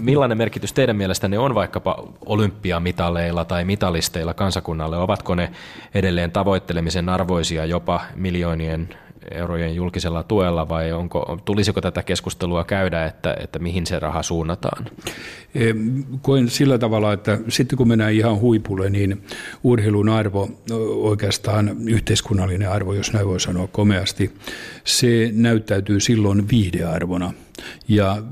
Millainen 0.01 0.39
merkitys 0.39 0.73
teidän 0.73 0.97
mielestänne 0.97 1.39
on 1.39 1.55
vaikkapa 1.55 2.05
olympiamitaleilla 2.83 3.45
tai 3.45 3.65
mitalisteilla 3.65 4.35
kansakunnalle? 4.35 4.99
Ovatko 4.99 5.35
ne 5.35 5.51
edelleen 5.95 6.31
tavoittelemisen 6.31 7.09
arvoisia 7.09 7.65
jopa 7.65 8.01
miljoonien 8.17 8.89
eurojen 9.31 9.75
julkisella 9.75 10.23
tuella 10.23 10.69
vai 10.69 10.93
onko, 10.93 11.39
tulisiko 11.45 11.81
tätä 11.81 12.03
keskustelua 12.03 12.65
käydä, 12.65 13.05
että, 13.05 13.37
että 13.41 13.59
mihin 13.59 13.87
se 13.87 13.99
raha 13.99 14.23
suunnataan? 14.23 14.87
Koen 16.23 16.51
sillä 16.51 16.79
tavalla, 16.79 17.13
että 17.13 17.39
sitten 17.49 17.77
kun 17.77 17.89
mennään 17.89 18.13
ihan 18.13 18.41
huipulle, 18.41 18.91
niin 18.91 19.23
urheilun 19.63 20.09
arvo, 20.09 20.49
oikeastaan 21.03 21.77
yhteiskunnallinen 21.89 22.71
arvo, 22.71 22.95
jos 22.95 23.13
näin 23.13 23.27
voi 23.27 23.41
sanoa 23.41 23.69
komeasti, 23.73 24.31
se 24.85 25.31
näyttäytyy 25.33 26.01
silloin 26.01 26.49
viihdearvona. 26.49 27.33
Ja 27.89 28.23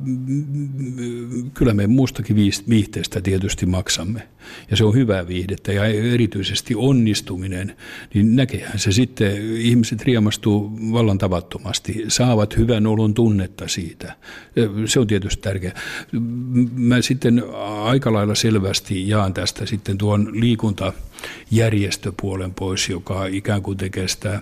kyllä 1.54 1.74
me 1.74 1.86
muustakin 1.86 2.36
viihteestä 2.68 3.20
tietysti 3.20 3.66
maksamme. 3.66 4.28
Ja 4.70 4.76
se 4.76 4.84
on 4.84 4.94
hyvää 4.94 5.28
viihdettä 5.28 5.72
ja 5.72 5.84
erityisesti 5.84 6.74
onnistuminen, 6.74 7.76
niin 8.14 8.36
näkehän 8.36 8.78
se 8.78 8.92
sitten, 8.92 9.56
ihmiset 9.56 10.02
riemastuu 10.02 10.78
vallan 10.92 11.18
tavattomasti, 11.18 12.04
saavat 12.08 12.56
hyvän 12.56 12.86
olon 12.86 13.14
tunnetta 13.14 13.68
siitä. 13.68 14.16
Se 14.86 15.00
on 15.00 15.06
tietysti 15.06 15.42
tärkeää. 15.42 15.80
Mä 16.74 17.02
sitten 17.02 17.42
aika 17.84 18.12
lailla 18.12 18.34
selvästi 18.34 19.08
jaan 19.08 19.34
tästä 19.34 19.66
sitten 19.66 19.98
tuon 19.98 20.28
liikuntajärjestöpuolen 21.50 22.54
pois, 22.54 22.88
joka 22.88 23.26
ikään 23.26 23.62
kuin 23.62 23.78
tekee 23.78 24.08
sitä 24.08 24.40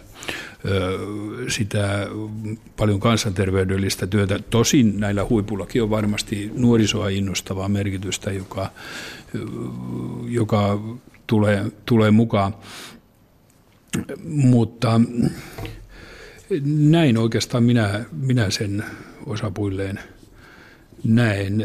sitä 1.49 2.07
paljon 2.77 3.01
kansanterveydellistä 3.01 4.07
työtä. 4.07 4.39
Tosin 4.51 5.01
näillä 5.01 5.27
huipullakin 5.31 5.83
on 5.83 5.91
varmasti 5.91 6.51
nuorisoa 6.55 7.09
innostavaa 7.09 7.69
merkitystä, 7.69 8.33
joka, 8.33 8.71
joka 10.29 10.81
tulee, 11.27 11.65
tulee 11.87 12.11
mukaan. 12.11 12.55
Mutta 14.25 15.01
näin 16.65 17.19
oikeastaan 17.19 17.65
minä, 17.65 18.05
minä 18.13 18.51
sen 18.51 18.85
osapuilleen 19.27 19.99
näen. 21.05 21.65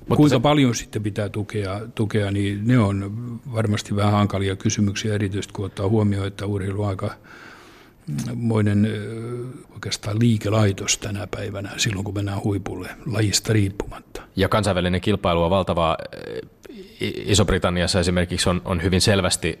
Mutta 0.00 0.16
Kuinka 0.16 0.36
se... 0.36 0.40
paljon 0.40 0.74
sitten 0.74 1.02
pitää 1.02 1.28
tukea, 1.28 1.80
tukea, 1.94 2.30
niin 2.30 2.66
ne 2.66 2.78
on 2.78 3.12
varmasti 3.54 3.96
vähän 3.96 4.12
hankalia 4.12 4.56
kysymyksiä, 4.56 5.14
erityisesti 5.14 5.54
kun 5.54 5.64
ottaa 5.64 5.88
huomioon, 5.88 6.26
että 6.26 6.46
urheilu 6.46 6.82
on 6.82 6.88
aika 6.88 7.14
moinen 8.34 8.88
oikeastaan 9.72 10.18
liikelaitos 10.20 10.98
tänä 10.98 11.26
päivänä 11.26 11.70
silloin, 11.76 12.04
kun 12.04 12.14
mennään 12.14 12.44
huipulle 12.44 12.88
lajista 13.06 13.52
riippumatta. 13.52 14.22
Ja 14.36 14.48
kansainvälinen 14.48 15.00
kilpailu 15.00 15.42
on 15.42 15.50
valtava. 15.50 15.96
Iso-Britanniassa 17.00 18.00
esimerkiksi 18.00 18.48
on, 18.48 18.62
on 18.64 18.82
hyvin 18.82 19.00
selvästi 19.00 19.58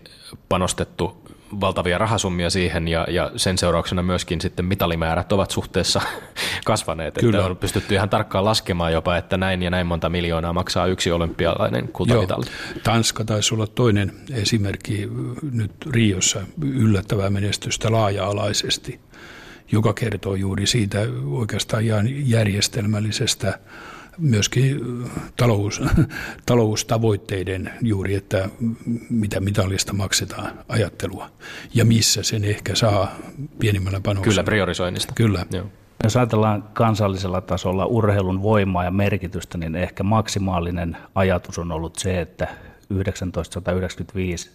panostettu 0.48 1.29
valtavia 1.60 1.98
rahasummia 1.98 2.50
siihen 2.50 2.88
ja, 2.88 3.06
ja 3.10 3.30
sen 3.36 3.58
seurauksena 3.58 4.02
myöskin 4.02 4.40
sitten 4.40 4.64
mitalimäärät 4.64 5.32
ovat 5.32 5.50
suhteessa 5.50 6.00
kasvaneet. 6.64 7.14
Kyllä. 7.14 7.38
Että 7.38 7.50
on 7.50 7.56
pystytty 7.56 7.94
ihan 7.94 8.08
tarkkaan 8.08 8.44
laskemaan 8.44 8.92
jopa, 8.92 9.16
että 9.16 9.36
näin 9.36 9.62
ja 9.62 9.70
näin 9.70 9.86
monta 9.86 10.08
miljoonaa 10.08 10.52
maksaa 10.52 10.86
yksi 10.86 11.12
olympialainen 11.12 11.88
kultamitali. 11.88 12.46
Joo. 12.46 12.80
Tanska 12.82 13.24
taisi 13.24 13.54
olla 13.54 13.66
toinen 13.66 14.12
esimerkki 14.32 15.08
nyt 15.52 15.72
Riossa 15.90 16.40
yllättävää 16.62 17.30
menestystä 17.30 17.92
laaja-alaisesti, 17.92 19.00
joka 19.72 19.92
kertoo 19.92 20.34
juuri 20.34 20.66
siitä 20.66 20.98
oikeastaan 21.26 21.84
ihan 21.84 22.28
järjestelmällisestä 22.30 23.58
myöskin 24.20 24.80
talous, 25.36 25.82
taloustavoitteiden 26.46 27.72
juuri, 27.82 28.14
että 28.14 28.48
mitä 29.10 29.40
mitallista 29.40 29.92
maksetaan 29.92 30.52
ajattelua 30.68 31.30
ja 31.74 31.84
missä 31.84 32.22
sen 32.22 32.44
ehkä 32.44 32.74
saa 32.74 33.14
pienimmällä 33.58 34.00
panoksella. 34.00 34.34
Kyllä, 34.34 34.44
priorisoinnista. 34.44 35.12
Kyllä. 35.16 35.46
Joo. 35.50 35.66
Jos 36.04 36.16
ajatellaan 36.16 36.62
kansallisella 36.72 37.40
tasolla 37.40 37.86
urheilun 37.86 38.42
voimaa 38.42 38.84
ja 38.84 38.90
merkitystä, 38.90 39.58
niin 39.58 39.76
ehkä 39.76 40.02
maksimaalinen 40.02 40.96
ajatus 41.14 41.58
on 41.58 41.72
ollut 41.72 41.96
se, 41.96 42.20
että 42.20 42.48
1995 42.88 44.50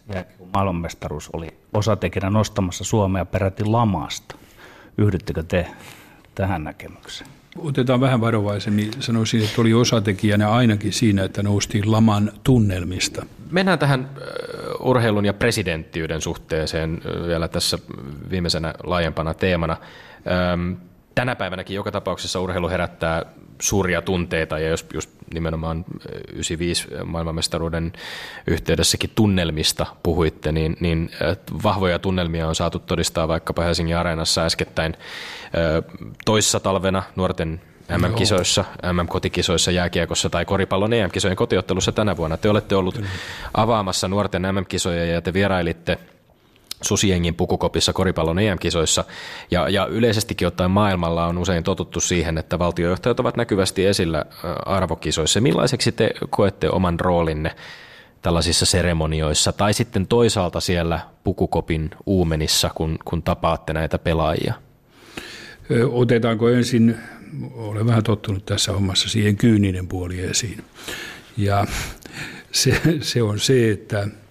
maailmanmestaruus 0.53 1.29
oli 1.33 1.57
osatekijänä 1.73 2.29
nostamassa 2.29 2.83
Suomea 2.83 3.25
peräti 3.25 3.65
lamasta. 3.65 4.35
Yhdyttekö 4.97 5.43
te 5.43 5.67
tähän 6.35 6.63
näkemykseen? 6.63 7.34
Otetaan 7.59 8.01
vähän 8.01 8.21
varovaisemmin. 8.21 8.91
Sanoisin, 8.99 9.43
että 9.43 9.61
oli 9.61 9.73
osatekijänä 9.73 10.49
ainakin 10.49 10.93
siinä, 10.93 11.23
että 11.23 11.43
noustiin 11.43 11.91
laman 11.91 12.31
tunnelmista. 12.43 13.25
Mennään 13.51 13.79
tähän 13.79 14.09
urheilun 14.79 15.25
ja 15.25 15.33
presidenttiyden 15.33 16.21
suhteeseen 16.21 17.01
vielä 17.27 17.47
tässä 17.47 17.79
viimeisenä 18.29 18.73
laajempana 18.83 19.33
teemana. 19.33 19.77
Tänä 21.15 21.35
päivänäkin 21.35 21.75
joka 21.75 21.91
tapauksessa 21.91 22.39
urheilu 22.39 22.69
herättää 22.69 23.25
suuria 23.59 24.01
tunteita 24.01 24.59
ja 24.59 24.69
jos 24.69 24.85
just 24.93 25.09
nimenomaan 25.33 25.85
95 26.33 26.87
maailmanmestaruuden 27.05 27.93
yhteydessäkin 28.47 29.09
tunnelmista 29.15 29.85
puhuitte, 30.03 30.51
niin, 30.51 30.77
niin 30.79 31.09
vahvoja 31.63 31.99
tunnelmia 31.99 32.47
on 32.47 32.55
saatu 32.55 32.79
todistaa 32.79 33.27
vaikkapa 33.27 33.63
Helsingin 33.63 33.97
Areenassa 33.97 34.45
äskettäin 34.45 34.93
toissa 36.25 36.59
talvena 36.59 37.03
nuorten 37.15 37.61
MM-kisoissa, 37.97 38.65
MM-kotikisoissa, 38.93 39.71
jääkiekossa 39.71 40.29
tai 40.29 40.45
koripallon 40.45 40.93
EM-kisojen 40.93 41.37
kotiottelussa 41.37 41.91
tänä 41.91 42.17
vuonna. 42.17 42.37
Te 42.37 42.49
olette 42.49 42.75
ollut 42.75 43.01
avaamassa 43.53 44.07
nuorten 44.07 44.41
MM-kisoja 44.41 45.05
ja 45.05 45.21
te 45.21 45.33
vierailitte– 45.33 45.97
susiengin 46.87 47.35
pukukopissa 47.35 47.93
koripallon 47.93 48.39
EM-kisoissa. 48.39 49.03
Ja, 49.51 49.69
ja 49.69 49.85
yleisestikin 49.85 50.47
ottaen 50.47 50.71
maailmalla 50.71 51.25
on 51.25 51.37
usein 51.37 51.63
totuttu 51.63 51.99
siihen, 51.99 52.37
että 52.37 52.59
valtiojohtajat 52.59 53.19
ovat 53.19 53.37
näkyvästi 53.37 53.85
esillä 53.85 54.25
arvokisoissa. 54.65 55.41
Millaiseksi 55.41 55.91
te 55.91 56.11
koette 56.29 56.69
oman 56.69 56.99
roolinne 56.99 57.55
tällaisissa 58.21 58.65
seremonioissa 58.65 59.51
tai 59.51 59.73
sitten 59.73 60.07
toisaalta 60.07 60.59
siellä 60.59 60.99
pukukopin 61.23 61.89
uumenissa, 62.05 62.71
kun, 62.75 62.99
kun 63.05 63.23
tapaatte 63.23 63.73
näitä 63.73 63.99
pelaajia? 63.99 64.53
Otetaanko 65.91 66.49
ensin, 66.49 66.95
olen 67.53 67.87
vähän 67.87 68.03
tottunut 68.03 68.45
tässä 68.45 68.71
hommassa 68.71 69.09
siihen 69.09 69.37
kyyninen 69.37 69.87
puoli 69.87 70.19
esiin. 70.19 70.63
Ja 71.37 71.65
se, 72.51 72.81
se 73.01 73.21
on 73.21 73.39
se, 73.39 73.71
että– 73.71 74.07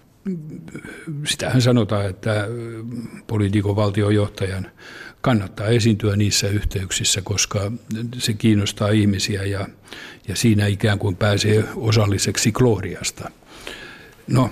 sitähän 1.25 1.61
sanotaan, 1.61 2.05
että 2.05 2.47
poliitikon 3.27 3.75
valtiojohtajan 3.75 4.71
kannattaa 5.21 5.67
esiintyä 5.67 6.15
niissä 6.15 6.47
yhteyksissä, 6.47 7.21
koska 7.21 7.71
se 8.17 8.33
kiinnostaa 8.33 8.89
ihmisiä 8.89 9.43
ja, 9.43 9.67
ja 10.27 10.35
siinä 10.35 10.67
ikään 10.67 10.99
kuin 10.99 11.15
pääsee 11.15 11.63
osalliseksi 11.75 12.51
gloriasta. 12.51 13.31
No, 14.27 14.49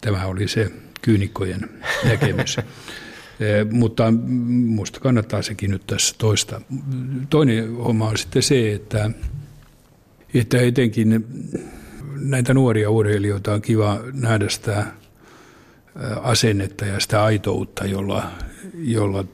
tämä 0.00 0.26
oli 0.26 0.48
se 0.48 0.72
kyynikkojen 1.02 1.70
näkemys. 2.04 2.56
Mutta 3.70 4.10
minusta 4.10 5.00
kannattaa 5.00 5.42
sekin 5.42 5.70
nyt 5.70 5.86
tässä 5.86 6.14
toista. 6.18 6.60
Toinen 7.30 7.76
homma 7.76 8.08
on 8.08 8.18
sitten 8.18 8.42
se, 8.42 8.72
että, 8.72 9.10
että 10.34 10.58
etenkin 10.58 11.26
näitä 12.20 12.54
nuoria 12.54 12.90
urheilijoita 12.90 13.52
on 13.52 13.62
kiva 13.62 14.00
nähdä 14.12 14.48
sitä 14.48 14.86
asennetta 16.22 16.84
ja 16.84 17.00
sitä 17.00 17.24
aitoutta, 17.24 17.86
jolla, 17.86 18.30
jolla 18.74 19.24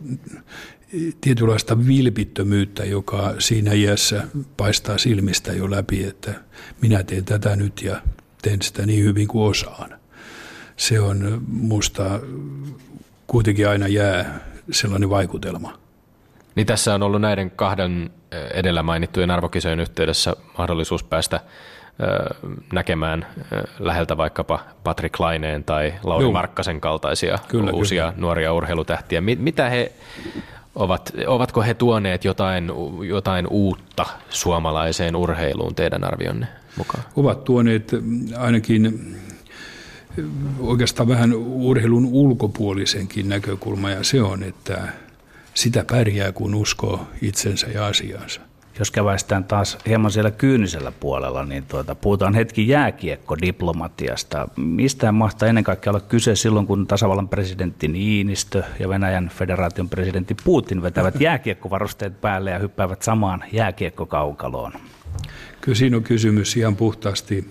tietynlaista 1.20 1.86
vilpittömyyttä, 1.86 2.84
joka 2.84 3.34
siinä 3.38 3.72
iässä 3.72 4.24
paistaa 4.56 4.98
silmistä 4.98 5.52
jo 5.52 5.70
läpi, 5.70 6.04
että 6.04 6.34
minä 6.80 7.02
teen 7.02 7.24
tätä 7.24 7.56
nyt 7.56 7.82
ja 7.82 8.02
teen 8.42 8.62
sitä 8.62 8.86
niin 8.86 9.04
hyvin 9.04 9.28
kuin 9.28 9.50
osaan. 9.50 9.90
Se 10.76 11.00
on 11.00 11.42
musta 11.48 12.20
kuitenkin 13.26 13.68
aina 13.68 13.88
jää 13.88 14.40
sellainen 14.70 15.10
vaikutelma. 15.10 15.78
Niin 16.54 16.66
tässä 16.66 16.94
on 16.94 17.02
ollut 17.02 17.20
näiden 17.20 17.50
kahden 17.50 18.10
edellä 18.54 18.82
mainittujen 18.82 19.30
arvokisojen 19.30 19.80
yhteydessä 19.80 20.36
mahdollisuus 20.58 21.04
päästä 21.04 21.40
näkemään 22.72 23.26
läheltä 23.78 24.16
vaikkapa 24.16 24.60
Patrick 24.84 25.20
Laineen 25.20 25.64
tai 25.64 25.94
Lauri 26.02 26.24
Joo. 26.24 26.32
Markkasen 26.32 26.80
kaltaisia 26.80 27.38
kyllä, 27.48 27.70
uusia 27.70 28.02
kyllä. 28.04 28.20
nuoria 28.20 28.52
urheilutähtiä. 28.52 29.20
Mitä 29.20 29.68
he 29.68 29.92
ovat, 30.74 31.12
ovatko 31.26 31.62
he 31.62 31.74
tuoneet 31.74 32.24
jotain, 32.24 32.70
jotain 33.08 33.46
uutta 33.46 34.06
suomalaiseen 34.30 35.16
urheiluun 35.16 35.74
teidän 35.74 36.04
arvionne 36.04 36.46
mukaan? 36.76 37.04
Ovat 37.16 37.44
tuoneet 37.44 37.92
ainakin 38.38 39.16
oikeastaan 40.60 41.08
vähän 41.08 41.34
urheilun 41.34 42.06
ulkopuolisenkin 42.06 43.28
näkökulma 43.28 43.90
ja 43.90 44.04
se 44.04 44.22
on, 44.22 44.42
että 44.42 44.88
sitä 45.54 45.84
pärjää, 45.90 46.32
kun 46.32 46.54
uskoo 46.54 47.06
itsensä 47.22 47.66
ja 47.66 47.86
asiaansa. 47.86 48.40
Jos 48.78 48.90
käväistään 48.90 49.44
taas 49.44 49.78
hieman 49.86 50.10
siellä 50.10 50.30
kyynisellä 50.30 50.92
puolella, 51.00 51.44
niin 51.44 51.64
tuota, 51.66 51.94
puhutaan 51.94 52.34
hetki 52.34 52.68
jääkiekkodiplomatiasta. 52.68 54.48
Mistä 54.56 55.12
mahtaa 55.12 55.48
ennen 55.48 55.64
kaikkea 55.64 55.90
olla 55.90 56.00
kyse 56.00 56.36
silloin, 56.36 56.66
kun 56.66 56.86
tasavallan 56.86 57.28
presidentti 57.28 57.88
Niinistö 57.88 58.62
ja 58.78 58.88
Venäjän 58.88 59.30
federaation 59.34 59.88
presidentti 59.88 60.36
Putin 60.44 60.82
vetävät 60.82 61.20
jääkiekkovarusteet 61.28 62.20
päälle 62.20 62.50
ja 62.50 62.58
hyppäävät 62.58 63.02
samaan 63.02 63.44
jääkiekkokaukaloon? 63.52 64.72
Kyllä 65.60 65.76
siinä 65.78 65.96
on 65.96 66.02
kysymys 66.02 66.56
ihan 66.56 66.76
puhtaasti 66.76 67.50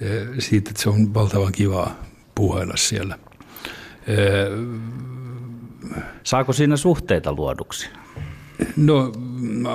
eh, 0.00 0.28
siitä, 0.38 0.70
että 0.70 0.82
se 0.82 0.88
on 0.88 1.14
valtavan 1.14 1.52
kivaa 1.52 1.94
puhailla 2.34 2.76
siellä. 2.76 3.18
Eh, 4.06 4.18
Saako 6.24 6.52
siinä 6.52 6.76
suhteita 6.76 7.32
luoduksi? 7.32 7.88
No 8.76 9.12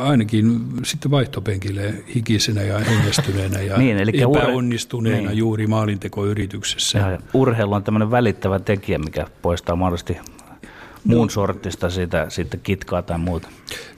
ainakin 0.04 0.62
sitten 0.84 1.12
vaihtopenkille 1.12 1.94
hikisenä 2.16 2.62
ja 2.62 2.80
hengestyneenä 2.80 3.62
ja 3.62 3.78
niin, 3.84 3.98
eli 3.98 4.12
epäonnistuneena 4.22 5.30
niin. 5.30 5.38
juuri 5.38 5.68
maalintekoyrityksessä. 5.68 7.00
Ja 7.00 7.20
urheilu 7.34 7.74
on 7.74 7.84
tämmöinen 7.84 8.12
välittävä 8.12 8.60
tekijä, 8.60 8.98
mikä 8.98 9.28
poistaa 9.42 9.76
mahdollisesti 9.76 10.18
muun 11.04 11.28
no, 11.28 11.30
sortista 11.30 11.90
siitä, 11.90 12.26
siitä 12.30 12.58
kitkaa 12.58 13.02
tai 13.02 13.18
muuta? 13.18 13.48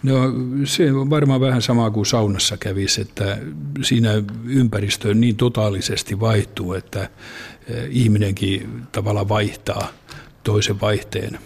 No 0.03 0.15
se 0.63 0.91
on 0.91 1.09
varmaan 1.09 1.41
vähän 1.41 1.61
sama 1.61 1.91
kuin 1.91 2.05
saunassa 2.05 2.57
kävisi, 2.57 3.01
että 3.01 3.37
siinä 3.81 4.09
ympäristö 4.45 5.13
niin 5.13 5.35
totaalisesti 5.35 6.19
vaihtuu, 6.19 6.73
että 6.73 7.01
eh, 7.67 7.87
ihminenkin 7.89 8.69
tavallaan 8.91 9.29
vaihtaa 9.29 9.87
toisen 10.43 10.81
vaihteen 10.81 11.39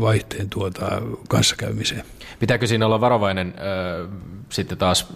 vaihteen 0.00 0.50
tuota 0.50 1.02
kanssakäymiseen. 1.28 2.04
Pitääkö 2.38 2.66
siinä 2.66 2.86
olla 2.86 3.00
varovainen 3.00 3.54
äh, 3.56 4.08
sitten 4.48 4.78
taas, 4.78 5.12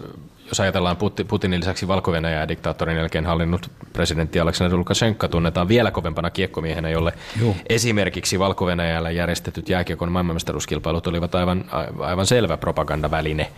jos 0.47 0.59
ajatellaan 0.59 0.97
Putinin 1.27 1.59
lisäksi 1.59 1.87
valko 1.87 2.15
ja 2.15 2.47
diktaattorin 2.47 2.97
jälkeen 2.97 3.25
hallinnut 3.25 3.71
presidentti 3.93 4.39
Aleksandr 4.39 4.77
Lukashenka 4.77 5.27
tunnetaan 5.27 5.67
vielä 5.67 5.91
kovempana 5.91 6.29
kiekkomiehenä, 6.29 6.89
jolle 6.89 7.13
Joo. 7.41 7.55
esimerkiksi 7.69 8.39
valko 8.39 8.69
järjestetyt 9.15 9.69
jääkiekon 9.69 10.11
maailmanmestaruuskilpailut 10.11 11.07
olivat 11.07 11.35
aivan, 11.35 11.65
aivan 11.99 12.25
selvä 12.25 12.57
propagandaväline. 12.57 13.51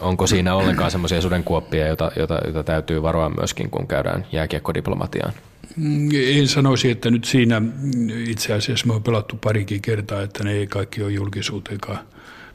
Onko 0.00 0.26
siinä 0.26 0.54
ollenkaan 0.54 0.90
semmoisia 0.90 1.20
sudenkuoppia, 1.20 1.86
joita, 1.86 2.10
joita, 2.16 2.38
joita 2.44 2.62
täytyy 2.62 3.02
varoa 3.02 3.28
myöskin, 3.30 3.70
kun 3.70 3.86
käydään 3.86 4.26
jääkiekkodiplomatiaan? 4.32 5.32
Mm, 5.76 6.08
en 6.12 6.48
sanoisi, 6.48 6.90
että 6.90 7.10
nyt 7.10 7.24
siinä 7.24 7.62
itse 8.28 8.52
asiassa 8.52 8.86
me 8.86 8.92
on 8.92 9.02
pelattu 9.02 9.36
parikin 9.36 9.82
kertaa, 9.82 10.22
että 10.22 10.44
ne 10.44 10.52
ei 10.52 10.66
kaikki 10.66 11.02
ole 11.02 11.12
julkisuuteenkaan 11.12 11.98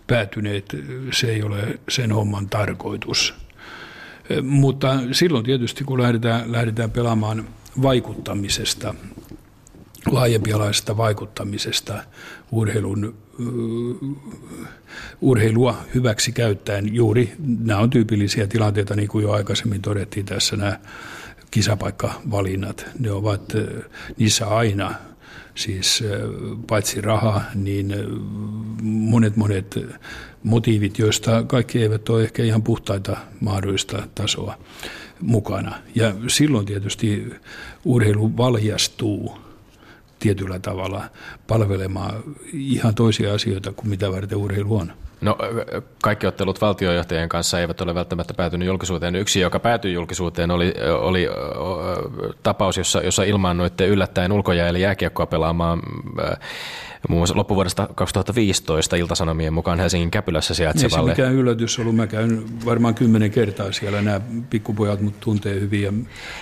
päätyneet. 0.08 0.76
Se 1.14 1.28
ei 1.28 1.44
ole 1.44 1.80
sen 1.90 2.12
homman 2.12 2.50
tarkoitus. 2.50 3.34
Mutta 4.42 5.00
silloin 5.12 5.46
tietysti, 5.46 5.84
kun 5.84 6.02
lähdetään, 6.02 6.52
lähdetään 6.52 6.92
pelaamaan 6.92 7.48
vaikuttamisesta, 7.82 8.96
laajempialaisesta 10.12 10.98
vaikuttamisesta 10.98 12.04
urheilun, 12.52 13.16
urheilua 15.22 15.78
hyväksi 15.96 16.32
käyttäen, 16.32 16.96
juuri 16.96 17.34
nämä 17.60 17.80
on 17.80 17.90
tyypillisiä 17.90 18.48
tilanteita, 18.48 18.96
niin 18.96 19.08
kuin 19.08 19.24
jo 19.24 19.32
aikaisemmin 19.32 19.82
todettiin 19.82 20.26
tässä, 20.26 20.56
nämä 20.56 20.80
kisapaikkavalinnat, 21.52 22.86
ne 23.00 23.12
ovat 23.12 23.54
niissä 24.18 24.48
aina 24.48 24.94
siis 25.56 26.04
paitsi 26.68 27.02
raha, 27.02 27.42
niin 27.56 27.94
monet 28.82 29.36
monet 29.36 29.80
motiivit, 30.44 31.00
joista 31.00 31.44
kaikki 31.44 31.82
eivät 31.82 32.10
ole 32.10 32.24
ehkä 32.24 32.44
ihan 32.44 32.64
puhtaita 32.64 33.18
mahdollista 33.40 34.08
tasoa 34.16 34.58
mukana. 35.22 35.76
Ja 35.96 36.16
silloin 36.28 36.66
tietysti 36.66 37.34
urheilu 37.86 38.38
valjastuu 38.38 39.38
tietyllä 40.20 40.60
tavalla 40.60 41.10
palvelemaan 41.48 42.24
ihan 42.54 42.96
toisia 42.96 43.34
asioita 43.34 43.72
kuin 43.72 43.90
mitä 43.90 44.12
varten 44.12 44.38
urheilu 44.38 44.78
on. 44.78 44.94
No 45.22 45.38
kaikki 46.04 46.28
ottelut 46.28 46.62
valtiojohtajien 46.62 47.30
kanssa 47.30 47.60
eivät 47.60 47.82
ole 47.82 47.96
välttämättä 47.96 48.34
päätynyt 48.34 48.68
julkisuuteen. 48.68 49.16
Yksi, 49.16 49.40
joka 49.40 49.60
päätyi 49.60 49.94
julkisuuteen, 49.94 50.52
oli, 50.52 50.74
oli 51.00 51.28
tapaus, 52.44 52.78
jossa, 52.78 53.02
jossa 53.02 53.24
ilmaannuitte 53.24 53.88
yllättäen 53.88 54.32
ulkoja 54.32 54.68
eli 54.68 54.82
jääkiekkoa 54.82 55.26
pelaamaan 55.26 55.82
muun 57.08 57.20
muassa 57.20 57.36
loppuvuodesta 57.36 57.90
2015 57.96 58.96
Iltasanomien 58.96 59.54
mukaan 59.54 59.80
Helsingin 59.80 60.12
Käpylässä 60.12 60.54
sijaitsevalle. 60.54 61.12
Ei 61.12 61.16
se 61.16 61.22
mikään 61.22 61.36
yllätys 61.36 61.80
ollut. 61.80 61.96
Mä 61.96 62.08
käyn 62.08 62.44
varmaan 62.66 62.96
kymmenen 62.96 63.32
kertaa 63.32 63.72
siellä. 63.72 64.02
Nämä 64.02 64.22
pikkupojat 64.50 65.02
mut 65.02 65.20
tuntee 65.20 65.60
hyvin 65.60 65.82
ja 65.82 65.94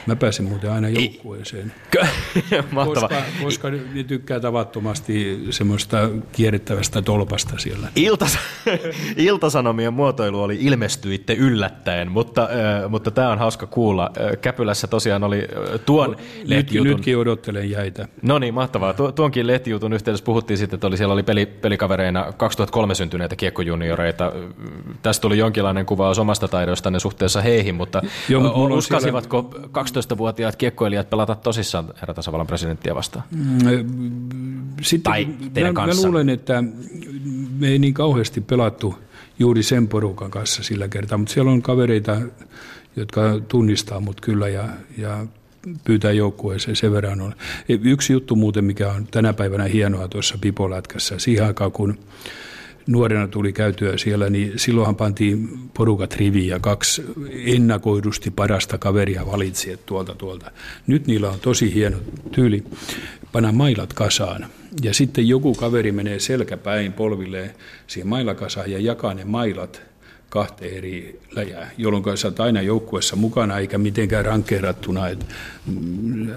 mä 0.06 0.16
pääsen 0.16 0.46
muuten 0.46 0.72
aina 0.72 0.90
joukkueeseen. 0.90 1.74
Mahtava. 2.72 3.08
Koska, 3.08 3.24
koska 3.44 3.70
ne 3.70 4.04
tykkää 4.04 4.40
tavattomasti 4.40 5.46
semmoista 5.50 6.10
kierrettävästä 6.32 7.02
tolpasta 7.02 7.54
siellä. 7.58 7.88
Iltas, 7.96 8.40
Iltasanomien 9.18 9.94
muotoilu 9.94 10.42
oli 10.42 10.58
ilmestyitte 10.62 11.34
yllättäen, 11.34 12.12
mutta, 12.12 12.42
äh, 12.42 12.90
mutta 12.90 13.12
tämä 13.12 13.30
on 13.30 13.40
hauska 13.40 13.68
kuulla. 13.68 14.12
Käpylässä 14.42 14.88
tosiaan 14.88 15.24
oli 15.24 15.48
tuon 15.86 16.12
no, 16.12 16.18
lehtijutun... 16.44 16.88
Nyt, 16.88 16.98
nytkin 16.98 17.18
odottelen 17.18 17.70
jäitä. 17.70 18.08
No 18.22 18.40
niin, 18.40 18.54
mahtavaa. 18.54 18.94
tuonkin 18.94 19.48
lehtijutun 19.48 19.94
yhteydessä 19.94 20.26
puhuttiin 20.26 20.47
puhuttiin 20.48 20.58
sitten, 20.58 20.78
että 20.78 20.88
oli, 20.88 20.98
siellä 20.98 21.14
oli 21.14 21.24
peli, 21.24 21.46
pelikavereina 21.46 22.34
2003 22.38 22.96
syntyneitä 22.96 23.36
kiekkojunioreita. 23.36 24.32
Tästä 25.02 25.22
tuli 25.22 25.38
jonkinlainen 25.38 25.86
kuvaus 25.86 26.20
omasta 26.20 26.48
taidostanne 26.48 27.00
suhteessa 27.00 27.42
heihin, 27.42 27.76
mutta 27.76 28.02
Joo, 28.30 28.42
mutta 28.42 28.76
uskasivatko 28.76 29.50
siellä... 29.52 29.68
12-vuotiaat 29.68 30.56
kiekkoilijat 30.56 31.10
pelata 31.10 31.36
tosissaan 31.36 31.94
herra 32.02 32.14
tasavallan 32.14 32.48
presidenttiä 32.48 32.96
vastaan? 32.96 33.26
Mm, 33.32 33.90
sitten, 34.82 35.12
tai 35.12 35.28
teidän 35.54 35.74
mä, 35.74 35.76
kanssa? 35.76 36.02
Mä 36.02 36.08
luulen, 36.08 36.30
että 36.30 36.64
me 37.60 37.68
ei 37.68 37.80
niin 37.80 37.94
kauheasti 37.94 38.42
pelattu 38.42 38.96
juuri 39.40 39.64
sen 39.64 39.88
porukan 39.88 40.32
kanssa 40.32 40.64
sillä 40.64 40.88
kertaa, 40.88 41.18
mutta 41.18 41.34
siellä 41.34 41.52
on 41.52 41.62
kavereita, 41.62 42.18
jotka 42.96 43.22
tunnistaa 43.48 44.00
mut 44.00 44.22
kyllä 44.22 44.48
ja, 44.48 44.70
ja 44.98 45.26
pyytää 45.84 46.12
joukkueeseen, 46.12 46.76
sen 46.76 46.94
verran 46.94 47.22
on. 47.22 47.36
Yksi 47.70 48.14
juttu 48.14 48.36
muuten, 48.36 48.66
mikä 48.66 48.92
on 48.92 49.08
tänä 49.12 49.34
päivänä 49.34 49.64
hienoa 49.64 50.08
tuossa 50.08 50.38
Pipolätkässä, 50.42 51.20
siihen 51.20 51.46
aikaan 51.46 51.72
kun 51.72 51.98
nuorena 52.88 53.28
tuli 53.28 53.54
käytyä 53.54 53.98
siellä, 53.98 54.30
niin 54.30 54.54
silloinhan 54.56 54.96
pantiin 54.96 55.50
porukat 55.74 56.16
riviin 56.16 56.48
ja 56.48 56.60
kaksi 56.60 57.04
ennakoidusti 57.46 58.32
parasta 58.32 58.78
kaveria 58.78 59.26
valitsi 59.26 59.72
että 59.72 59.86
tuolta 59.86 60.16
tuolta. 60.16 60.52
Nyt 60.88 61.08
niillä 61.08 61.30
on 61.30 61.40
tosi 61.40 61.74
hieno 61.74 61.98
tyyli 62.32 62.64
panna 63.32 63.52
mailat 63.52 63.94
kasaan. 63.94 64.48
Ja 64.84 64.94
sitten 64.94 65.28
joku 65.28 65.54
kaveri 65.54 65.92
menee 65.92 66.20
selkäpäin 66.20 66.94
polvilleen 66.94 67.52
siihen 67.88 68.08
mailakasaan 68.08 68.72
ja 68.72 68.80
jakaa 68.80 69.14
ne 69.14 69.26
mailat 69.26 69.82
kahteen 70.30 70.74
eri 70.74 71.20
läjää, 71.32 71.72
jolloin 71.78 72.18
sä 72.18 72.28
oot 72.28 72.40
aina 72.40 72.62
joukkueessa 72.62 73.16
mukana, 73.16 73.58
eikä 73.58 73.78
mitenkään 73.78 74.26
rankkeerattuna, 74.26 75.08
että 75.08 75.26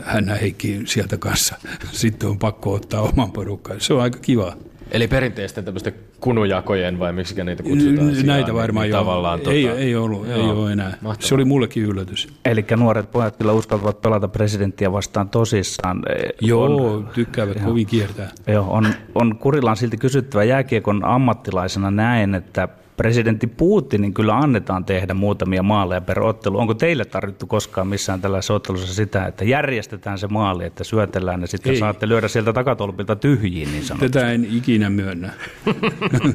hän 0.02 0.28
Heikki 0.40 0.82
sieltä 0.84 1.16
kanssa 1.16 1.56
sitten 1.92 2.28
on 2.28 2.38
pakko 2.38 2.72
ottaa 2.72 3.00
oman 3.00 3.32
porukkaan. 3.32 3.80
Se 3.80 3.94
on 3.94 4.00
aika 4.00 4.18
kiva. 4.18 4.56
Eli 4.90 5.08
perinteisten 5.08 5.64
tämmöisten 5.64 5.94
kunujakojen 6.20 6.98
vai 6.98 7.12
miksi 7.12 7.44
niitä 7.44 7.62
kutsutaan? 7.62 8.06
Näitä 8.06 8.20
sijaan, 8.20 8.54
varmaan 8.54 8.84
niin, 8.84 8.90
jo. 8.90 8.96
Tavallaan, 8.96 9.38
ei, 9.38 9.64
tuota... 9.64 9.78
ei 9.78 9.96
ollut, 9.96 10.28
Joo, 10.28 10.36
ei 10.36 10.50
ole 10.50 10.72
enää. 10.72 10.88
Mahtavaa. 11.00 11.28
Se 11.28 11.34
oli 11.34 11.44
mullekin 11.44 11.82
yllätys. 11.82 12.28
Eli 12.44 12.64
nuoret 12.76 13.10
pojat 13.10 13.36
kyllä 13.36 13.52
uskaltavat 13.52 14.00
pelata 14.00 14.28
presidenttiä 14.28 14.92
vastaan 14.92 15.28
tosissaan. 15.28 16.02
Joo, 16.40 16.94
on, 16.94 17.08
tykkäävät 17.14 17.60
jo, 17.60 17.64
kovin 17.64 17.86
kiertää. 17.86 18.30
Joo, 18.46 18.66
on, 18.70 18.88
on 19.14 19.36
Kurilaan 19.36 19.76
silti 19.76 19.96
kysyttävä 19.96 20.44
jääkiekon 20.44 21.04
ammattilaisena 21.04 21.90
näin, 21.90 22.34
että 22.34 22.68
presidentti 23.00 23.46
Putinin 23.46 24.14
kyllä 24.14 24.36
annetaan 24.36 24.84
tehdä 24.84 25.14
muutamia 25.14 25.62
maaleja 25.62 26.00
per 26.00 26.20
ottelu. 26.22 26.58
Onko 26.58 26.74
teille 26.74 27.04
tarvittu 27.04 27.46
koskaan 27.46 27.86
missään 27.86 28.20
tällaisessa 28.20 28.54
ottelussa 28.54 28.94
sitä, 28.94 29.26
että 29.26 29.44
järjestetään 29.44 30.18
se 30.18 30.26
maali, 30.26 30.64
että 30.64 30.84
syötellään 30.84 31.40
ja 31.40 31.46
sitten 31.46 31.72
Ei. 31.72 31.78
saatte 31.78 32.08
lyödä 32.08 32.28
sieltä 32.28 32.52
takatolpilta 32.52 33.16
tyhjiin 33.16 33.72
niin 33.72 33.84
sanotusti? 33.84 34.12
Tätä 34.12 34.32
en 34.32 34.46
ikinä 34.50 34.90
myönnä. 34.90 35.32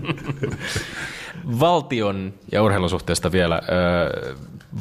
Valtion 1.59 2.33
ja 2.51 2.63
urheilun 2.63 2.89
suhteesta 2.89 3.31
vielä. 3.31 3.61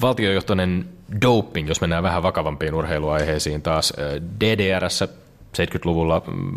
Valtiojohtoinen 0.01 0.85
doping, 1.23 1.69
jos 1.69 1.81
mennään 1.81 2.03
vähän 2.03 2.23
vakavampiin 2.23 2.75
urheiluaiheisiin 2.75 3.63
taas. 3.63 3.93
DDRssä 4.41 5.09
70-luvulla 5.55 6.23
mm, 6.27 6.53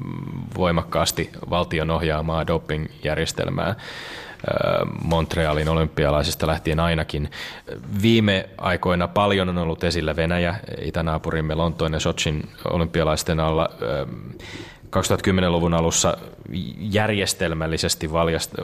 voimakkaasti 0.57 1.29
valtion 1.49 1.89
ohjaamaa 1.89 2.47
dopingjärjestelmää. 2.47 3.75
Montrealin 5.03 5.69
olympialaisista 5.69 6.47
lähtien 6.47 6.79
ainakin. 6.79 7.31
Viime 8.01 8.49
aikoina 8.57 9.07
paljon 9.07 9.49
on 9.49 9.57
ollut 9.57 9.83
esillä 9.83 10.15
Venäjä, 10.15 10.55
itänaapurimme 10.81 11.55
Lontoon 11.55 11.93
ja 11.93 11.99
Sochin 11.99 12.49
olympialaisten 12.69 13.39
alla. 13.39 13.69
2010-luvun 14.95 15.73
alussa 15.73 16.17
järjestelmällisesti 16.79 18.11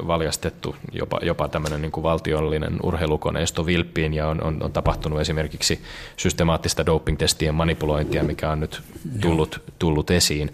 valjastettu 0.07 0.75
jopa, 0.91 1.19
jopa 1.21 1.47
tämmöinen 1.47 1.81
niin 1.81 1.91
kuin 1.91 2.03
valtiollinen 2.03 2.77
urheilukoneisto 2.83 3.65
vilppiin 3.65 4.13
ja 4.13 4.27
on, 4.27 4.43
on, 4.43 4.63
on 4.63 4.71
tapahtunut 4.71 5.21
esimerkiksi 5.21 5.81
systemaattista 6.17 6.85
doping-testien 6.85 7.55
manipulointia, 7.55 8.23
mikä 8.23 8.49
on 8.49 8.59
nyt 8.59 8.81
tullut, 9.21 9.61
tullut 9.79 10.11
esiin. 10.11 10.53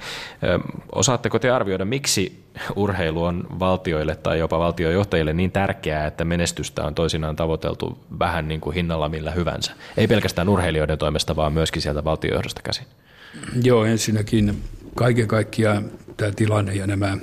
Osaatteko 0.91 1.39
te 1.39 1.49
arvioida, 1.49 1.86
miksi 1.86 2.43
urheilu 2.76 3.24
on 3.24 3.47
valtioille 3.59 4.15
tai 4.15 4.39
jopa 4.39 4.59
valtiojohtajille 4.59 5.34
niin 5.34 5.51
tärkeää, 5.51 6.07
että 6.07 6.26
menestystä 6.26 6.84
on 6.84 6.95
toisinaan 6.95 7.36
tavoiteltu 7.36 7.99
vähän 8.20 8.47
niin 8.47 8.61
kuin 8.61 8.76
hinnalla 8.76 9.09
millä 9.09 9.32
hyvänsä? 9.32 9.72
Ei 9.97 10.07
pelkästään 10.07 10.49
urheilijoiden 10.49 10.97
toimesta, 10.97 11.36
vaan 11.36 11.53
myöskin 11.53 11.82
sieltä 11.82 12.03
valtiojohdosta 12.03 12.61
käsin. 12.61 12.86
Joo, 13.63 13.86
ensinnäkin 13.86 14.63
kaiken 15.00 15.28
kaikkiaan 15.28 15.91
tämä 16.18 16.32
tilanne 16.32 16.76
ja 16.76 16.88
nämä 16.88 17.18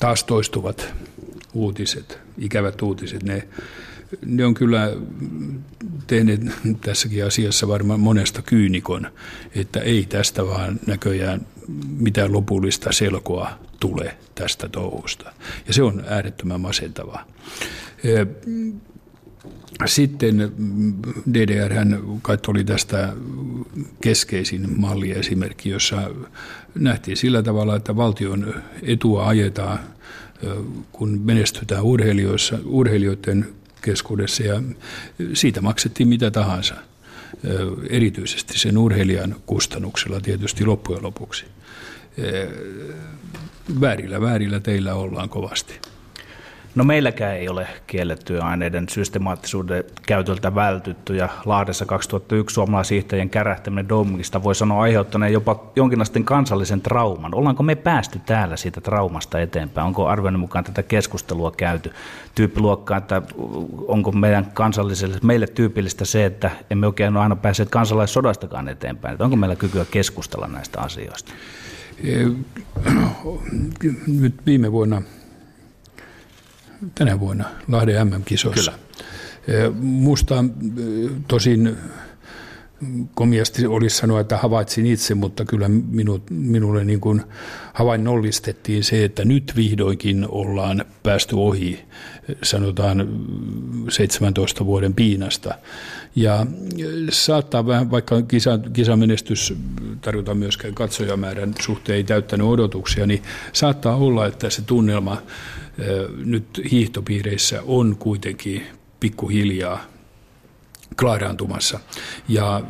taas 0.00 0.24
toistuvat 0.24 0.94
uutiset, 1.52 2.18
ikävät 2.38 2.82
uutiset, 2.82 3.22
ne, 3.22 3.48
ne 4.26 4.44
on 4.44 4.54
kyllä 4.54 4.90
tehneet 6.06 6.40
tässäkin 6.80 7.26
asiassa 7.26 7.68
varmaan 7.68 8.00
monesta 8.00 8.42
kyynikon, 8.42 9.06
että 9.54 9.80
ei 9.80 10.06
tästä 10.08 10.46
vaan 10.46 10.80
näköjään 10.86 11.46
mitään 11.98 12.32
lopullista 12.32 12.92
selkoa 12.92 13.58
tule 13.80 14.16
tästä 14.34 14.68
touhusta. 14.68 15.32
Ja 15.66 15.74
se 15.74 15.82
on 15.82 16.04
äärettömän 16.08 16.60
masentavaa. 16.60 17.26
Sitten 19.86 20.52
DDR 21.34 21.72
kai 22.22 22.38
oli 22.48 22.64
tästä 22.64 23.12
keskeisin 24.00 24.80
malliesimerkki, 24.80 25.70
jossa 25.70 26.10
nähtiin 26.74 27.16
sillä 27.16 27.42
tavalla, 27.42 27.76
että 27.76 27.96
valtion 27.96 28.54
etua 28.82 29.28
ajetaan, 29.28 29.78
kun 30.92 31.20
menestytään 31.24 31.82
urheilijoissa, 31.82 32.58
urheilijoiden 32.64 33.48
keskuudessa 33.82 34.42
ja 34.42 34.62
siitä 35.34 35.60
maksettiin 35.60 36.08
mitä 36.08 36.30
tahansa, 36.30 36.74
erityisesti 37.90 38.58
sen 38.58 38.78
urheilijan 38.78 39.36
kustannuksella 39.46 40.20
tietysti 40.20 40.64
loppujen 40.64 41.02
lopuksi. 41.02 41.44
Väärillä, 43.80 44.20
väärillä 44.20 44.60
teillä 44.60 44.94
ollaan 44.94 45.28
kovasti. 45.28 45.80
No 46.74 46.84
meilläkään 46.84 47.36
ei 47.36 47.48
ole 47.48 47.66
kiellettyä 47.86 48.44
aineiden 48.44 48.88
systemaattisuuden 48.88 49.84
käytöltä 50.06 50.54
vältytty 50.54 51.16
ja 51.16 51.28
Lahdessa 51.44 51.86
2001 51.86 52.54
suomalaisiihtäjien 52.54 53.30
kärähtäminen 53.30 53.88
dopingista 53.88 54.42
voi 54.42 54.54
sanoa 54.54 54.82
aiheuttaneen 54.82 55.32
jopa 55.32 55.72
jonkinlaisten 55.76 56.24
kansallisen 56.24 56.80
trauman. 56.80 57.34
Ollaanko 57.34 57.62
me 57.62 57.74
päästy 57.74 58.20
täällä 58.26 58.56
siitä 58.56 58.80
traumasta 58.80 59.40
eteenpäin? 59.40 59.86
Onko 59.86 60.06
arvioinnin 60.06 60.40
mukaan 60.40 60.64
tätä 60.64 60.82
keskustelua 60.82 61.50
käyty 61.50 61.92
tyyppiluokkaan, 62.34 62.98
että 63.02 63.22
onko 63.88 64.12
meidän 64.12 64.50
kansalliselle, 64.54 65.18
meille 65.22 65.46
tyypillistä 65.46 66.04
se, 66.04 66.24
että 66.24 66.50
emme 66.70 66.86
oikein 66.86 67.16
ole 67.16 67.22
aina 67.22 67.36
päässeet 67.36 67.70
kansalaissodastakaan 67.70 68.68
eteenpäin? 68.68 69.12
Että 69.12 69.24
onko 69.24 69.36
meillä 69.36 69.56
kykyä 69.56 69.84
keskustella 69.90 70.46
näistä 70.46 70.80
asioista? 70.80 71.32
Nyt 74.06 74.34
viime 74.46 74.72
vuonna 74.72 75.02
tänä 76.94 77.20
vuonna 77.20 77.44
Lahden 77.68 78.06
MM-kisoissa. 78.06 78.72
Kyllä. 79.46 79.72
Musta 79.80 80.44
tosin 81.28 81.76
komiasti 83.14 83.66
olisi 83.66 83.96
sanoa, 83.96 84.20
että 84.20 84.36
havaitsin 84.36 84.86
itse, 84.86 85.14
mutta 85.14 85.44
kyllä 85.44 85.68
minu, 85.68 86.20
minulle 86.30 86.84
niin 86.84 87.00
kuin 87.00 87.22
havainnollistettiin 87.72 88.84
se, 88.84 89.04
että 89.04 89.24
nyt 89.24 89.52
vihdoinkin 89.56 90.26
ollaan 90.28 90.84
päästy 91.02 91.36
ohi, 91.36 91.84
sanotaan 92.42 93.08
17 93.88 94.66
vuoden 94.66 94.94
piinasta. 94.94 95.54
Ja 96.16 96.46
saattaa 97.10 97.66
vähän, 97.66 97.90
vaikka 97.90 98.22
kisa, 98.22 98.58
kisamenestys 98.72 99.54
tarjota 100.00 100.34
myöskään 100.34 100.74
katsojamäärän 100.74 101.54
suhteen 101.60 101.96
ei 101.96 102.04
täyttänyt 102.04 102.46
odotuksia, 102.46 103.06
niin 103.06 103.22
saattaa 103.52 103.96
olla, 103.96 104.26
että 104.26 104.50
se 104.50 104.62
tunnelma 104.62 105.22
nyt 106.24 106.46
hiihtopiireissä 106.70 107.62
on 107.62 107.96
kuitenkin 107.96 108.66
pikkuhiljaa 109.00 109.84
klaaraantumassa. 111.00 111.80
Ja 112.28 112.62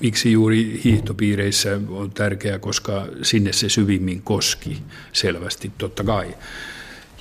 miksi 0.00 0.32
juuri 0.32 0.80
hiihtopiireissä 0.84 1.80
on 1.88 2.10
tärkeää, 2.10 2.58
koska 2.58 3.06
sinne 3.22 3.52
se 3.52 3.68
syvimmin 3.68 4.22
koski 4.22 4.82
selvästi, 5.12 5.72
totta 5.78 6.04
kai. 6.04 6.34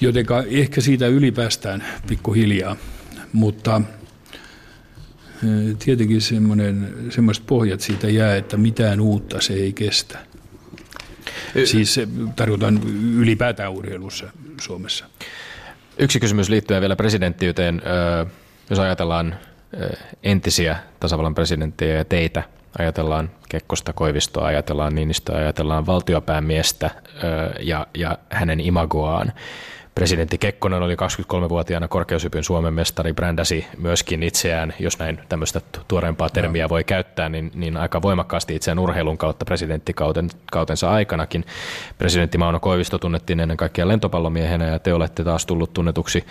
Joten 0.02 0.26
ehkä 0.48 0.82
siitä 0.82 1.08
ylipäästään 1.08 1.86
pikkuhiljaa, 2.08 2.76
mutta 3.34 3.82
tietenkin 5.80 6.22
semmoiset 7.10 7.48
pohjat 7.48 7.82
siitä 7.82 8.10
jää, 8.10 8.36
että 8.36 8.58
mitään 8.58 9.00
uutta 9.00 9.42
se 9.42 9.54
ei 9.54 9.74
kestä. 9.74 10.20
Siis 11.64 12.00
tarkoitan 12.36 12.80
ylipäätään 13.18 13.72
urheilussa 13.72 14.26
Suomessa. 14.62 15.06
Yksi 15.98 16.20
kysymys 16.20 16.50
liittyen 16.50 16.82
vielä 16.82 16.96
presidenttiyteen. 16.96 17.82
Jos 18.70 18.80
ajatellaan 18.80 19.36
entisiä 20.24 20.78
tasavallan 21.00 21.36
presidenttejä 21.36 21.96
ja 21.96 22.06
teitä, 22.06 22.44
ajatellaan 22.80 23.30
Kekkosta, 23.50 23.94
Koivistoa, 23.94 24.46
ajatellaan 24.46 24.96
Niinistöä, 24.96 25.38
ajatellaan 25.38 25.86
valtiopäämiestä 25.86 26.90
ja, 27.60 27.88
ja 27.98 28.18
hänen 28.30 28.60
imagoaan, 28.60 29.34
Presidentti 29.96 30.38
Kekkonen 30.38 30.84
oli 30.84 30.96
23-vuotiaana 30.96 31.88
korkeushypyn 31.88 32.44
Suomen 32.44 32.74
mestari, 32.74 33.14
brändäsi 33.14 33.68
myöskin 33.78 34.24
itseään, 34.24 34.74
jos 34.80 35.00
näin 35.00 35.20
tämmöistä 35.30 35.62
tuoreempaa 35.88 36.30
termiä 36.30 36.70
voi 36.70 36.84
käyttää, 36.84 37.30
niin, 37.30 37.52
niin 37.54 37.78
aika 37.78 38.02
voimakkaasti 38.02 38.56
itseään 38.56 38.80
urheilun 38.80 39.18
kautta 39.18 39.46
presidenttikautensa 39.46 40.90
aikanakin. 40.92 41.46
Presidentti 41.98 42.38
Mauno 42.38 42.60
Koivisto 42.60 42.98
tunnettiin 42.98 43.40
ennen 43.40 43.58
kaikkea 43.58 43.88
lentopallomiehenä 43.88 44.66
ja 44.66 44.80
te 44.80 44.94
olette 44.94 45.24
taas 45.24 45.46
tullut 45.46 45.74
tunnetuksi 45.74 46.26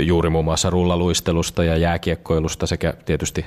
juuri 0.00 0.30
muun 0.30 0.44
muassa 0.44 0.70
rullaluistelusta 0.70 1.64
ja 1.64 1.76
jääkiekkoilusta 1.76 2.66
sekä 2.66 2.94
tietysti 3.04 3.46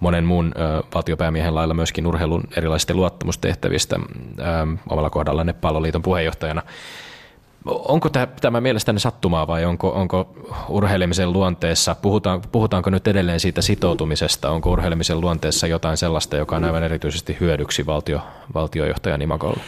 monen 0.00 0.24
muun 0.24 0.52
ö, 0.56 0.82
valtiopäämiehen 0.94 1.54
lailla 1.54 1.74
myöskin 1.74 2.06
urheilun 2.06 2.42
erilaisista 2.56 2.94
luottamustehtävistä 2.94 3.96
ö, 3.96 4.42
omalla 4.88 5.10
kohdallanne 5.10 5.52
palloliiton 5.52 6.02
puheenjohtajana. 6.02 6.62
Onko 7.64 8.08
tämä 8.40 8.60
mielestäni 8.60 9.00
sattumaa 9.00 9.46
vai 9.46 9.64
onko, 9.64 9.88
onko 9.88 10.34
urheilemisen 10.68 11.32
luonteessa, 11.32 11.94
puhutaan, 11.94 12.42
puhutaanko 12.52 12.90
nyt 12.90 13.08
edelleen 13.08 13.40
siitä 13.40 13.62
sitoutumisesta, 13.62 14.50
onko 14.50 14.70
urheilemisen 14.70 15.20
luonteessa 15.20 15.66
jotain 15.66 15.96
sellaista, 15.96 16.36
joka 16.36 16.56
on 16.56 16.64
aivan 16.64 16.82
erityisesti 16.82 17.36
hyödyksi 17.40 17.86
valtio, 17.86 18.20
valtiojohtajan 18.54 19.22
imagolla? 19.22 19.60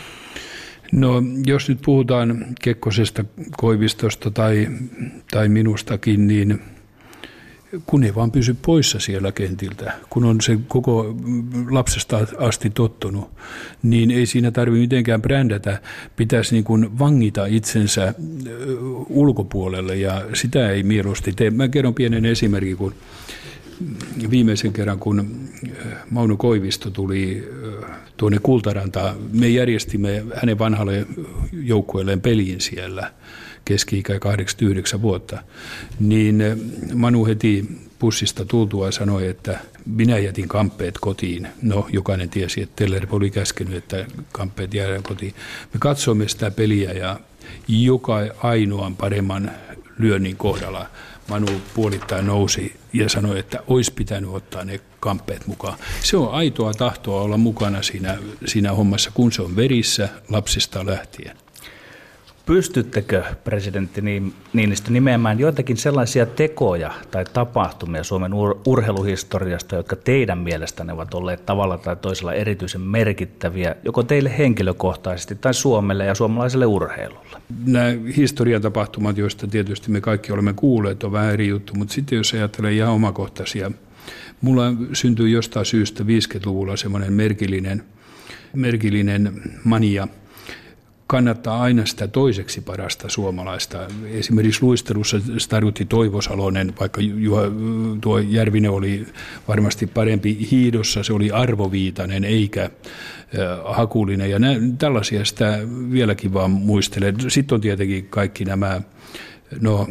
No 0.93 1.23
jos 1.47 1.69
nyt 1.69 1.79
puhutaan 1.85 2.47
Kekkosesta, 2.63 3.25
Koivistosta 3.57 4.31
tai, 4.31 4.69
tai 5.31 5.49
minustakin, 5.49 6.27
niin– 6.27 6.61
kun 7.87 8.05
ei 8.05 8.15
vaan 8.15 8.31
pysy 8.31 8.57
poissa 8.63 9.01
siellä 9.01 9.33
kentiltä, 9.33 9.93
kun 10.11 10.25
on 10.25 10.41
se 10.41 10.59
koko 10.69 11.17
lapsesta 11.71 12.27
asti 12.39 12.71
tottunut, 12.71 13.31
niin 13.83 14.11
ei 14.11 14.27
siinä 14.27 14.51
tarvitse 14.51 14.81
mitenkään 14.81 15.23
brändätä. 15.23 15.81
Pitäisi 16.17 16.55
niin 16.55 16.65
kuin 16.65 16.99
vangita 16.99 17.47
itsensä 17.47 18.15
ulkopuolelle 19.09 19.97
ja 19.97 20.23
sitä 20.35 20.71
ei 20.71 20.83
mieluusti 20.83 21.33
tee. 21.33 21.51
Mä 21.51 21.69
kerron 21.69 21.95
pienen 21.95 22.25
esimerkin, 22.25 22.77
kun 22.77 22.95
viimeisen 24.31 24.73
kerran, 24.73 24.99
kun 24.99 25.49
Mauno 26.11 26.37
Koivisto 26.37 26.91
tuli 26.91 27.49
tuonne 28.17 28.39
Kultarantaan, 28.43 29.17
me 29.33 29.49
järjestimme 29.49 30.25
hänen 30.35 30.59
vanhalle 30.59 31.07
joukkueelleen 31.53 32.21
peliin 32.21 32.61
siellä– 32.61 33.11
keski-ikä 33.71 34.19
89 34.19 35.03
vuotta, 35.03 35.43
niin 36.01 36.41
eh, 36.41 36.57
Manu 36.95 37.27
heti 37.27 37.69
pussista 37.99 38.45
tultua 38.45 38.91
sanoi, 38.91 39.27
että 39.27 39.59
minä 39.87 40.19
jätin 40.19 40.49
kamppeet 40.49 40.99
kotiin. 41.01 41.49
No, 41.63 41.87
jokainen 41.93 42.29
tiesi, 42.29 42.63
että 42.63 42.77
Teller 42.77 43.07
oli 43.11 43.31
käskenyt, 43.31 43.75
että 43.75 44.07
kamppeet 44.33 44.75
jäädään 44.75 45.03
kotiin. 45.03 45.35
Me 45.73 45.79
katsoimme 45.79 46.29
sitä 46.29 46.51
peliä 46.51 46.93
ja 46.93 47.21
joka 47.69 48.19
ainoan 48.39 48.97
paremman 48.97 49.51
lyönnin 49.99 50.37
kohdalla 50.37 50.87
Manu 51.29 51.47
puolittain 51.75 52.27
nousi 52.27 52.77
ja 52.93 53.09
sanoi, 53.09 53.39
että 53.39 53.63
olisi 53.67 53.93
pitänyt 53.93 54.31
ottaa 54.33 54.65
ne 54.65 54.81
kamppeet 55.01 55.47
mukaan. 55.47 55.79
Se 56.03 56.17
on 56.17 56.33
aitoa 56.33 56.75
tahtoa 56.75 57.23
olla 57.23 57.37
mukana 57.37 57.83
siinä, 57.83 58.19
siinä 58.47 58.73
hommassa, 58.73 59.11
kun 59.15 59.33
se 59.33 59.43
on 59.43 59.57
verissä 59.57 60.09
lapsista 60.29 60.87
lähtien. 60.87 61.37
Pystyttekö 62.51 63.25
presidentti 63.45 64.03
Niinistö 64.53 64.91
nimeämään 64.91 65.39
joitakin 65.39 65.77
sellaisia 65.77 66.27
tekoja 66.27 66.93
tai 67.11 67.25
tapahtumia 67.33 68.05
Suomen 68.05 68.33
ur- 68.33 68.61
urheiluhistoriasta, 68.67 69.77
jotka 69.77 69.97
teidän 69.97 70.39
mielestänne 70.39 70.93
ovat 70.93 71.15
olleet 71.15 71.47
tavalla 71.47 71.79
tai 71.79 71.97
toisella 71.97 72.33
erityisen 72.33 72.81
merkittäviä, 72.81 73.77
joko 73.85 74.03
teille 74.03 74.39
henkilökohtaisesti 74.39 75.35
tai 75.35 75.55
Suomelle 75.55 76.05
ja 76.05 76.15
suomalaiselle 76.15 76.67
urheilulle? 76.67 77.43
Nämä 77.67 77.87
historian 78.17 78.63
tapahtumat, 78.63 79.17
joista 79.17 79.47
tietysti 79.47 79.91
me 79.91 80.01
kaikki 80.01 80.33
olemme 80.33 80.53
kuulleet, 80.53 81.05
on 81.05 81.13
vähän 81.13 81.33
eri 81.33 81.49
juttu, 81.49 81.75
mutta 81.75 81.95
sitten 81.95 82.17
jos 82.17 82.35
ajattelee 82.35 82.73
ihan 82.73 82.93
omakohtaisia, 82.93 83.71
mulla 84.41 84.63
syntyi 84.93 85.33
jostain 85.33 85.67
syystä 85.67 86.05
50-luvulla 86.05 86.77
semmoinen 86.77 87.13
merkillinen, 87.13 87.85
merkillinen 88.55 89.33
mania– 89.65 90.09
kannattaa 91.11 91.63
aina 91.63 91.87
sitä 91.87 92.09
toiseksi 92.09 92.61
parasta 92.61 93.09
suomalaista. 93.09 93.79
Esimerkiksi 94.11 94.63
luistelussa 94.63 95.21
Starutti 95.39 95.85
Toivosalonen, 95.85 96.73
vaikka 96.81 97.01
Juha, 97.01 97.43
tuo 98.01 98.19
Järvinen 98.19 98.71
oli 98.71 99.07
varmasti 99.49 99.87
parempi 99.87 100.49
hiidossa, 100.51 101.03
se 101.03 101.13
oli 101.13 101.31
arvoviitainen 101.31 102.25
eikä 102.25 102.71
hakulinen. 103.65 104.31
Ja 104.31 104.39
nä, 104.39 104.49
tällaisia 104.79 105.25
sitä 105.25 105.59
vieläkin 105.93 106.33
vaan 106.33 106.51
muistelen. 106.51 107.17
Sitten 107.29 107.55
on 107.55 107.61
tietenkin 107.61 108.07
kaikki 108.07 108.45
nämä 108.45 108.81
No 109.61 109.89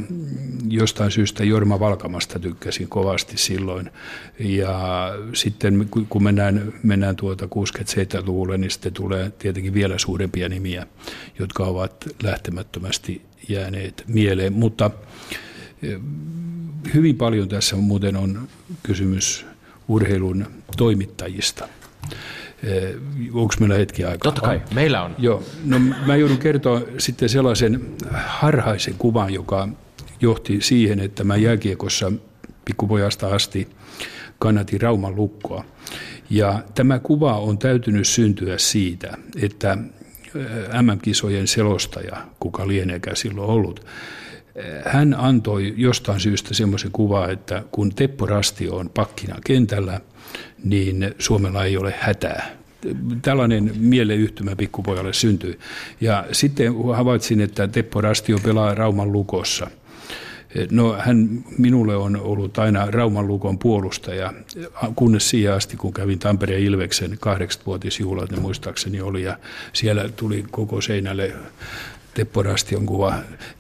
jostain 0.70 1.12
syystä 1.12 1.43
Jorma 1.43 1.80
Valkamasta 1.80 2.39
tykkäsin 2.39 2.88
kovasti 2.88 3.38
silloin. 3.38 3.91
Ja 4.39 5.12
sitten 5.34 5.89
kun 6.10 6.24
mennään, 6.24 6.74
mennään 6.84 7.16
tuota 7.16 7.45
67-luvulle, 7.45 8.57
niin 8.57 8.72
sitten 8.72 8.93
tulee 8.93 9.32
tietenkin 9.39 9.74
vielä 9.74 9.97
suurempia 9.97 10.49
nimiä, 10.49 10.88
jotka 11.39 11.64
ovat 11.64 12.10
lähtemättömästi 12.24 13.22
jääneet 13.49 14.03
mieleen. 14.07 14.53
Mutta 14.53 14.91
eh, 15.84 15.99
hyvin 16.93 17.18
paljon 17.18 17.49
tässä 17.49 17.76
muuten 17.76 18.16
on 18.16 18.47
kysymys 18.84 19.45
urheilun 19.88 20.45
toimittajista– 20.78 21.68
Onko 23.34 23.53
meillä 23.60 23.76
hetki 23.76 24.03
aikaa? 24.03 24.32
Totta 24.32 24.41
kai, 24.41 24.55
on. 24.55 24.62
meillä 24.76 25.03
on. 25.03 25.16
Joo, 25.18 25.43
no 25.66 25.80
mä 26.05 26.16
joudun 26.16 26.38
kertoa 26.38 26.82
sitten 26.97 27.30
sellaisen 27.30 27.82
harhaisen 28.14 28.95
kuvan, 28.97 29.34
joka 29.34 29.70
johti 30.22 30.62
siihen, 30.62 30.99
että 30.99 31.24
mä 31.24 31.36
jääkiekossa 31.36 32.12
pikkupojasta 32.66 33.28
asti 33.28 33.68
kannatin 34.39 34.82
Rauman 34.82 35.16
lukkoa. 35.16 35.66
Ja 36.30 36.64
tämä 36.76 36.99
kuva 36.99 37.39
on 37.39 37.57
täytynyt 37.57 38.07
syntyä 38.07 38.57
siitä, 38.57 39.18
että 39.41 39.78
eh, 40.36 40.82
MM-kisojen 40.82 41.47
selostaja, 41.47 42.18
kuka 42.39 42.68
lieneekään 42.68 43.16
silloin 43.16 43.49
ollut, 43.49 43.86
eh, 44.55 44.66
hän 44.86 45.16
antoi 45.18 45.74
jostain 45.78 46.20
syystä 46.20 46.53
semmoisen 46.53 46.91
kuvan, 46.91 47.32
että 47.32 47.64
kun 47.72 47.95
Teppo 47.95 48.26
Rasti 48.26 48.70
on 48.70 48.89
pakkina 48.89 49.36
kentällä, 49.45 50.01
niin 50.64 51.16
Suomella 51.20 51.66
ei 51.66 51.78
ole 51.78 51.93
hätää. 51.99 52.51
Tällainen 53.22 53.72
mieleyhtymä 53.78 54.55
pikkupojalle 54.55 55.14
syntyi. 55.14 55.60
Ja 56.01 56.26
sitten 56.32 56.74
havaitsin, 56.95 57.41
että 57.41 57.68
Teppo 57.68 58.01
Rastio 58.01 58.39
pelaa 58.43 58.76
Rauman 58.76 59.12
lukossa. 59.12 59.68
No 60.72 60.97
hän 60.99 61.43
minulle 61.57 61.95
on 61.95 62.16
ollut 62.16 62.57
aina 62.57 62.86
Rauman 62.91 63.28
lukon 63.28 63.60
puolustaja, 63.60 64.34
kunnes 64.95 65.30
siihen 65.30 65.53
asti, 65.53 65.78
kun 65.78 65.93
kävin 65.93 66.20
Tampereen 66.20 66.64
Ilveksen 66.64 67.18
kahdeksanvuotisjuhlat, 67.20 68.32
ne 68.32 68.39
muistaakseni 68.39 69.01
oli, 69.01 69.24
ja 69.24 69.38
siellä 69.74 70.10
tuli 70.10 70.45
koko 70.51 70.82
seinälle 70.82 71.34
Teppo 72.14 72.43
Rastion 72.43 72.86
kuva 72.86 73.14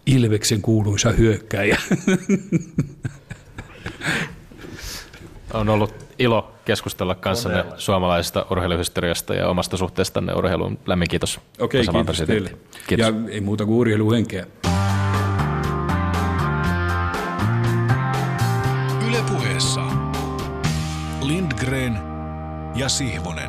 Ilveksen 0.05 0.61
kuuluisa 0.61 1.11
hyökkäjä. 1.11 1.77
On 5.53 5.69
ollut 5.69 6.08
ilo 6.19 6.51
keskustella 6.65 7.15
kanssanne 7.15 7.65
suomalaisesta 7.77 8.45
urheiluhistoriasta 8.51 9.33
ja 9.33 9.47
omasta 9.47 9.77
suhteestanne 9.77 10.33
urheiluun. 10.33 10.79
Lämmin 10.85 11.07
kiitos. 11.07 11.39
Okei, 11.59 11.81
okay, 11.81 11.93
kiitos 11.93 12.27
teille. 12.27 12.51
Kiitos. 12.87 13.07
Ja 13.07 13.13
ei 13.29 13.41
muuta 13.41 13.65
kuin 13.65 13.77
urheiluhenkeä. 13.77 14.45
Yle 19.09 19.17
puheessa 19.31 19.81
Lindgren 21.21 21.99
ja 22.75 22.89
Sihvonen. 22.89 23.48